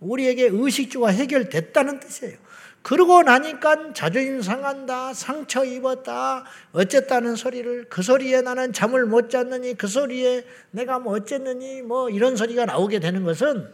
우리에게 0.00 0.48
의식주가 0.52 1.08
해결됐다는 1.08 2.00
뜻이에요. 2.00 2.36
그러고 2.84 3.22
나니까 3.22 3.94
자존심 3.94 4.42
상한다, 4.42 5.14
상처 5.14 5.64
입었다, 5.64 6.44
어쨌다는 6.72 7.34
소리를 7.34 7.86
그 7.88 8.02
소리에 8.02 8.42
나는 8.42 8.74
잠을 8.74 9.06
못 9.06 9.30
잤느니 9.30 9.72
그 9.72 9.86
소리에 9.86 10.44
내가 10.70 10.98
뭐 10.98 11.14
어쨌느니 11.14 11.80
뭐 11.80 12.10
이런 12.10 12.36
소리가 12.36 12.66
나오게 12.66 13.00
되는 13.00 13.24
것은 13.24 13.70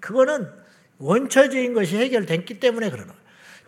그거는 0.00 0.48
원초적인 0.96 1.74
것이 1.74 1.98
해결됐기 1.98 2.58
때문에 2.58 2.88
그러는 2.88 3.08
거예요. 3.08 3.22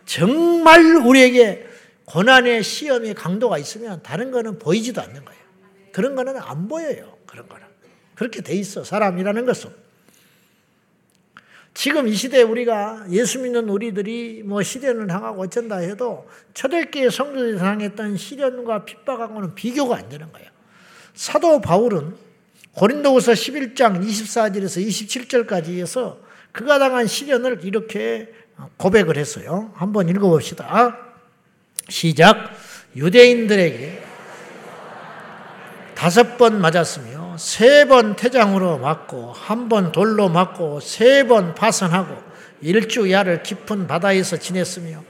정말 0.07 0.95
우리에게 0.95 1.67
고난의 2.05 2.63
시험의 2.63 3.13
강도가 3.13 3.59
있으면 3.59 4.01
다른 4.01 4.31
거는 4.31 4.57
보이지도 4.57 4.99
않는 4.99 5.23
거예요. 5.23 5.41
그런 5.91 6.15
거는 6.15 6.37
안 6.37 6.67
보여요. 6.67 7.15
그런 7.27 7.47
거는. 7.47 7.67
그렇게 8.15 8.41
돼 8.41 8.55
있어. 8.55 8.83
사람이라는 8.83 9.45
것은. 9.45 9.86
지금 11.77 12.07
이 12.07 12.15
시대에 12.15 12.41
우리가 12.41 13.05
예수 13.11 13.37
믿는 13.37 13.69
우리들이 13.69 14.41
뭐 14.43 14.63
시련을 14.63 15.05
당하고 15.05 15.43
어쩐다 15.43 15.77
해도 15.77 16.27
초대교회 16.55 17.11
성도들이 17.11 17.59
당했던 17.59 18.17
시련과 18.17 18.83
핍박하고는 18.83 19.53
비교가 19.53 19.97
안 19.97 20.09
되는 20.09 20.31
거예요. 20.31 20.49
사도 21.13 21.61
바울은 21.61 22.15
고린도후서 22.71 23.33
11장 23.33 24.03
24절에서 24.03 24.83
27절까지 24.87 25.77
해서 25.77 26.19
그가 26.51 26.79
당한 26.79 27.05
시련을 27.05 27.59
이렇게 27.63 28.33
고백을 28.77 29.15
했어요. 29.15 29.71
한번 29.75 30.09
읽어봅시다. 30.09 30.97
시작. 31.89 32.57
유대인들에게 32.95 34.03
다섯 35.93 36.39
번 36.39 36.59
맞았으며 36.59 37.16
세 37.37 37.85
번 37.85 38.15
태장으로 38.15 38.77
맞고 38.79 39.33
한 39.33 39.69
번 39.69 39.91
돌로 39.91 40.29
맞고 40.29 40.79
세 40.79 41.27
번 41.27 41.53
파선하고 41.55 42.15
일주야를 42.61 43.43
깊은 43.43 43.87
바다에서 43.87 44.37
지냈으며 44.37 45.03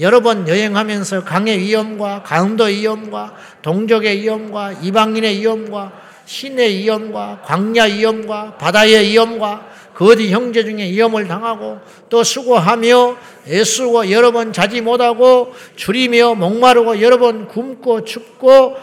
여러 0.00 0.20
번 0.20 0.48
여행하면서 0.48 1.24
강의 1.24 1.58
위험과 1.58 2.22
강도 2.24 2.64
위험과 2.64 3.34
동족의 3.62 4.22
위험과 4.22 4.72
이방인의 4.82 5.38
위험과 5.38 5.92
신의 6.26 6.78
위험과 6.78 7.42
광야 7.44 7.84
위험과 7.84 8.56
바다의 8.56 9.10
위험과 9.10 9.66
그 9.94 10.10
어디 10.10 10.32
형제 10.32 10.64
중에 10.64 10.90
위험을 10.90 11.28
당하고 11.28 11.78
또 12.08 12.24
수고하며 12.24 13.16
애쓰고 13.46 14.10
여러 14.10 14.32
번 14.32 14.52
자지 14.52 14.80
못하고 14.80 15.54
줄이며 15.76 16.34
목마르고 16.34 17.00
여러 17.02 17.18
번 17.18 17.46
굶고 17.46 18.04
춥고 18.04 18.76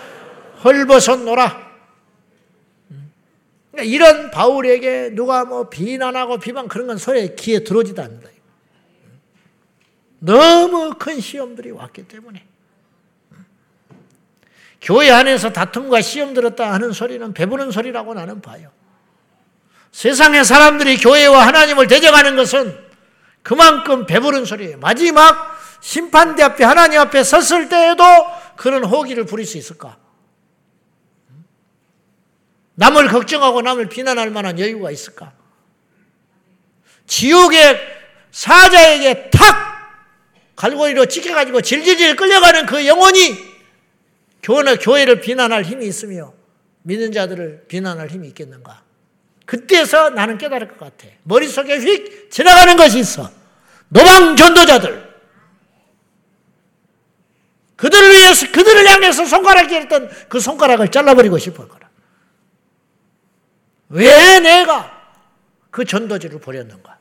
헐벗었노라 0.63 1.70
그러니까 3.81 3.83
이런 3.83 4.31
바울에게 4.31 5.11
누가 5.13 5.45
뭐 5.45 5.69
비난하고 5.69 6.37
비방 6.37 6.67
그런 6.67 6.87
건 6.87 6.97
소리에 6.97 7.35
귀에 7.35 7.63
들어오지도 7.63 8.01
않는다. 8.01 8.29
너무 10.19 10.93
큰 10.97 11.19
시험들이 11.19 11.71
왔기 11.71 12.07
때문에. 12.07 12.45
교회 14.81 15.11
안에서 15.11 15.51
다툼과 15.51 16.01
시험 16.01 16.33
들었다 16.33 16.73
하는 16.73 16.91
소리는 16.91 17.33
배부른 17.33 17.71
소리라고 17.71 18.13
나는 18.13 18.41
봐요. 18.41 18.71
세상의 19.91 20.45
사람들이 20.45 20.97
교회와 20.97 21.45
하나님을 21.47 21.87
대적하는 21.87 22.35
것은 22.35 22.77
그만큼 23.43 24.05
배부른 24.05 24.45
소리예요. 24.45 24.77
마지막 24.77 25.59
심판대 25.81 26.43
앞에 26.43 26.63
하나님 26.63 26.99
앞에 26.99 27.23
섰을 27.23 27.69
때에도 27.69 28.03
그런 28.55 28.83
호기를 28.83 29.25
부릴 29.25 29.45
수 29.45 29.57
있을까? 29.57 29.97
남을 32.75 33.07
걱정하고 33.07 33.61
남을 33.61 33.89
비난할 33.89 34.29
만한 34.29 34.59
여유가 34.59 34.91
있을까? 34.91 35.33
지옥의 37.07 37.79
사자에게 38.31 39.29
탁 39.29 39.71
갈고리로 40.55 41.05
찍혀가지고 41.07 41.61
질질질 41.61 42.15
끌려가는 42.15 42.65
그 42.65 42.85
영혼이 42.87 43.51
교회, 44.43 44.75
교회를 44.75 45.21
비난할 45.21 45.63
힘이 45.63 45.87
있으며 45.87 46.33
믿는 46.83 47.11
자들을 47.11 47.65
비난할 47.67 48.09
힘이 48.09 48.29
있겠는가? 48.29 48.81
그때서 49.45 50.11
나는 50.11 50.37
깨달을 50.37 50.69
것 50.69 50.79
같아. 50.79 51.07
머릿속에 51.23 51.77
휙 51.77 52.31
지나가는 52.31 52.75
것이 52.77 52.99
있어. 52.99 53.29
노방 53.89 54.35
전도자들. 54.35 55.11
그들을 57.75 58.11
위해서, 58.11 58.51
그들을 58.51 58.87
향해서 58.87 59.25
손가락질 59.25 59.81
했던 59.81 60.09
그 60.29 60.39
손가락을 60.39 60.89
잘라버리고 60.89 61.37
싶을 61.37 61.67
거라. 61.67 61.90
왜 63.91 64.39
내가 64.39 64.99
그 65.69 65.85
전도지를 65.85 66.39
버렸는가? 66.39 66.97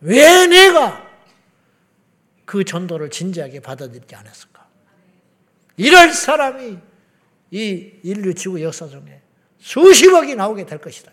왜 0.00 0.46
내가 0.46 1.04
그 2.44 2.64
전도를 2.64 3.10
진지하게 3.10 3.60
받아들이지 3.60 4.14
않았을까? 4.14 4.66
이럴 5.76 6.12
사람이 6.12 6.78
이 7.50 7.92
인류 8.02 8.34
지구 8.34 8.62
역사 8.62 8.86
중에 8.86 9.22
수십억이 9.58 10.34
나오게 10.34 10.66
될 10.66 10.78
것이다. 10.78 11.12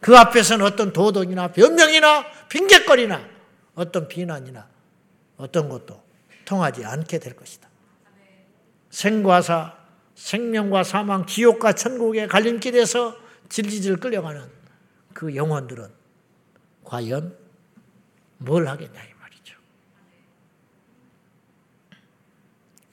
그 0.00 0.16
앞에서는 0.16 0.64
어떤 0.64 0.92
도덕이나 0.92 1.52
변명이나 1.52 2.26
핑계거리나 2.48 3.28
어떤 3.74 4.06
비난이나 4.08 4.68
어떤 5.36 5.68
것도 5.68 6.02
통하지 6.44 6.84
않게 6.84 7.18
될 7.18 7.34
것이다. 7.34 7.68
생과사 8.90 9.85
생명과 10.16 10.82
사망, 10.82 11.26
지옥과 11.26 11.74
천국의 11.74 12.26
갈림길에서 12.26 13.16
질질질 13.48 13.98
끌려가는 13.98 14.42
그 15.12 15.36
영혼들은 15.36 15.88
과연 16.84 17.36
뭘 18.38 18.66
하겠냐 18.66 19.00
이 19.02 19.08
말이죠. 19.20 19.56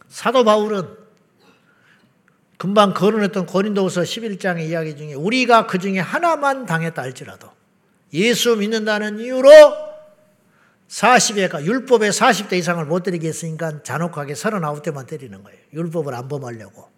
사도 0.09 0.43
바울은 0.43 1.03
금방 2.57 2.93
거론했던 2.93 3.45
고린도후서 3.45 4.01
11장의 4.01 4.69
이야기 4.69 4.95
중에 4.95 5.13
우리가 5.15 5.67
그 5.67 5.79
중에 5.79 5.99
하나만 5.99 6.65
당했다 6.65 7.01
할지라도 7.01 7.51
예수 8.13 8.55
믿는다는 8.55 9.19
이유로 9.19 9.49
40에 10.87 11.65
율법에 11.65 12.09
40대 12.09 12.53
이상을 12.53 12.85
못 12.85 13.03
때리게 13.03 13.27
했으니까 13.27 13.81
잔혹하게 13.81 14.33
39대만 14.33 15.07
때리는 15.07 15.41
거예요. 15.41 15.59
율법을 15.73 16.13
안 16.13 16.27
범하려고. 16.27 16.92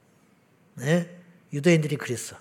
네? 0.75 1.09
유대인들이 1.53 1.95
그랬어. 1.97 2.35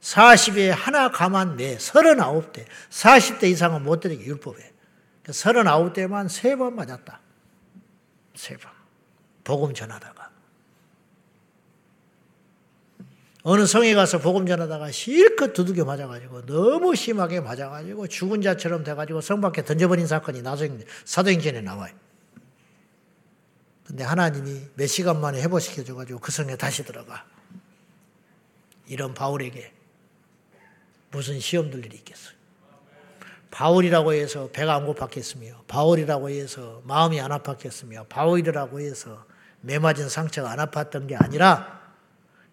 40에 0.00 0.68
하나 0.68 1.10
가만 1.10 1.56
내 1.56 1.76
39대 1.78 2.66
40대 2.90 3.44
이상은 3.44 3.82
못 3.82 4.00
들이게 4.00 4.24
율법에 4.24 4.72
39대만 5.26 6.28
세 6.28 6.56
번 6.56 6.74
맞았다. 6.76 7.20
세 8.34 8.56
번. 8.56 8.70
복음 9.44 9.72
전하다가 9.74 10.30
어느 13.46 13.66
성에 13.66 13.94
가서 13.94 14.18
복음 14.20 14.46
전하다가 14.46 14.90
실컷 14.90 15.52
두들겨 15.52 15.84
맞아가지고 15.84 16.46
너무 16.46 16.94
심하게 16.96 17.40
맞아가지고 17.40 18.06
죽은 18.08 18.40
자처럼 18.40 18.84
돼가지고 18.84 19.20
성 19.20 19.42
밖에 19.42 19.62
던져버린 19.62 20.06
사건이 20.06 20.40
나중에 20.40 20.78
사도행전에 21.04 21.60
나와요. 21.60 21.94
근데 23.86 24.02
하나님이 24.02 24.62
몇 24.76 24.86
시간 24.86 25.20
만에 25.20 25.42
회복시켜줘가지고 25.42 26.20
그 26.20 26.32
성에 26.32 26.56
다시 26.56 26.84
들어가. 26.84 27.26
이런 28.86 29.14
바울에게 29.14 29.72
무슨 31.10 31.40
시험 31.40 31.70
들 31.70 31.84
일이 31.84 31.96
있겠어요? 31.96 32.34
바울이라고 33.50 34.12
해서 34.14 34.50
배가 34.52 34.74
안 34.74 34.84
고팠겠으며, 34.86 35.66
바울이라고 35.68 36.28
해서 36.28 36.82
마음이 36.84 37.20
안 37.20 37.30
아팠겠으며, 37.30 38.08
바울이라고 38.08 38.80
해서 38.80 39.24
매 39.60 39.78
맞은 39.78 40.08
상처가 40.08 40.50
안 40.50 40.58
아팠던 40.58 41.08
게 41.08 41.16
아니라 41.16 41.80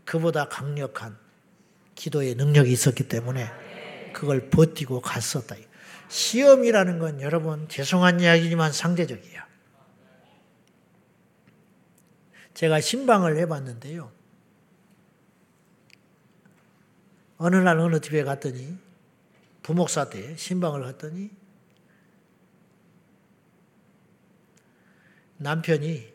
그보다 0.05 0.47
강력한 0.47 1.17
기도의 1.95 2.35
능력이 2.35 2.71
있었기 2.71 3.07
때문에 3.07 3.49
그걸 4.13 4.49
버티고 4.49 5.01
갔었다. 5.01 5.55
시험이라는 6.07 6.99
건 6.99 7.21
여러분 7.21 7.67
죄송한 7.67 8.19
이야기지만 8.19 8.71
상대적이야. 8.71 9.47
제가 12.53 12.79
신방을 12.79 13.37
해봤는데요. 13.37 14.11
어느 17.43 17.55
날 17.55 17.79
어느 17.79 17.99
집에 17.99 18.23
갔더니 18.23 18.77
부목사 19.63 20.11
때 20.11 20.35
신방을 20.37 20.83
갔더니 20.83 21.31
남편이 25.37 26.13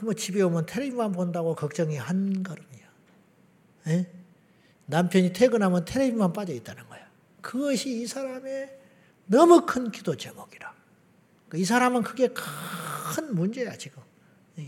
너무 0.00 0.14
집에 0.14 0.40
오면 0.40 0.64
텔레비만 0.64 1.12
본다고 1.12 1.54
걱정이 1.54 1.98
한 1.98 2.42
걸음이야. 2.42 2.88
에? 3.88 4.06
남편이 4.86 5.34
퇴근하면 5.34 5.84
텔레비만 5.84 6.32
빠져 6.32 6.54
있다는 6.54 6.88
거야. 6.88 7.06
그것이 7.42 8.00
이 8.00 8.06
사람의 8.06 8.78
너무 9.26 9.66
큰 9.66 9.90
기도 9.90 10.16
제목이라. 10.16 10.74
이 11.52 11.66
사람은 11.66 12.02
그게 12.02 12.28
큰 12.28 13.34
문제야 13.34 13.76
지금. 13.76 14.02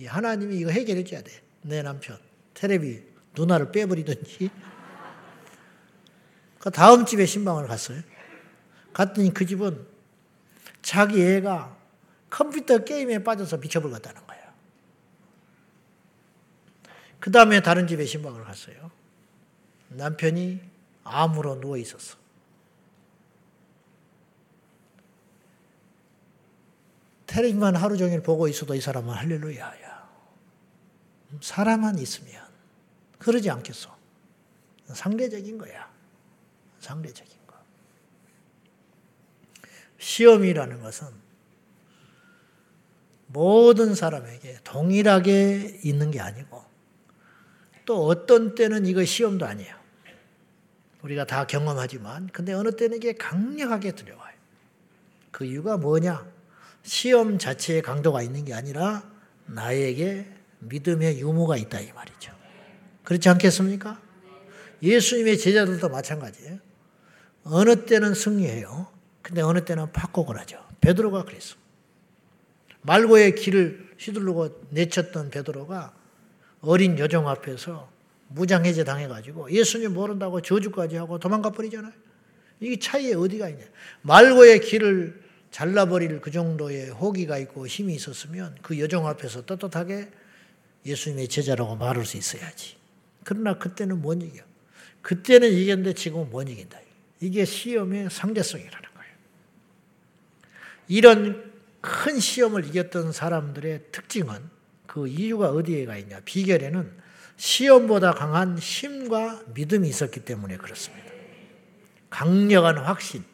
하나님이 0.07 0.59
이거 0.59 0.71
해결해 0.71 1.03
줘야 1.03 1.23
돼. 1.23 1.33
내 1.63 1.81
남편 1.81 2.19
텔레비 2.53 3.03
누나를 3.35 3.73
빼버리든지. 3.73 4.51
그 6.61 6.71
다음 6.71 7.07
집에 7.07 7.27
신방을 7.27 7.67
갔어요. 7.67 8.01
갔더니 8.93 9.33
그 9.33 9.47
집은 9.47 9.87
자기 10.83 11.23
애가 11.23 11.77
컴퓨터 12.29 12.85
게임에 12.85 13.25
빠져서 13.25 13.57
미쳐버렸다는 13.57 14.27
거예요. 14.27 14.45
그 17.19 17.33
다음에 17.33 17.61
다른 17.61 17.87
집에 17.87 18.05
신방을 18.05 18.45
갔어요. 18.45 18.91
남편이 19.89 20.61
암으로 21.05 21.61
누워 21.61 21.77
있었어. 21.79 22.17
테레비만 27.27 27.77
하루 27.77 27.97
종일 27.97 28.23
보고 28.23 28.49
있어도 28.49 28.75
이 28.75 28.81
사람은 28.81 29.15
할렐루야야. 29.15 30.11
사람만 31.41 31.99
있으면 31.99 32.45
그러지 33.19 33.49
않겠어. 33.51 33.97
상대적인 34.93 35.57
거야. 35.57 36.00
상대적인 36.81 37.33
거. 37.47 37.57
시험이라는 39.99 40.83
것은 40.83 41.07
모든 43.29 43.95
사람에게 43.95 44.59
동일하게 44.65 45.81
있는 45.85 46.11
게 46.11 46.21
아니고 46.21 46.65
또 47.85 48.07
어떤 48.07 48.55
때는 48.55 48.87
이거 48.87 49.05
시험도 49.05 49.47
아니에요. 49.47 49.79
우리가 51.03 51.25
다 51.25 51.47
경험하지만 51.47 52.29
근데 52.33 52.53
어느 52.53 52.75
때는 52.75 52.97
이게 52.97 53.13
강력하게 53.13 53.93
들려와요. 53.93 54.35
그 55.31 55.45
이유가 55.45 55.77
뭐냐? 55.77 56.27
시험 56.83 57.39
자체의 57.39 57.83
강도가 57.83 58.23
있는 58.23 58.45
게 58.45 58.53
아니라 58.53 59.09
나에게 59.47 60.27
믿음의 60.61 61.21
유무가 61.21 61.57
있다 61.57 61.81
이 61.81 61.93
말이죠. 61.93 62.33
그렇지 63.05 63.29
않겠습니까? 63.29 64.01
예수님의 64.83 65.39
제자들도 65.39 65.89
마찬가지예요. 65.89 66.59
어느 67.45 67.85
때는 67.85 68.15
승리해요. 68.15 68.89
근데 69.23 69.43
어느 69.43 69.65
때는 69.65 69.93
팍곡을 69.93 70.39
하죠. 70.41 70.63
베드로가 70.81 71.25
그랬어. 71.25 71.57
말고의 72.83 73.35
길을 73.35 73.91
휘두르고 73.99 74.67
내쳤던 74.71 75.31
베드로가 75.31 75.95
어린 76.63 76.99
여종 76.99 77.29
앞에서 77.29 77.91
무장해제 78.29 78.85
당해가지고 78.85 79.51
예수님 79.51 79.93
모른다고 79.93 80.41
저주까지 80.41 80.97
하고 80.97 81.19
도망가 81.19 81.51
버리잖아요. 81.51 81.93
이 82.61 82.79
차이에 82.79 83.15
어디가 83.15 83.49
있냐. 83.49 83.65
말고의 84.03 84.61
길을 84.61 85.21
잘라버릴 85.51 86.21
그 86.21 86.31
정도의 86.31 86.91
호기가 86.91 87.39
있고 87.39 87.67
힘이 87.67 87.95
있었으면 87.95 88.57
그 88.63 88.79
여종 88.79 89.07
앞에서 89.07 89.45
떳떳하게 89.47 90.11
예수님의 90.87 91.29
제자라고 91.29 91.77
말할 91.77 92.05
수 92.07 92.17
있어야지. 92.17 92.77
그러나 93.25 93.59
그때는 93.59 94.01
못 94.01 94.23
이겨. 94.23 94.43
그때는 95.03 95.51
이겼는데 95.53 95.95
지금은 95.95 96.31
못 96.31 96.49
이긴다. 96.49 96.79
이게 97.21 97.45
시험의 97.45 98.09
상대성이라는 98.11 98.89
거예요. 98.95 99.13
이런 100.89 101.53
큰 101.81 102.19
시험을 102.19 102.67
이겼던 102.67 103.13
사람들의 103.13 103.85
특징은 103.93 104.39
그 104.87 105.07
이유가 105.07 105.51
어디에 105.51 105.85
가 105.85 105.97
있냐. 105.97 106.21
비결에는 106.25 106.91
시험보다 107.37 108.13
강한 108.13 108.59
힘과 108.59 109.43
믿음이 109.55 109.89
있었기 109.89 110.21
때문에 110.21 110.57
그렇습니다. 110.57 111.11
강력한 112.11 112.79
확신. 112.79 113.25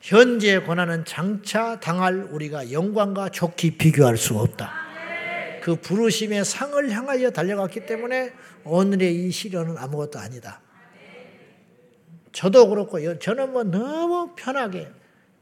현재의 0.00 0.64
고난은 0.64 1.04
장차 1.04 1.78
당할 1.78 2.28
우리가 2.30 2.72
영광과 2.72 3.28
좋게 3.28 3.76
비교할 3.76 4.16
수 4.16 4.38
없다. 4.38 4.72
그 5.62 5.76
부르심의 5.76 6.44
상을 6.44 6.90
향하여 6.90 7.30
달려갔기 7.30 7.84
때문에 7.84 8.32
오늘의 8.64 9.26
이 9.26 9.30
시련은 9.30 9.76
아무것도 9.76 10.18
아니다. 10.18 10.62
저도 12.32 12.68
그렇고 12.68 13.18
저는 13.18 13.52
뭐 13.52 13.64
너무 13.64 14.32
편하게 14.36 14.90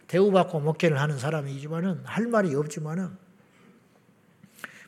대우받고 0.06 0.60
목회를 0.60 1.00
하는 1.00 1.18
사람이지만은 1.18 2.00
할 2.04 2.26
말이 2.26 2.54
없지만은 2.54 3.10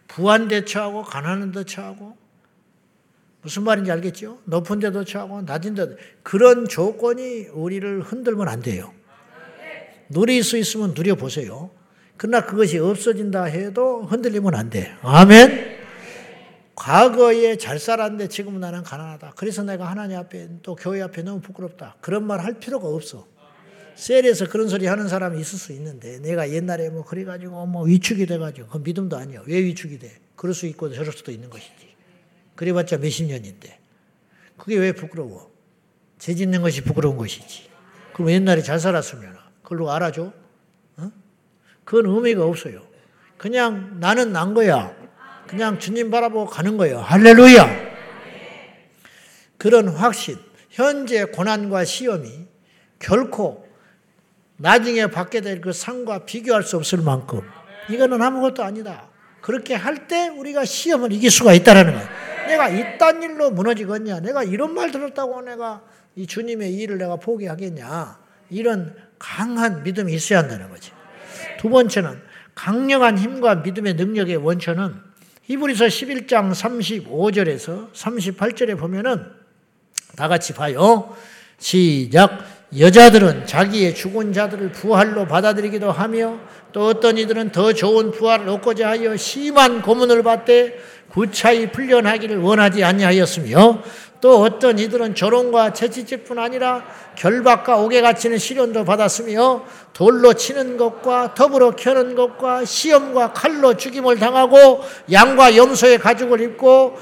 부한데 0.09 0.65
처하고 0.65 1.03
가난한 1.03 1.53
데 1.53 1.65
처하고 1.65 2.17
무슨 3.43 3.63
말인지 3.63 3.91
알겠죠? 3.91 4.39
높은 4.45 4.81
데도 4.81 5.05
처하고 5.05 5.43
낮은 5.43 5.75
데도 5.75 5.97
그런 6.23 6.69
조건이 6.69 7.47
우리를 7.53 8.03
흔들면 8.03 8.49
안 8.49 8.61
돼요. 8.61 8.93
누릴 10.09 10.43
수 10.43 10.57
있으면 10.57 10.93
누려보세요. 10.95 11.71
그러나 12.17 12.45
그것이 12.45 12.79
없어진다 12.79 13.45
해도 13.45 14.03
흔들리면 14.03 14.55
안 14.55 14.69
돼. 14.69 14.95
아멘? 15.03 15.70
과거에 16.81 17.59
잘 17.59 17.79
살았는데 17.79 18.29
지금은 18.29 18.61
나는 18.61 18.83
가난하다. 18.83 19.35
그래서 19.37 19.63
내가 19.63 19.91
하나님 19.91 20.17
앞에 20.17 20.49
또 20.63 20.75
교회 20.75 21.03
앞에 21.03 21.23
너무 21.23 21.43
부끄럽다. 21.43 21.97
그런 22.01 22.27
말 22.27 22.41
할 22.41 22.55
필요가 22.55 22.89
없어. 22.89 23.27
셀에서 23.97 24.49
그런 24.49 24.67
소리 24.67 24.87
하는 24.87 25.07
사람이 25.07 25.39
있을 25.39 25.59
수 25.59 25.73
있는데 25.73 26.21
내가 26.21 26.49
옛날에 26.51 26.89
뭐 26.89 27.05
그래가지고 27.05 27.67
뭐 27.67 27.83
위축이 27.83 28.25
돼가지고 28.25 28.69
그 28.69 28.79
믿음도 28.79 29.19
아니야. 29.19 29.43
왜 29.47 29.63
위축이 29.63 29.99
돼? 29.99 30.11
그럴 30.37 30.55
수 30.55 30.65
있고 30.69 30.91
저럴 30.91 31.13
수도 31.13 31.31
있는 31.31 31.51
것이지. 31.51 31.91
그래봤자 32.55 32.97
몇십 32.97 33.27
년인데 33.27 33.79
그게 34.57 34.79
왜 34.79 34.93
부끄러워? 34.93 35.51
죄 36.19 36.35
짓는 36.35 36.63
것이 36.63 36.83
부끄러운 36.83 37.19
것이지. 37.19 37.69
그럼 38.15 38.31
옛날에 38.31 38.63
잘 38.63 38.81
살았으면 38.81 39.37
그걸로 39.63 39.91
알아줘? 39.91 40.33
어? 40.97 41.13
그건 41.85 42.07
의미가 42.11 42.43
없어요. 42.43 42.81
그냥 43.37 44.01
나는 44.01 44.33
난 44.33 44.55
거야. 44.55 44.99
그냥 45.51 45.81
주님 45.81 46.13
바라보고 46.13 46.47
가는 46.47 46.77
거예요. 46.77 47.01
할렐루야! 47.01 47.91
그런 49.59 49.89
확신, 49.89 50.39
현재 50.71 51.25
고난과 51.25 51.85
시험이 51.85 52.47
결코 53.01 53.69
나중에 54.59 55.09
받게 55.09 55.41
될 55.41 55.61
그 55.61 55.73
상과 55.73 56.25
비교할 56.25 56.63
수 56.63 56.77
없을 56.77 56.99
만큼 56.99 57.41
이거는 57.89 58.23
아무것도 58.23 58.63
아니다. 58.63 59.09
그렇게 59.41 59.75
할 59.75 60.07
때 60.07 60.29
우리가 60.29 60.65
시험을 60.65 61.13
이길 61.13 61.33
수가 61.33 61.53
있다라는 61.55 61.95
거예요. 61.95 62.09
내가 62.47 62.69
이딴 62.69 63.21
일로 63.25 63.51
무너지겠냐? 63.51 64.21
내가 64.21 64.45
이런 64.45 64.73
말 64.75 64.93
들었다고 64.93 65.43
내가 65.43 65.83
이 66.15 66.29
주님의 66.29 66.75
일을 66.75 66.99
내가 66.99 67.17
포기하겠냐? 67.17 68.21
이런 68.51 68.95
강한 69.19 69.83
믿음이 69.83 70.13
있어야 70.15 70.41
한다는 70.41 70.71
거지. 70.71 70.93
두 71.59 71.69
번째는 71.69 72.21
강력한 72.55 73.19
힘과 73.19 73.57
믿음의 73.57 73.95
능력의 73.95 74.37
원천은 74.37 75.10
히브리서 75.51 75.87
11장 75.87 76.53
35절에서 76.53 77.93
38절에 77.93 78.79
보면은 78.79 79.25
다 80.15 80.29
같이 80.29 80.55
봐요. 80.55 81.17
시작. 81.59 82.39
여자들은 82.79 83.47
자기의 83.47 83.97
죽은 83.97 84.33
자들을 84.33 84.71
부활로 84.71 85.27
받아들이기도 85.27 85.91
하며 85.91 86.39
또 86.71 86.87
어떤 86.87 87.19
이들은 87.19 87.51
더 87.51 87.73
좋은 87.73 88.13
부활을 88.13 88.49
얻고자 88.49 88.91
하여 88.91 89.17
심한 89.17 89.83
고문을 89.83 90.23
받되 90.23 90.79
구차히 91.11 91.73
풀려나기를 91.73 92.39
원하지 92.39 92.85
아니하였으며 92.85 93.83
또 94.21 94.43
어떤 94.43 94.79
이들은 94.79 95.15
조롱과 95.15 95.73
채찍질뿐 95.73 96.39
아니라 96.39 96.85
결박과 97.17 97.79
옥에 97.79 98.01
갇히는 98.03 98.39
시련도 98.39 98.85
받았으며 98.85 99.65
돌로 99.93 100.35
치는 100.35 100.77
것과 100.77 101.35
더불어 101.35 101.73
켜는 101.73 102.15
것과 102.15 102.65
시험과 102.65 103.33
칼로 103.33 103.77
죽임을 103.77 104.19
당하고 104.19 104.83
양과 105.11 105.57
염소의 105.57 105.99
가죽을 105.99 106.41
입고 106.43 106.99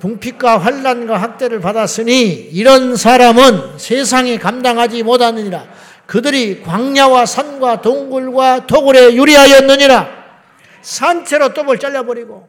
궁핍과 0.00 0.58
환란과 0.58 1.16
학대를 1.16 1.60
받았으니 1.60 2.50
이런 2.52 2.96
사람은 2.96 3.78
세상이 3.78 4.38
감당하지 4.38 5.02
못하느니라. 5.02 5.64
그들이 6.06 6.62
광야와 6.62 7.24
산과 7.24 7.80
동굴과 7.80 8.66
토굴에 8.66 9.14
유리하였느니라. 9.14 10.24
산채로 10.82 11.54
톱을 11.54 11.78
잘라버리고 11.78 12.46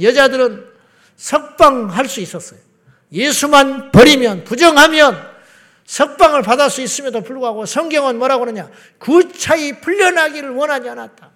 여자들은 0.00 0.66
석방할 1.16 2.06
수 2.06 2.20
있었어요. 2.20 2.60
예수만 3.12 3.92
버리면 3.92 4.44
부정하면 4.44 5.30
석방을 5.84 6.42
받을 6.42 6.70
수 6.70 6.80
있음에도 6.80 7.20
불구하고 7.20 7.66
성경은 7.66 8.18
뭐라고 8.18 8.44
그러냐? 8.44 8.70
그 8.98 9.32
차이 9.36 9.80
풀려나기를 9.80 10.50
원하지 10.50 10.88
않았다. 10.88 11.30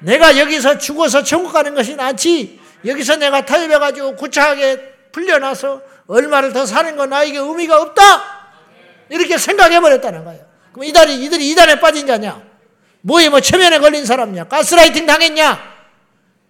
내가 0.00 0.38
여기서 0.38 0.78
죽어서 0.78 1.22
천국 1.22 1.52
가는 1.52 1.74
것이 1.74 1.96
낫지 1.96 2.60
여기서 2.86 3.16
내가 3.16 3.44
타협해가지고 3.44 4.16
구차하게 4.16 4.94
풀려나서 5.12 5.82
얼마를 6.06 6.52
더 6.52 6.64
사는 6.64 6.96
건 6.96 7.10
나에게 7.10 7.38
의미가 7.38 7.80
없다! 7.82 8.40
이렇게 9.08 9.36
생각해버렸다는 9.36 10.24
거예요. 10.24 10.44
그럼 10.72 10.84
이달이, 10.84 11.22
이들이 11.24 11.50
이단에 11.50 11.80
빠진 11.80 12.06
자냐? 12.06 12.42
뭐에 13.02 13.28
뭐 13.28 13.40
체면에 13.40 13.78
걸린 13.78 14.04
사람이냐? 14.04 14.44
가스라이팅 14.44 15.06
당했냐? 15.06 15.60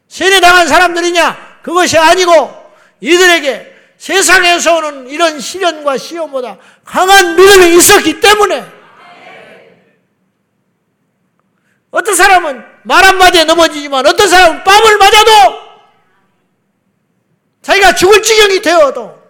세뇌당한 0.08 0.68
사람들이냐? 0.68 1.60
그것이 1.62 1.98
아니고 1.98 2.50
이들에게 3.00 3.69
세상에서 4.00 4.78
오는 4.78 5.08
이런 5.08 5.38
시련과 5.38 5.98
시험보다 5.98 6.56
강한 6.86 7.36
믿음이 7.36 7.76
있었기 7.76 8.18
때문에 8.18 8.66
어떤 11.90 12.14
사람은 12.14 12.64
말 12.84 13.04
한마디에 13.04 13.44
넘어지지만 13.44 14.06
어떤 14.06 14.26
사람은 14.26 14.64
뺨을 14.64 14.96
맞아도 14.96 15.30
자기가 17.60 17.94
죽을 17.94 18.22
지경이 18.22 18.62
되어도 18.62 19.22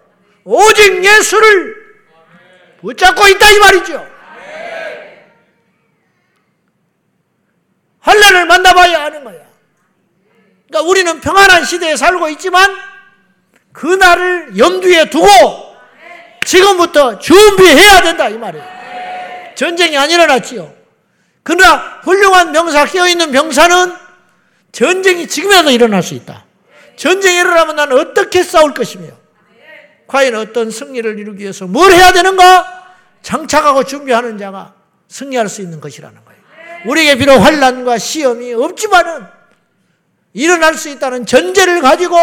오직 0.45 1.03
예수를 1.03 1.75
붙잡고 2.79 3.27
있다 3.27 3.51
이 3.51 3.59
말이죠. 3.59 4.09
환란을 7.99 8.45
만나봐야 8.45 9.03
하는 9.03 9.23
거야. 9.25 9.45
그러니까 10.69 10.89
우리는 10.89 11.19
평안한 11.19 11.65
시대에 11.65 11.97
살고 11.97 12.29
있지만 12.29 12.90
그날을 13.73 14.57
염두에 14.57 15.09
두고 15.09 15.27
지금부터 16.45 17.19
준비해야 17.19 18.01
된다 18.01 18.29
이 18.29 18.37
말이에요. 18.37 18.65
전쟁이 19.55 19.97
안 19.97 20.09
일어났지요. 20.09 20.73
그러나 21.43 21.99
훌륭한 22.03 22.51
병사 22.51 22.85
깨어있는 22.85 23.31
병사는 23.31 23.95
전쟁이 24.71 25.27
지금이라도 25.27 25.71
일어날 25.71 26.03
수 26.03 26.13
있다. 26.13 26.45
전쟁이 26.95 27.37
일어나면 27.39 27.75
나는 27.75 27.99
어떻게 27.99 28.43
싸울 28.43 28.73
것이며 28.73 29.07
과연 30.07 30.35
어떤 30.35 30.71
승리를 30.71 31.19
이루기 31.19 31.43
위해서 31.43 31.65
뭘 31.65 31.91
해야 31.91 32.11
되는가? 32.11 32.81
장착하고 33.21 33.83
준비하는 33.83 34.37
자가 34.37 34.73
승리할 35.07 35.47
수 35.47 35.61
있는 35.61 35.79
것이라는 35.79 36.15
거예요. 36.25 36.41
우리에게 36.85 37.17
비록 37.17 37.37
환란과 37.39 37.97
시험이 37.97 38.53
없지만은 38.53 39.25
일어날 40.33 40.75
수 40.75 40.89
있다는 40.89 41.25
전제를 41.25 41.81
가지고 41.81 42.17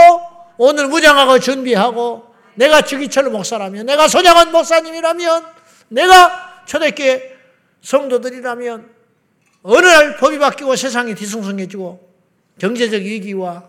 오늘 0.58 0.88
무장하고 0.88 1.38
준비하고 1.38 2.34
내가 2.56 2.82
주기철 2.82 3.30
목사라면 3.30 3.86
내가 3.86 4.08
소장원 4.08 4.50
목사님이라면 4.50 5.46
내가 5.88 6.64
초대교회 6.66 7.36
성도들이라면 7.80 8.90
어느 9.62 9.86
날 9.86 10.16
법이 10.16 10.38
바뀌고 10.38 10.74
세상이 10.76 11.14
뒤숭숭해지고 11.14 12.08
경제적 12.58 13.00
위기와 13.00 13.68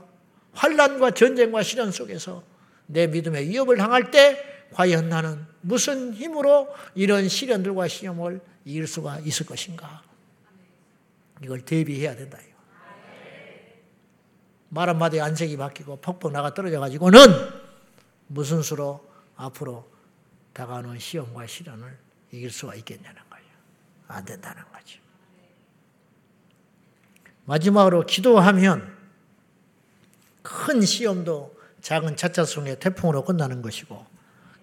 환란과 0.53 1.11
전쟁과 1.11 1.61
시련 1.61 1.91
속에서 1.91 2.43
내 2.87 3.05
믿음의 3.05 3.47
위협을 3.49 3.77
당할 3.77 4.09
때 4.09 4.43
과연 4.73 5.09
나는 5.09 5.45
무슨 5.61 6.13
힘으로 6.13 6.67
이런 6.95 7.29
시련들과 7.29 7.87
시험을 7.87 8.41
이길 8.65 8.87
수가 8.87 9.19
있을 9.19 9.45
것인가? 9.45 10.01
이걸 11.43 11.61
대비해야 11.61 12.15
된다. 12.15 12.37
말 14.70 14.89
한마디에 14.89 15.22
안색이 15.22 15.57
바뀌고 15.57 15.97
퍽퍽 15.97 16.32
나가 16.32 16.53
떨어져 16.53 16.80
가지고는 16.80 17.20
무슨 18.28 18.61
수로 18.61 19.07
앞으로 19.36 19.89
다가오는 20.53 20.99
시험과 20.99 21.47
시련을 21.47 21.97
이길 22.32 22.51
수가 22.51 22.76
있겠냐는 22.76 23.22
거예요. 23.30 23.45
안 24.07 24.26
된다는 24.26 24.63
거죠. 24.72 24.99
마지막으로 27.45 28.05
기도하면 28.05 28.95
큰 30.43 30.82
시험도 30.82 31.57
작은 31.82 32.15
차차송의 32.15 32.80
태풍으로 32.80 33.24
끝나는 33.24 33.61
것이고 33.61 34.05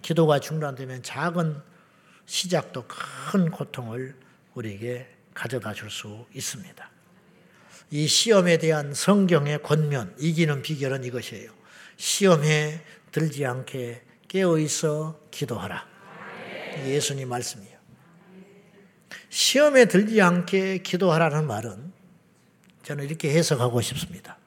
기도가 0.01 0.39
중단되면 0.39 1.03
작은 1.03 1.61
시작도 2.25 2.85
큰 2.87 3.51
고통을 3.51 4.15
우리에게 4.53 5.13
가져다 5.33 5.73
줄 5.73 5.89
수 5.89 6.25
있습니다. 6.33 6.96
이 7.89 8.07
시험에 8.07 8.57
대한 8.57 8.93
성경의 8.93 9.63
권면, 9.63 10.15
이기는 10.19 10.61
비결은 10.61 11.03
이것이에요. 11.03 11.51
시험에 11.95 12.81
들지 13.11 13.45
않게 13.45 14.03
깨어 14.27 14.59
있어 14.59 15.19
기도하라. 15.31 15.85
예수님 16.85 17.29
말씀이에요. 17.29 17.77
시험에 19.29 19.85
들지 19.85 20.21
않게 20.21 20.79
기도하라는 20.79 21.47
말은 21.47 21.91
저는 22.83 23.05
이렇게 23.05 23.33
해석하고 23.33 23.81
싶습니다. 23.81 24.37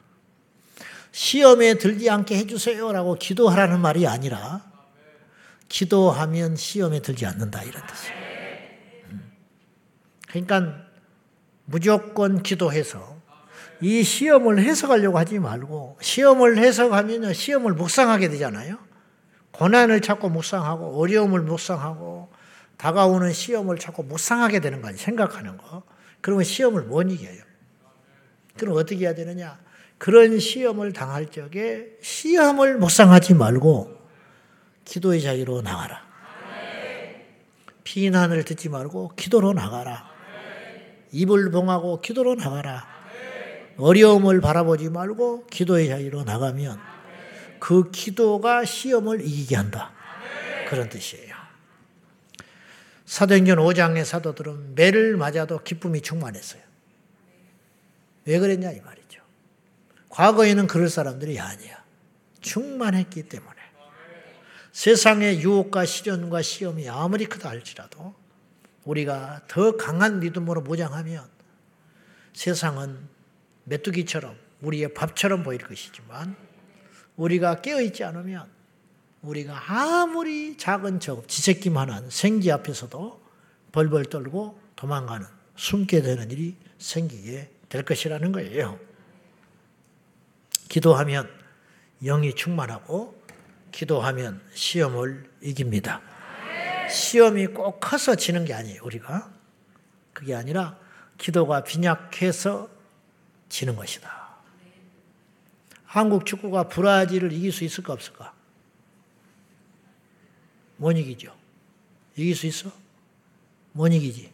시험에 1.12 1.74
들지 1.74 2.09
않게 2.09 2.36
해주세요라고 2.38 3.16
기도하라는 3.16 3.80
말이 3.80 4.07
아니라 4.07 4.70
기도하면 5.68 6.57
시험에 6.57 7.01
들지 7.01 7.26
않는다 7.26 7.62
이런 7.62 7.86
뜻이에요. 7.86 8.16
음. 9.11 9.32
그러니까 10.28 10.86
무조건 11.64 12.43
기도해서 12.43 13.19
이 13.82 14.02
시험을 14.02 14.60
해석하려고 14.60 15.18
하지 15.18 15.38
말고 15.38 15.98
시험을 16.00 16.58
해석하면 16.58 17.32
시험을 17.32 17.72
묵상하게 17.72 18.28
되잖아요. 18.28 18.78
고난을 19.52 20.00
자꾸 20.00 20.28
묵상하고 20.30 21.00
어려움을 21.00 21.40
묵상하고 21.42 22.30
다가오는 22.76 23.32
시험을 23.32 23.78
자꾸 23.78 24.02
묵상하게 24.02 24.60
되는 24.60 24.80
거 24.80 24.88
아니에요. 24.88 25.02
생각하는 25.02 25.56
거. 25.56 25.82
그러면 26.20 26.44
시험을 26.44 26.82
못 26.82 27.02
이겨요. 27.02 27.42
그럼 28.58 28.76
어떻게 28.76 29.04
해야 29.04 29.14
되느냐? 29.14 29.58
그런 29.98 30.38
시험을 30.38 30.92
당할 30.92 31.30
적에 31.30 31.98
시험을 32.00 32.78
묵상하지 32.78 33.34
말고 33.34 33.98
기도의 34.84 35.20
자리로 35.20 35.62
나가라. 35.62 36.08
비난을 37.84 38.44
듣지 38.44 38.68
말고 38.68 39.12
기도로 39.16 39.52
나가라. 39.52 40.08
입을 41.12 41.50
봉하고 41.50 42.00
기도로 42.00 42.34
나가라. 42.34 42.89
어려움을 43.80 44.40
바라보지 44.40 44.90
말고 44.90 45.46
기도의 45.46 45.88
자리로 45.88 46.24
나가면 46.24 46.78
그 47.58 47.90
기도가 47.90 48.64
시험을 48.64 49.20
이기게 49.20 49.56
한다. 49.56 49.92
그런 50.68 50.88
뜻이에요. 50.88 51.34
사도행전 53.06 53.58
5장의 53.58 54.04
사도들은 54.04 54.74
매를 54.76 55.16
맞아도 55.16 55.62
기쁨이 55.62 56.00
충만했어요. 56.00 56.62
왜 58.24 58.38
그랬냐 58.38 58.70
이 58.70 58.80
말이죠. 58.80 59.20
과거에는 60.08 60.66
그럴 60.66 60.88
사람들이 60.88 61.40
아니야. 61.40 61.82
충만했기 62.40 63.28
때문에. 63.28 63.60
세상의 64.72 65.40
유혹과 65.40 65.84
시련과 65.84 66.42
시험이 66.42 66.88
아무리 66.88 67.26
크다 67.26 67.48
할지라도 67.48 68.14
우리가 68.84 69.42
더 69.48 69.76
강한 69.76 70.20
믿음으로 70.20 70.60
무장하면 70.60 71.28
세상은 72.32 73.08
메뚜기처럼 73.70 74.36
우리의 74.62 74.92
밥처럼 74.94 75.42
보일 75.42 75.60
것이지만 75.60 76.36
우리가 77.16 77.60
깨어있지 77.60 78.04
않으면 78.04 78.48
우리가 79.22 79.62
아무리 79.68 80.56
작은 80.56 80.98
적, 80.98 81.28
지새끼만 81.28 81.90
한 81.90 82.10
생기 82.10 82.50
앞에서도 82.50 83.20
벌벌 83.72 84.06
떨고 84.06 84.60
도망가는 84.76 85.26
숨게 85.56 86.02
되는 86.02 86.30
일이 86.30 86.56
생기게 86.78 87.50
될 87.68 87.82
것이라는 87.84 88.32
거예요. 88.32 88.78
기도하면 90.68 91.30
영이 92.02 92.34
충만하고 92.34 93.20
기도하면 93.70 94.40
시험을 94.54 95.30
이깁니다. 95.42 96.00
시험이 96.88 97.46
꼭 97.49 97.78
커서 97.78 98.16
지는 98.16 98.45
게 98.45 98.54
아니에요, 98.54 98.80
우리가. 98.82 99.30
그게 100.12 100.34
아니라 100.34 100.76
기도가 101.18 101.62
빈약해서 101.62 102.79
지는 103.50 103.76
것이다. 103.76 104.30
한국 105.84 106.24
축구가 106.24 106.68
브라질을 106.68 107.32
이길 107.32 107.52
수 107.52 107.64
있을까 107.64 107.92
없을까? 107.92 108.32
못 110.76 110.92
이기죠. 110.92 111.36
이길 112.16 112.34
수 112.34 112.46
있어? 112.46 112.72
못 113.72 113.88
이기지. 113.88 114.32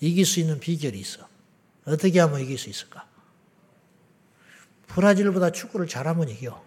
이길 0.00 0.24
수 0.24 0.38
있는 0.38 0.60
비결이 0.60 1.00
있어. 1.00 1.26
어떻게 1.86 2.20
하면 2.20 2.40
이길 2.40 2.58
수 2.58 2.68
있을까? 2.68 3.08
브라질보다 4.88 5.50
축구를 5.50 5.88
잘하면 5.88 6.28
이겨. 6.28 6.62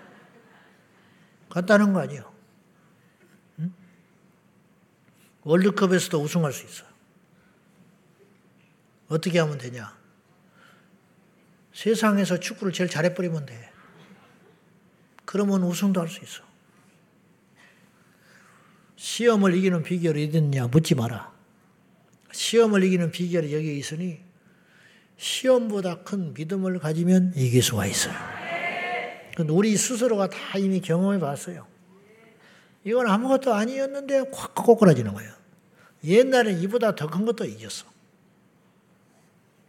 간단한 1.48 1.94
거 1.94 2.00
아니에요. 2.00 2.32
응? 3.60 3.72
월드컵에서도 5.44 6.22
우승할 6.22 6.52
수 6.52 6.66
있어. 6.66 6.84
어떻게 9.08 9.38
하면 9.38 9.56
되냐? 9.56 10.01
세상에서 11.72 12.38
축구를 12.40 12.72
제일 12.72 12.88
잘해버리면 12.90 13.46
돼. 13.46 13.70
그러면 15.24 15.62
우승도 15.62 16.00
할 16.00 16.08
수 16.08 16.22
있어. 16.22 16.42
시험을 18.96 19.54
이기는 19.56 19.82
비결이 19.82 20.28
어딨냐 20.28 20.68
묻지 20.68 20.94
마라. 20.94 21.32
시험을 22.32 22.84
이기는 22.84 23.10
비결이 23.10 23.54
여기 23.54 23.76
있으니 23.78 24.20
시험보다 25.16 26.02
큰 26.02 26.34
믿음을 26.34 26.78
가지면 26.78 27.32
이길 27.36 27.62
수가 27.62 27.86
있어요. 27.86 28.14
우리 29.48 29.76
스스로가 29.76 30.28
다 30.28 30.58
이미 30.58 30.80
경험해 30.80 31.18
봤어요. 31.18 31.66
이건 32.84 33.08
아무것도 33.08 33.54
아니었는데 33.54 34.24
확 34.32 34.54
꼬꾸라지는 34.54 35.14
거예요. 35.14 35.32
옛날엔 36.04 36.60
이보다 36.62 36.94
더 36.94 37.06
큰 37.08 37.24
것도 37.24 37.44
이겼어. 37.44 37.86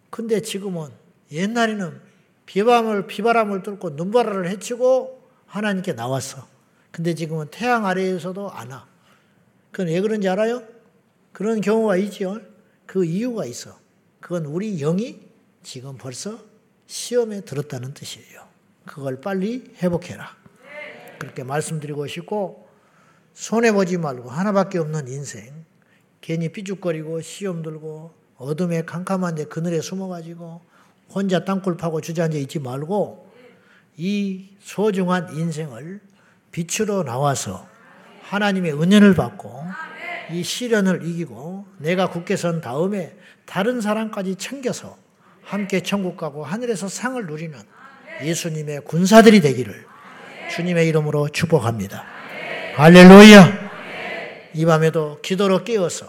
근데 0.09 0.41
지금은 0.41 0.89
옛날에는 1.33 1.99
비바람을, 2.45 3.07
비바람을 3.07 3.63
뚫고 3.63 3.91
눈바라를 3.91 4.49
헤치고 4.49 5.21
하나님께 5.47 5.93
나왔어. 5.93 6.47
근데 6.91 7.15
지금은 7.15 7.47
태양 7.49 7.85
아래에서도 7.85 8.51
안 8.51 8.71
와. 8.71 8.87
그건 9.71 9.87
왜 9.87 9.99
그런지 10.01 10.29
알아요? 10.29 10.63
그런 11.31 11.61
경우가 11.61 11.97
있죠. 11.97 12.39
그 12.85 13.03
이유가 13.03 13.45
있어. 13.45 13.77
그건 14.19 14.45
우리 14.45 14.77
영이 14.77 15.19
지금 15.63 15.97
벌써 15.97 16.39
시험에 16.85 17.41
들었다는 17.41 17.93
뜻이에요. 17.93 18.47
그걸 18.85 19.19
빨리 19.19 19.73
회복해라. 19.81 20.37
그렇게 21.17 21.43
말씀드리고 21.43 22.05
싶고 22.07 22.67
손해보지 23.33 23.97
말고 23.97 24.29
하나밖에 24.29 24.77
없는 24.77 25.07
인생 25.07 25.65
괜히 26.21 26.49
삐죽거리고 26.49 27.21
시험 27.21 27.63
들고 27.63 28.11
어둠에 28.35 28.83
캄캄한데 28.83 29.45
그늘에 29.45 29.81
숨어가지고 29.81 30.61
혼자 31.13 31.45
땅굴 31.45 31.77
파고 31.77 32.01
주저앉아 32.01 32.37
있지 32.37 32.59
말고 32.59 33.31
이 33.97 34.49
소중한 34.59 35.35
인생을 35.35 36.01
빛으로 36.51 37.03
나와서 37.03 37.67
하나님의 38.23 38.73
은혜를 38.73 39.13
받고 39.13 39.63
이 40.31 40.43
시련을 40.43 41.05
이기고 41.05 41.65
내가 41.77 42.09
굳게 42.09 42.35
선 42.35 42.61
다음에 42.61 43.15
다른 43.45 43.81
사람까지 43.81 44.35
챙겨서 44.35 44.97
함께 45.43 45.81
천국 45.81 46.17
가고 46.17 46.43
하늘에서 46.43 46.87
상을 46.87 47.23
누리는 47.25 47.57
예수님의 48.23 48.81
군사들이 48.85 49.41
되기를 49.41 49.85
주님의 50.55 50.87
이름으로 50.87 51.29
축복합니다. 51.29 52.03
할렐루야! 52.75 53.63
이 54.53 54.65
밤에도 54.65 55.19
기도로 55.21 55.63
깨어서 55.63 56.07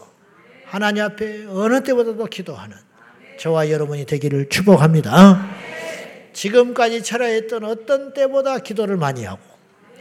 하나님 0.64 1.02
앞에 1.04 1.46
어느 1.46 1.82
때보다도 1.82 2.26
기도하는 2.26 2.76
저와 3.44 3.68
여러분이 3.68 4.06
되기를 4.06 4.48
축복합니다. 4.48 5.46
지금까지 6.32 7.02
철야했던 7.02 7.64
어떤 7.64 8.14
때보다 8.14 8.60
기도를 8.60 8.96
많이 8.96 9.26
하고 9.26 9.42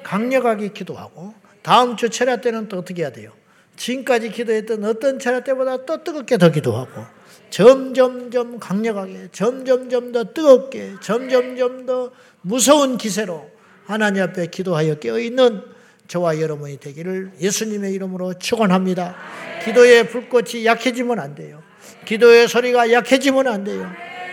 강력하게 0.01 0.69
기도하고 0.69 1.33
다음 1.61 1.97
주 1.97 2.09
철야 2.09 2.37
때는 2.37 2.69
또 2.69 2.77
어떻게 2.77 3.01
해야 3.01 3.11
돼요? 3.11 3.33
지금까지 3.75 4.29
기도했던 4.29 4.85
어떤 4.85 5.19
철야 5.19 5.41
때보다 5.41 5.85
또 5.85 6.05
뜨겁게 6.05 6.37
더 6.37 6.51
기도하고 6.51 7.03
점점점 7.49 8.59
강력하게 8.59 9.27
점점점 9.33 10.13
더 10.13 10.23
뜨겁게 10.23 10.93
점점점 11.01 11.85
더 11.85 12.13
무서운 12.43 12.97
기세로 12.97 13.51
하나님 13.83 14.23
앞에 14.23 14.45
기도하여 14.45 14.99
깨어 14.99 15.19
있는 15.19 15.63
저와 16.07 16.39
여러분이 16.39 16.77
되기를 16.77 17.33
예수님의 17.41 17.91
이름으로 17.91 18.35
축원합니다. 18.35 19.17
기도의 19.65 20.07
불꽃이 20.07 20.65
약해지면 20.65 21.19
안 21.19 21.35
돼요. 21.35 21.61
기도의 22.05 22.47
소리가 22.47 22.91
약해지면 22.91 23.47
안 23.47 23.63
돼요. 23.63 23.91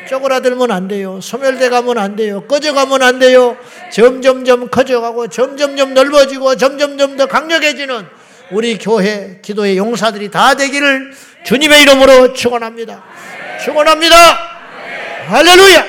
쪼그라들면 0.09 0.71
안 0.71 0.89
돼요. 0.89 1.21
소멸돼 1.21 1.69
가면 1.69 1.99
안 1.99 2.17
돼요. 2.17 2.43
꺼져 2.43 2.73
가면 2.73 3.03
안 3.03 3.19
돼요. 3.19 3.57
점점점 3.93 4.69
커져가고 4.69 5.29
점점점 5.29 5.95
넓어지고 5.95 6.57
점점점 6.57 7.17
더 7.17 7.27
강력해지는 7.27 8.07
우리 8.51 8.79
교회 8.79 9.39
기도의 9.43 9.77
용사들이 9.77 10.31
다 10.31 10.55
되기를 10.55 11.13
주님의 11.45 11.83
이름으로 11.83 12.33
축원합니다. 12.33 13.05
축원합니다. 13.65 14.17
할렐루야. 15.29 15.85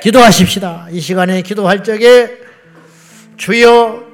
기도하십시다. 0.00 0.88
이 0.90 1.00
시간에 1.00 1.42
기도할 1.42 1.84
적에 1.84 2.30
주여 3.36 4.04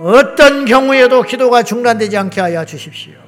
어떤 0.00 0.64
경우에도 0.64 1.22
기도가 1.22 1.62
중단되지 1.62 2.16
않게 2.16 2.40
하여 2.40 2.64
주십시오. 2.64 3.21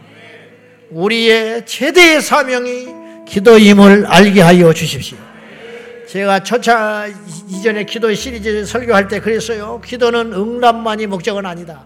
우리의 0.95 1.66
최대의 1.66 2.23
사명이 2.23 2.87
기도임을 3.27 4.07
알게 4.07 4.41
하여 4.41 4.73
주십시오. 4.73 5.19
제가 6.09 6.45
초차 6.45 7.09
이전에 7.49 7.85
기도 7.85 8.15
시리즈 8.15 8.65
설교할 8.65 9.09
때 9.09 9.19
그랬어요. 9.19 9.81
기도는 9.85 10.33
응답만이 10.33 11.09
목적은 11.09 11.45
아니다. 11.45 11.85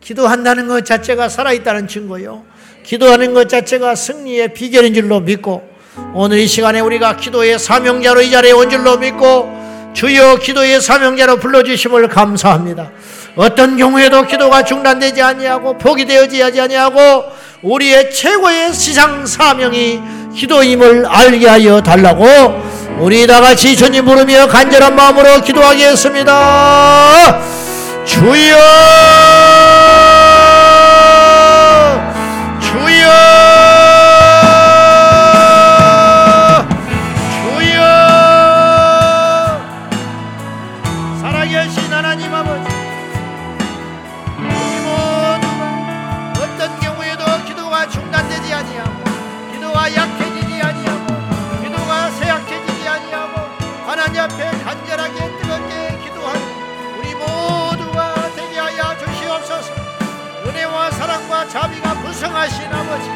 기도한다는 0.00 0.66
것 0.66 0.84
자체가 0.84 1.28
살아있다는 1.28 1.86
증거요. 1.86 2.44
기도하는 2.82 3.32
것 3.32 3.48
자체가 3.48 3.94
승리의 3.94 4.54
비결인 4.54 4.92
줄로 4.92 5.20
믿고 5.20 5.62
오늘 6.14 6.38
이 6.38 6.48
시간에 6.48 6.80
우리가 6.80 7.16
기도의 7.16 7.60
사명자로 7.60 8.22
이 8.22 8.30
자리에 8.32 8.50
온 8.50 8.68
줄로 8.70 8.96
믿고 8.96 9.56
주여 9.94 10.38
기도의 10.38 10.80
사명자로 10.80 11.38
불러주심을 11.38 12.08
감사합니다. 12.08 12.90
어떤 13.38 13.76
경우에도 13.76 14.26
기도가 14.26 14.64
중단되지 14.64 15.22
아니하고 15.22 15.78
포기되어지 15.78 16.42
아니하고 16.42 17.24
우리의 17.62 18.12
최고의 18.12 18.74
시상 18.74 19.24
사명이 19.24 20.00
기도임을 20.34 21.06
알게 21.06 21.46
하여 21.46 21.80
달라고 21.80 22.26
우리 22.98 23.28
다 23.28 23.40
같이 23.40 23.76
주님 23.76 24.06
부르며 24.06 24.48
간절한 24.48 24.96
마음으로 24.96 25.40
기도하겠습니다. 25.42 27.40
주여 28.04 28.58
풍성하신 62.18 62.64
아버지 62.72 63.08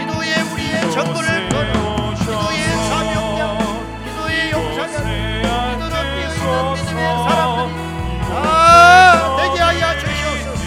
기도에 0.00 0.42
우리의 0.52 0.90
전부를 0.90 1.48
걸어 1.48 2.12
기도의 2.18 2.58
사명자 2.88 3.56
기도의 4.04 4.50
용사자 4.50 4.98
기도로 4.98 5.94
뛰어있는 5.94 6.74
믿음의 6.74 7.00
사람들이 7.22 8.20
다 8.26 9.36
되게 9.36 9.62
하여 9.62 9.96
주시옵소서. 9.96 10.64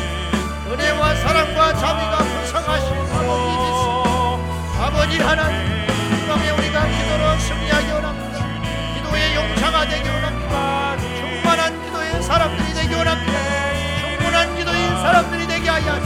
은혜와 0.71 1.15
사랑과 1.15 1.73
자비가 1.73 2.17
풍성하신 2.19 2.87
아버지 3.11 3.51
되시 3.59 3.83
아버지 4.81 5.13
하나님 5.19 5.59
이 5.59 6.27
밤에 6.29 6.51
우리가 6.51 6.87
기도로 6.87 7.39
승리하기 7.39 7.91
원합니다. 7.91 8.35
기도의 8.95 9.35
용사가 9.35 9.85
되기 9.89 10.07
원합니다. 10.07 10.95
충만한 11.19 11.83
기도의 11.83 12.23
사람들이 12.23 12.73
되기 12.73 12.95
원합니다. 12.95 13.33
충분한 13.99 14.55
기도의 14.55 14.87
사람들이 15.01 15.45
되게 15.45 15.69
하여 15.69 16.04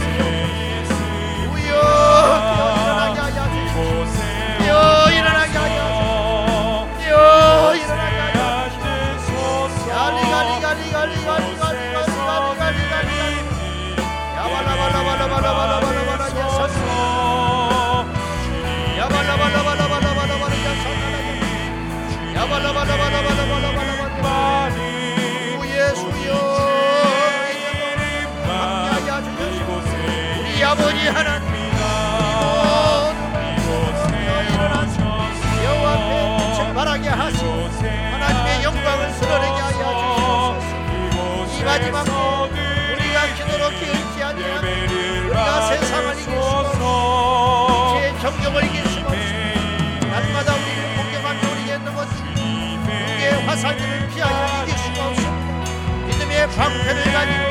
방패를 56.60 57.04
가지고 57.14 57.44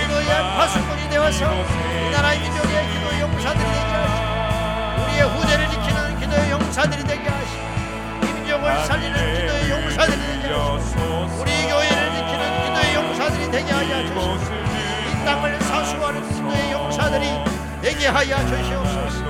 기도의 0.00 0.28
파수꾼이 0.56 1.10
되어서 1.10 1.44
이 1.44 2.10
나라의 2.10 2.40
민족의 2.40 2.88
기도 2.88 3.20
용사들이 3.20 3.66
되게 3.66 3.92
하시고 3.92 5.04
우리의 5.04 5.22
후대를 5.28 5.68
지키는 5.68 6.18
기도의 6.18 6.50
용사들이 6.50 7.04
되게 7.04 7.28
하시고 7.28 7.62
민족을 8.24 8.84
살리는 8.86 9.34
기도의 9.34 9.70
용사들이 9.70 10.16
되게 10.40 10.54
하시고 10.54 11.00
우리 11.38 11.50
교회를 11.68 12.12
지키는 12.16 12.42
기도의 12.64 12.94
용사들이 12.94 13.50
되게 13.50 13.72
하여 13.72 14.06
주시옵소서. 14.08 14.54
이 14.54 15.24
땅을 15.26 15.60
사수하는 15.60 16.32
기도의 16.32 16.72
용사들이 16.72 17.26
되게 17.82 18.06
하여 18.06 18.38
주시옵소서. 18.46 19.24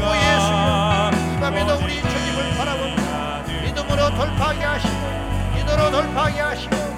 오 0.00 0.14
예수님 0.14 1.34
이 1.34 1.40
밤에도 1.40 1.74
우리 1.82 2.00
주님을 2.00 2.56
바라봅니다 2.56 3.42
믿음으로 3.64 4.10
돌파하게 4.14 4.64
하시고 4.64 4.94
기도로 5.56 5.90
돌파하게 5.90 6.40
하시고 6.40 6.97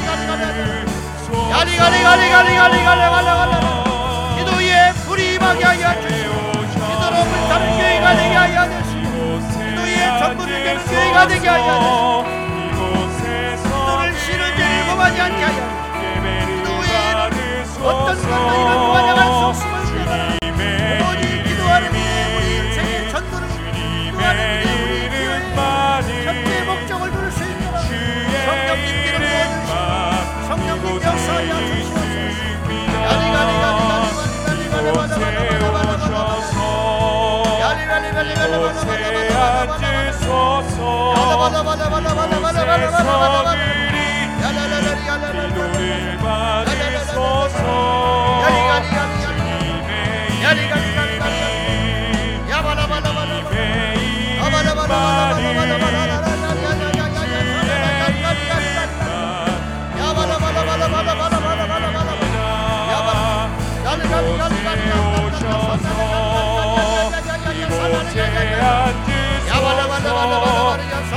가리 1.51 1.75
가리 1.75 2.01
가리 2.01 2.29
가리 2.29 2.55
가리 2.55 2.83
가리 2.83 3.01
가리 3.01 3.25
가리 3.25 3.51
기도의 4.39 4.93
불이 5.05 5.35
임하게 5.35 5.63
하여 5.65 6.01
주시고 6.01 6.33
기도로 6.71 7.15
불타는 7.25 7.63
교회가 7.77 8.15
되게 8.15 8.35
하여 8.35 8.57
주시고 8.83 9.39
기도의 9.51 9.97
전문을 10.19 10.63
되는 10.63 10.85
교회가 10.85 11.27
되게 11.27 11.47
하여 11.49 12.23
주시고 12.23 12.79
기도를 13.67 14.17
쉬는 14.17 14.43
죄를 14.55 14.85
범하지 14.87 15.21
않게 15.21 15.43
하여 15.43 15.59
기도의 16.47 16.89
어떤 17.83 18.15
것도 18.15 18.53
이런 18.55 18.79
무관양할 18.79 19.21
수 19.25 19.31
없습니다. 19.45 19.70
곳에 38.59 39.31
앉으소서 39.31 41.13
세상을 42.77 43.90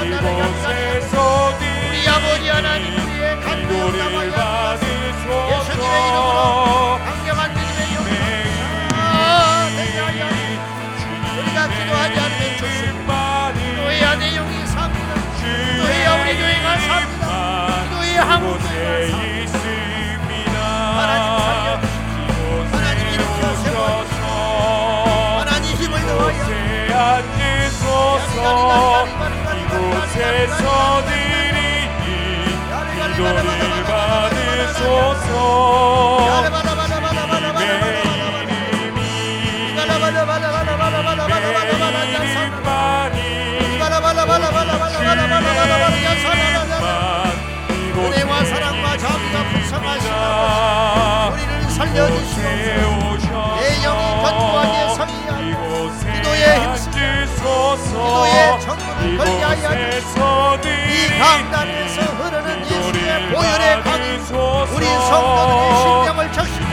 이곳에서 0.06 1.14
우리 1.89 2.09
아버지 2.09 2.48
하나님 2.48 2.86
우리의 2.94 3.40
간구를 3.40 3.98
받으소서 4.32 5.28
예수님의 5.51 5.97
이름으로 6.09 6.98
강력한 7.05 7.40
믿음의 7.55 7.81
영광 7.94 8.97
대하여 9.76 10.20
우리가 11.39 11.59
기도하지 11.68 12.14
않는 12.20 12.40
주시옵소서 12.59 13.10
너희 13.76 13.97
영이 14.35 14.66
삽니다. 14.66 15.10
너희 15.78 15.97
우리 16.20 16.28
교회가 16.39 16.66
삽니다. 16.78 17.24
너희 17.90 18.09
한국 18.16 18.47
교회가 18.59 19.16
있습니다. 19.24 20.56
하나님 21.01 21.26
살려 21.40 21.68
하나님 22.72 23.01
일으켜 23.14 23.40
세워 23.56 23.78
하나님 25.40 25.66
힘을 25.76 25.94
넣어여 26.06 26.44
앉으소서. 26.94 28.44
온전히 33.20 33.82
받으소서. 33.85 35.24
은혜와 47.97 48.45
사랑과 48.45 48.97
자비가 48.99 49.45
풍성하시다 49.45 51.28
우리를 51.32 51.62
살려주시옵소서. 51.70 53.57
내 53.57 53.62
영이 53.82 54.03
견고하게 54.23 54.77
서리하여 54.95 55.55
기도에 56.01 56.43
힘쓰소서 56.61 57.93
기도의 57.95 58.61
정문을 58.61 59.16
걸게 59.16 59.43
하여 59.43 59.65
주옵소서. 60.01 60.59
이 60.65 61.19
강단에서 61.19 61.97
흐르 62.03 62.34
보혈의 63.32 63.82
강이 63.82 64.05
우리 64.74 64.84
성도들의 64.86 65.62
심령을 65.80 66.32
적시고 66.32 66.66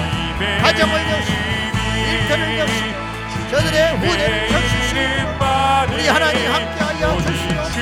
가정을 0.61 0.93
적시고 1.09 1.37
일터를 2.11 2.41
적시고 2.57 2.87
저들의 3.51 3.77
후대를 3.97 4.47
적시시고 4.49 4.99
우리 5.93 6.07
하나님 6.07 6.39
함께하여 6.51 7.03
주시옵소서. 7.21 7.77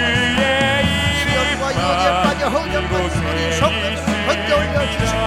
시험과 1.19 1.63
이혼에 1.71 2.05
빠져 2.23 2.41
허정과 2.49 2.93
우리 2.97 3.07
성도들을 3.53 4.25
건져 4.27 4.49
올려주시고 4.57 5.23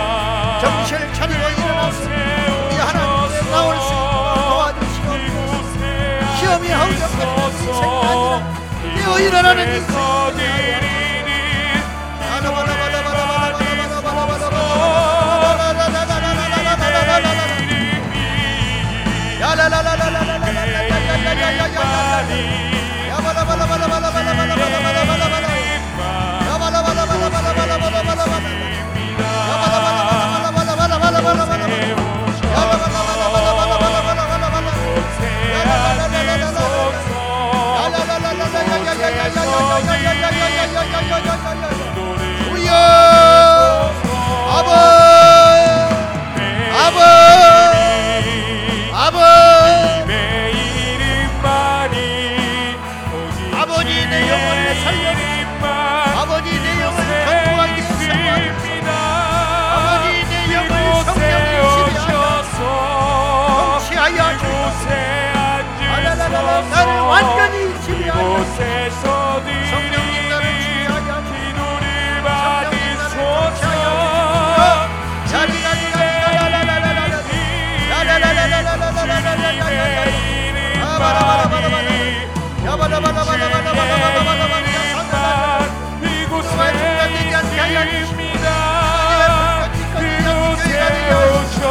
정신을 0.63 1.03
차리고 1.15 1.43
일어나서 1.49 1.99
우리 2.05 2.75
하나님께 2.77 3.51
나올 3.51 3.69
수 3.79 3.89
있도록 3.93 4.35
도와주시옵소서. 4.35 5.75
시험이 6.39 6.65
허정과 6.71 7.23
인생까지 7.51 7.61
깨어 8.97 9.19
일어나는 9.21 9.59
인생 9.75 11.02
Uyo! 42.53 42.83
Abo! 44.59 44.92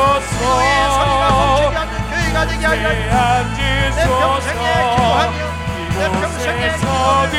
주소서 0.01 1.71
내앉으소서내 2.71 3.99
평생에 4.07 4.67
기도하며 4.95 5.39
내 5.97 5.99
평생에 6.09 6.63
기도하며 6.77 7.35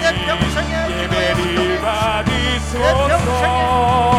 내 0.00 0.04
평생에 0.26 0.72
예배를 1.02 1.80
받으소서 1.80 2.78
내 2.78 2.82
평생에 3.08 3.60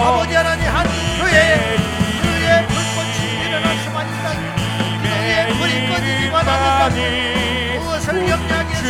아버지 0.05 0.31
하나님 0.35 0.61
한 0.67 0.77
그의 1.19 1.41
그의 2.23 2.47
불꽃이 2.67 3.17
일어나서만 3.45 3.97
있다니 4.09 4.41
그의 5.03 5.31
불이 5.53 5.73
꺼지기만 5.89 6.35
하겠다니 6.47 6.97
무엇을 7.80 8.07
염려하겠소 8.30 8.85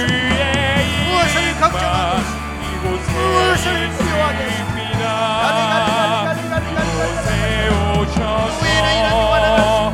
무엇을 1.09 1.35
걱정하고 1.59 2.87
무엇을 3.11 3.65
두려워하겠소 3.97 4.59
가리가리가리가리가리가리가리 5.43 7.62
오셔서 8.03 9.93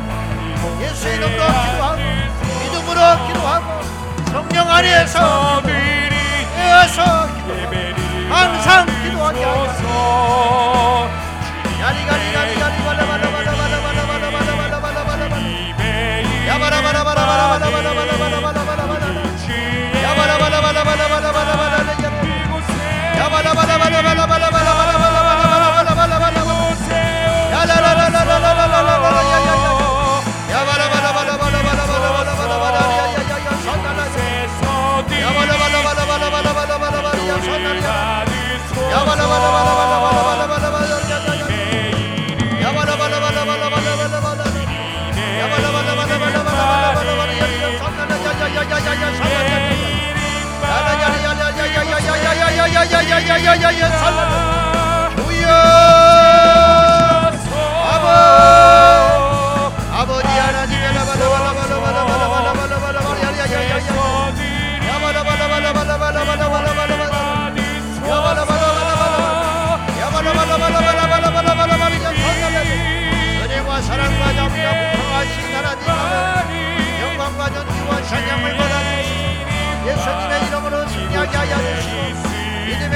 예수의 0.82 1.16
이름으로 1.16 1.38
기도하고 1.38 1.96
믿음으로 2.62 3.26
기도하고 3.26 3.82
성령 4.32 4.68
아래에서 4.68 5.62
기도하고 5.62 7.30
항상 8.28 8.86
기도하게 8.86 9.44
하소서 9.44 10.99
야야야야야야 53.28 53.88
살라 53.98 55.10
주여. 55.16 55.48
아버 57.92 58.06
아버지 59.92 60.26
하나님 60.28 60.80
사랑과 73.82 74.32
자비가 74.34 74.92
부하신 74.92 75.54
하나님 75.54 75.88
아멘 75.88 77.02
영광과 77.02 77.50
전기와 77.50 78.02
찬양을 78.02 78.56
받아주시고 78.56 79.88
예수님의 79.88 80.46
이름으로 80.46 80.88
승리하게 80.88 81.36
하여 81.36 81.80
주시옵소서. 81.80 82.29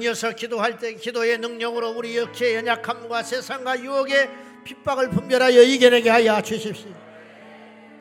연이어서 0.00 0.32
기도할 0.32 0.78
때 0.78 0.94
기도의 0.94 1.38
능력으로 1.38 1.90
우리 1.90 2.16
역체의 2.16 2.56
연약함과 2.56 3.22
세상과 3.22 3.80
유혹의 3.80 4.30
핍박을 4.64 5.10
분별하여 5.10 5.62
이겨내게 5.62 6.10
하여 6.10 6.40
주십시오. 6.40 6.90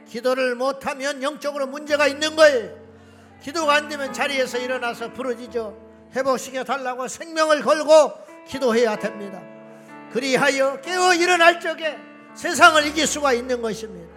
기도를 0.07 0.55
못하면 0.55 1.21
영적으로 1.21 1.67
문제가 1.67 2.07
있는 2.07 2.35
거예요. 2.35 2.77
기도가 3.41 3.75
안 3.75 3.89
되면 3.89 4.11
자리에서 4.11 4.57
일어나서 4.57 5.13
부르짖어 5.13 5.89
회복시켜 6.15 6.63
달라고 6.63 7.07
생명을 7.07 7.61
걸고 7.61 8.13
기도해야 8.47 8.97
됩니다. 8.97 9.41
그리하여 10.11 10.81
깨어 10.81 11.13
일어날 11.13 11.59
적에 11.59 11.97
세상을 12.33 12.85
이길 12.87 13.05
수가 13.05 13.33
있는 13.33 13.61
것입니다. 13.61 14.09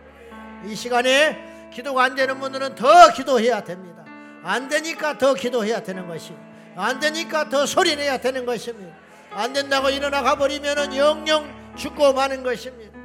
이 0.65 0.75
시간에 0.75 1.71
기도가 1.73 2.05
안 2.05 2.15
되는 2.15 2.39
분들은 2.39 2.75
더 2.75 3.13
기도해야 3.13 3.63
됩니다. 3.63 4.05
안 4.43 4.69
되니까 4.69 5.19
더 5.19 5.35
기도해야 5.35 5.83
되는 5.83 6.09
것입니다. 6.09 6.52
안 6.77 7.01
되니까 7.01 7.49
더 7.49 7.67
소리내야 7.67 8.19
되는 8.19 8.47
것입니다. 8.47 8.95
안 9.31 9.53
된다고 9.53 9.91
일어나 9.91 10.23
가버리면 10.23 10.95
영영 10.95 11.75
죽고 11.77 12.13
마는 12.13 12.43
것입니다. 12.43 12.99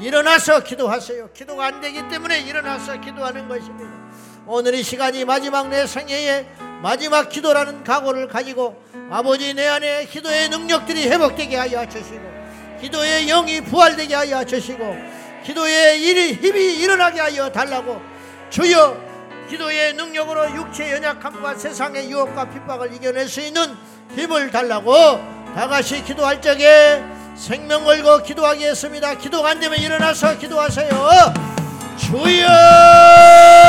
일어나서 0.00 0.60
기도하세요. 0.60 1.30
기도가 1.32 1.66
안 1.66 1.80
되기 1.80 2.06
때문에 2.08 2.40
일어나서 2.40 3.00
기도하는 3.00 3.48
것입니다. 3.48 3.90
오늘 4.46 4.74
이 4.74 4.82
시간이 4.82 5.24
마지막 5.24 5.68
내 5.68 5.86
생애의 5.86 6.46
마지막 6.82 7.28
기도라는 7.28 7.84
각오를 7.84 8.28
가지고 8.28 8.82
아버지 9.10 9.52
내 9.52 9.66
안에 9.66 10.06
기도의 10.06 10.48
능력들이 10.48 11.08
회복되게 11.08 11.56
하여 11.56 11.86
주시고 11.86 12.22
기도의 12.80 13.26
영이 13.26 13.60
부활되게 13.62 14.14
하여 14.14 14.44
주시고 14.44 14.96
기도의 15.44 16.02
일이 16.02 16.32
힘이 16.34 16.76
일어나게 16.76 17.20
하여 17.20 17.50
달라고 17.50 18.00
주여 18.48 19.09
기도의 19.50 19.94
능력으로 19.94 20.54
육체 20.54 20.92
연약함과 20.92 21.56
세상의 21.56 22.08
유혹과 22.08 22.50
핍박을 22.50 22.94
이겨낼 22.94 23.28
수 23.28 23.40
있는 23.40 23.76
힘을 24.14 24.52
달라고 24.52 24.94
다 25.54 25.66
같이 25.66 26.04
기도할 26.04 26.40
적에 26.40 27.02
생명 27.34 27.84
걸고 27.84 28.22
기도하겠습니다. 28.22 29.14
기도가 29.14 29.50
안 29.50 29.60
되면 29.60 29.76
일어나서 29.76 30.38
기도하세요. 30.38 30.88
주여! 31.98 33.59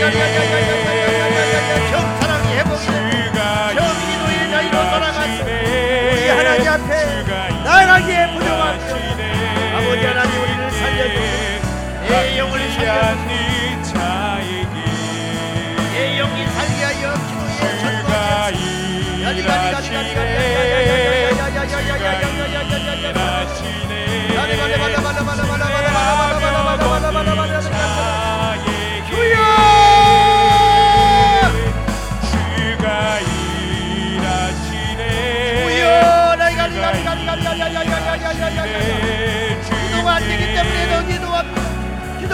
yeah. 0.00 0.97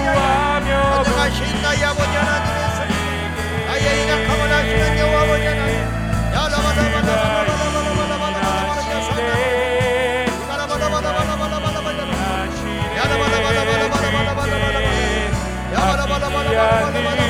전능하며 0.00 1.04
전능하신 1.04 1.62
나의 1.62 1.84
아버지 1.84 2.16
하나님의 2.16 3.66
나의 3.66 4.02
이낙함을 4.02 4.52
하시는 4.52 4.98
여호와 4.98 5.20
하나님이야. 16.50 17.29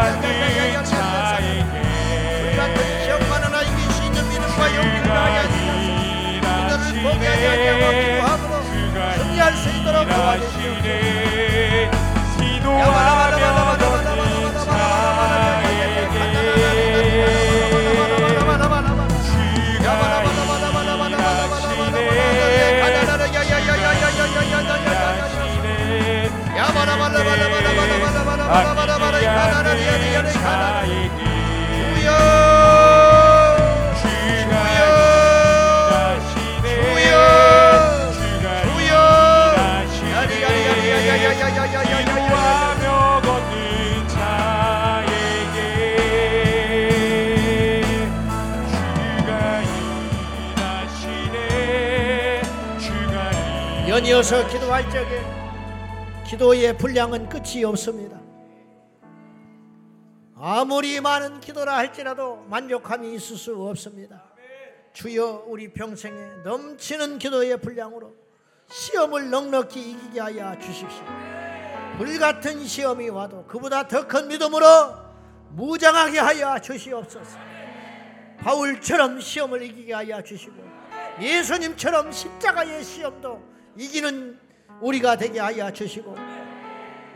받는 0.00 0.84
자에게 0.84 1.76
우리한테 2.42 3.04
기억하는 3.04 3.52
나 3.52 3.60
이기시 3.60 4.04
있는 4.06 4.28
믿음과 4.30 4.74
용기를 4.74 5.06
나게 5.06 5.36
하시옵소서 5.38 5.98
그들을 6.40 7.02
포기하지 7.02 7.42
아니하고 7.48 7.84
기도함으로 8.00 8.54
승리할 9.18 9.44
수 9.56 9.68
있도록 9.68 10.08
도와주시옵소서 10.08 10.88
기도하며 12.38 13.10
얻는 13.34 14.54
자에게 14.64 16.00
하나님의 29.26 30.32
자이니 30.32 31.30
연이어서 53.90 54.46
기도할 54.46 54.88
적에 54.88 55.20
기도의 56.24 56.78
분량은 56.78 57.28
끝이 57.28 57.64
없습니다. 57.64 58.19
아무리 60.52 61.00
많은 61.00 61.38
기도라 61.38 61.76
할지라도 61.76 62.44
만족함이 62.48 63.14
있을 63.14 63.36
수 63.36 63.54
없습니다. 63.54 64.24
주여 64.92 65.44
우리 65.46 65.72
평생에 65.72 66.42
넘치는 66.42 67.20
기도의 67.20 67.60
분량으로 67.60 68.16
시험을 68.68 69.30
넉넉히 69.30 69.92
이기게 69.92 70.18
하여 70.18 70.58
주십시오. 70.58 71.04
불같은 71.98 72.66
시험이 72.66 73.10
와도 73.10 73.46
그보다 73.46 73.86
더 73.86 74.08
큰 74.08 74.26
믿음으로 74.26 74.66
무장하게 75.50 76.18
하여 76.18 76.58
주시옵소서. 76.58 77.38
바울처럼 78.40 79.20
시험을 79.20 79.62
이기게 79.62 79.94
하여 79.94 80.20
주시고 80.20 80.54
예수님처럼 81.20 82.10
십자가의 82.10 82.82
시험도 82.82 83.40
이기는 83.76 84.40
우리가 84.80 85.14
되게 85.14 85.38
하여 85.38 85.70
주시고 85.70 86.16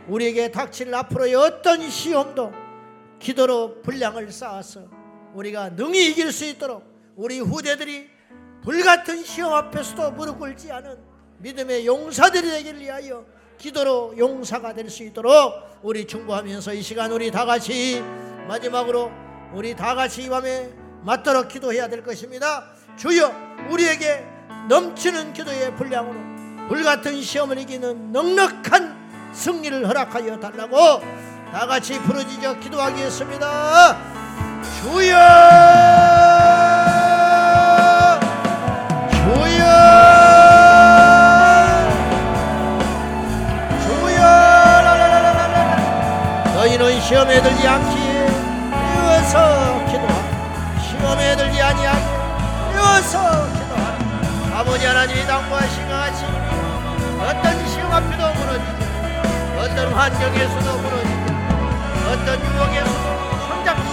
우리에게 0.07 0.53
닥칠 0.53 0.95
앞으로의 0.95 1.35
어떤 1.35 1.91
시험도 1.91 2.64
기도로 3.25 3.81
분량을 3.81 4.31
쌓아서 4.31 4.83
우리가 5.33 5.71
능히 5.71 6.11
이길 6.11 6.31
수 6.31 6.45
있도록 6.45 6.85
우리 7.17 7.41
후대들이 7.41 8.07
불같은 8.63 9.25
시험 9.25 9.55
앞에서도 9.55 10.11
무릎 10.13 10.39
꿇지 10.39 10.71
않은 10.71 10.99
믿음의 11.39 11.87
용사들이 11.87 12.51
되기를 12.51 12.81
위하여 12.81 13.25
기도로 13.57 14.15
용사가 14.19 14.75
될 14.75 14.91
수 14.91 15.03
있도록 15.05 15.55
우리 15.83 16.07
충고하면서 16.07 16.75
이 16.75 16.83
시간 16.83 17.11
우리 17.13 17.31
다 17.31 17.47
같이 17.47 18.03
마지막으로 18.47 19.11
우리 19.55 19.75
다 19.75 19.95
같이 19.95 20.25
이 20.25 20.29
밤에 20.29 20.71
맞도록 21.03 21.49
기도해야 21.49 21.89
될 21.89 22.03
것입니다. 22.03 22.73
주여 22.99 23.33
우리에게 23.71 24.23
넘치는 24.69 25.33
기도의 25.33 25.75
분량으로 25.77 26.69
불같은 26.69 27.23
시험을 27.23 27.57
이기는 27.59 28.13
넉넉한 28.13 29.33
승리를 29.33 29.89
허락하여 29.89 30.39
달라고 30.41 31.34
다 31.55 31.67
같이 31.69 32.01
부르짖어 32.01 32.55
기도하겠습니다. 32.55 33.97
주여! 34.83 35.15
너희는 46.55 47.01
시험에 47.03 47.41
들지 47.41 47.69
않기에 47.69 48.27
이어서 48.97 49.85
기도하라. 49.87 50.81
시험에 50.81 51.37
들지 51.37 51.63
아니하게 51.63 52.05
이어서 52.73 53.47
기도하라. 53.53 54.59
아버지 54.59 54.85
하나님이 54.85 55.25
당부하신 55.25 55.87
것 55.87 55.95
같이 55.95 56.25
어떤 57.21 57.69
시험 57.69 57.93
앞에도 57.93 58.33
무너지고 58.41 58.85
어떤 59.61 59.93
환경에서도 59.93 60.79
무너지고 60.79 61.04
어떤 62.15 62.39
유혹에서도 62.41 63.39
성장하고 63.49 63.91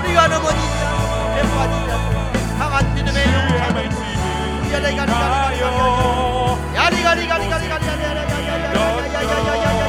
우리가 0.00 0.26
넘어지지 0.26 0.84
않고 0.86 1.34
배포하지 1.34 1.74
않고 1.92 2.58
강한 2.58 2.94
믿음의 2.94 3.18
용사로 3.26 3.80
우리가 4.60 4.80
내가 4.80 5.04
내가 5.04 5.22
내가 5.50 6.90
내가 6.90 7.14
내가 7.14 7.14
내가 7.14 7.38
내가 7.38 7.58
내가 7.58 7.78
내가 7.78 7.94
내가 7.94 8.14
내가 8.14 8.24
내가 8.24 8.80
내가 9.20 9.42
내가 9.42 9.72
내가 9.72 9.83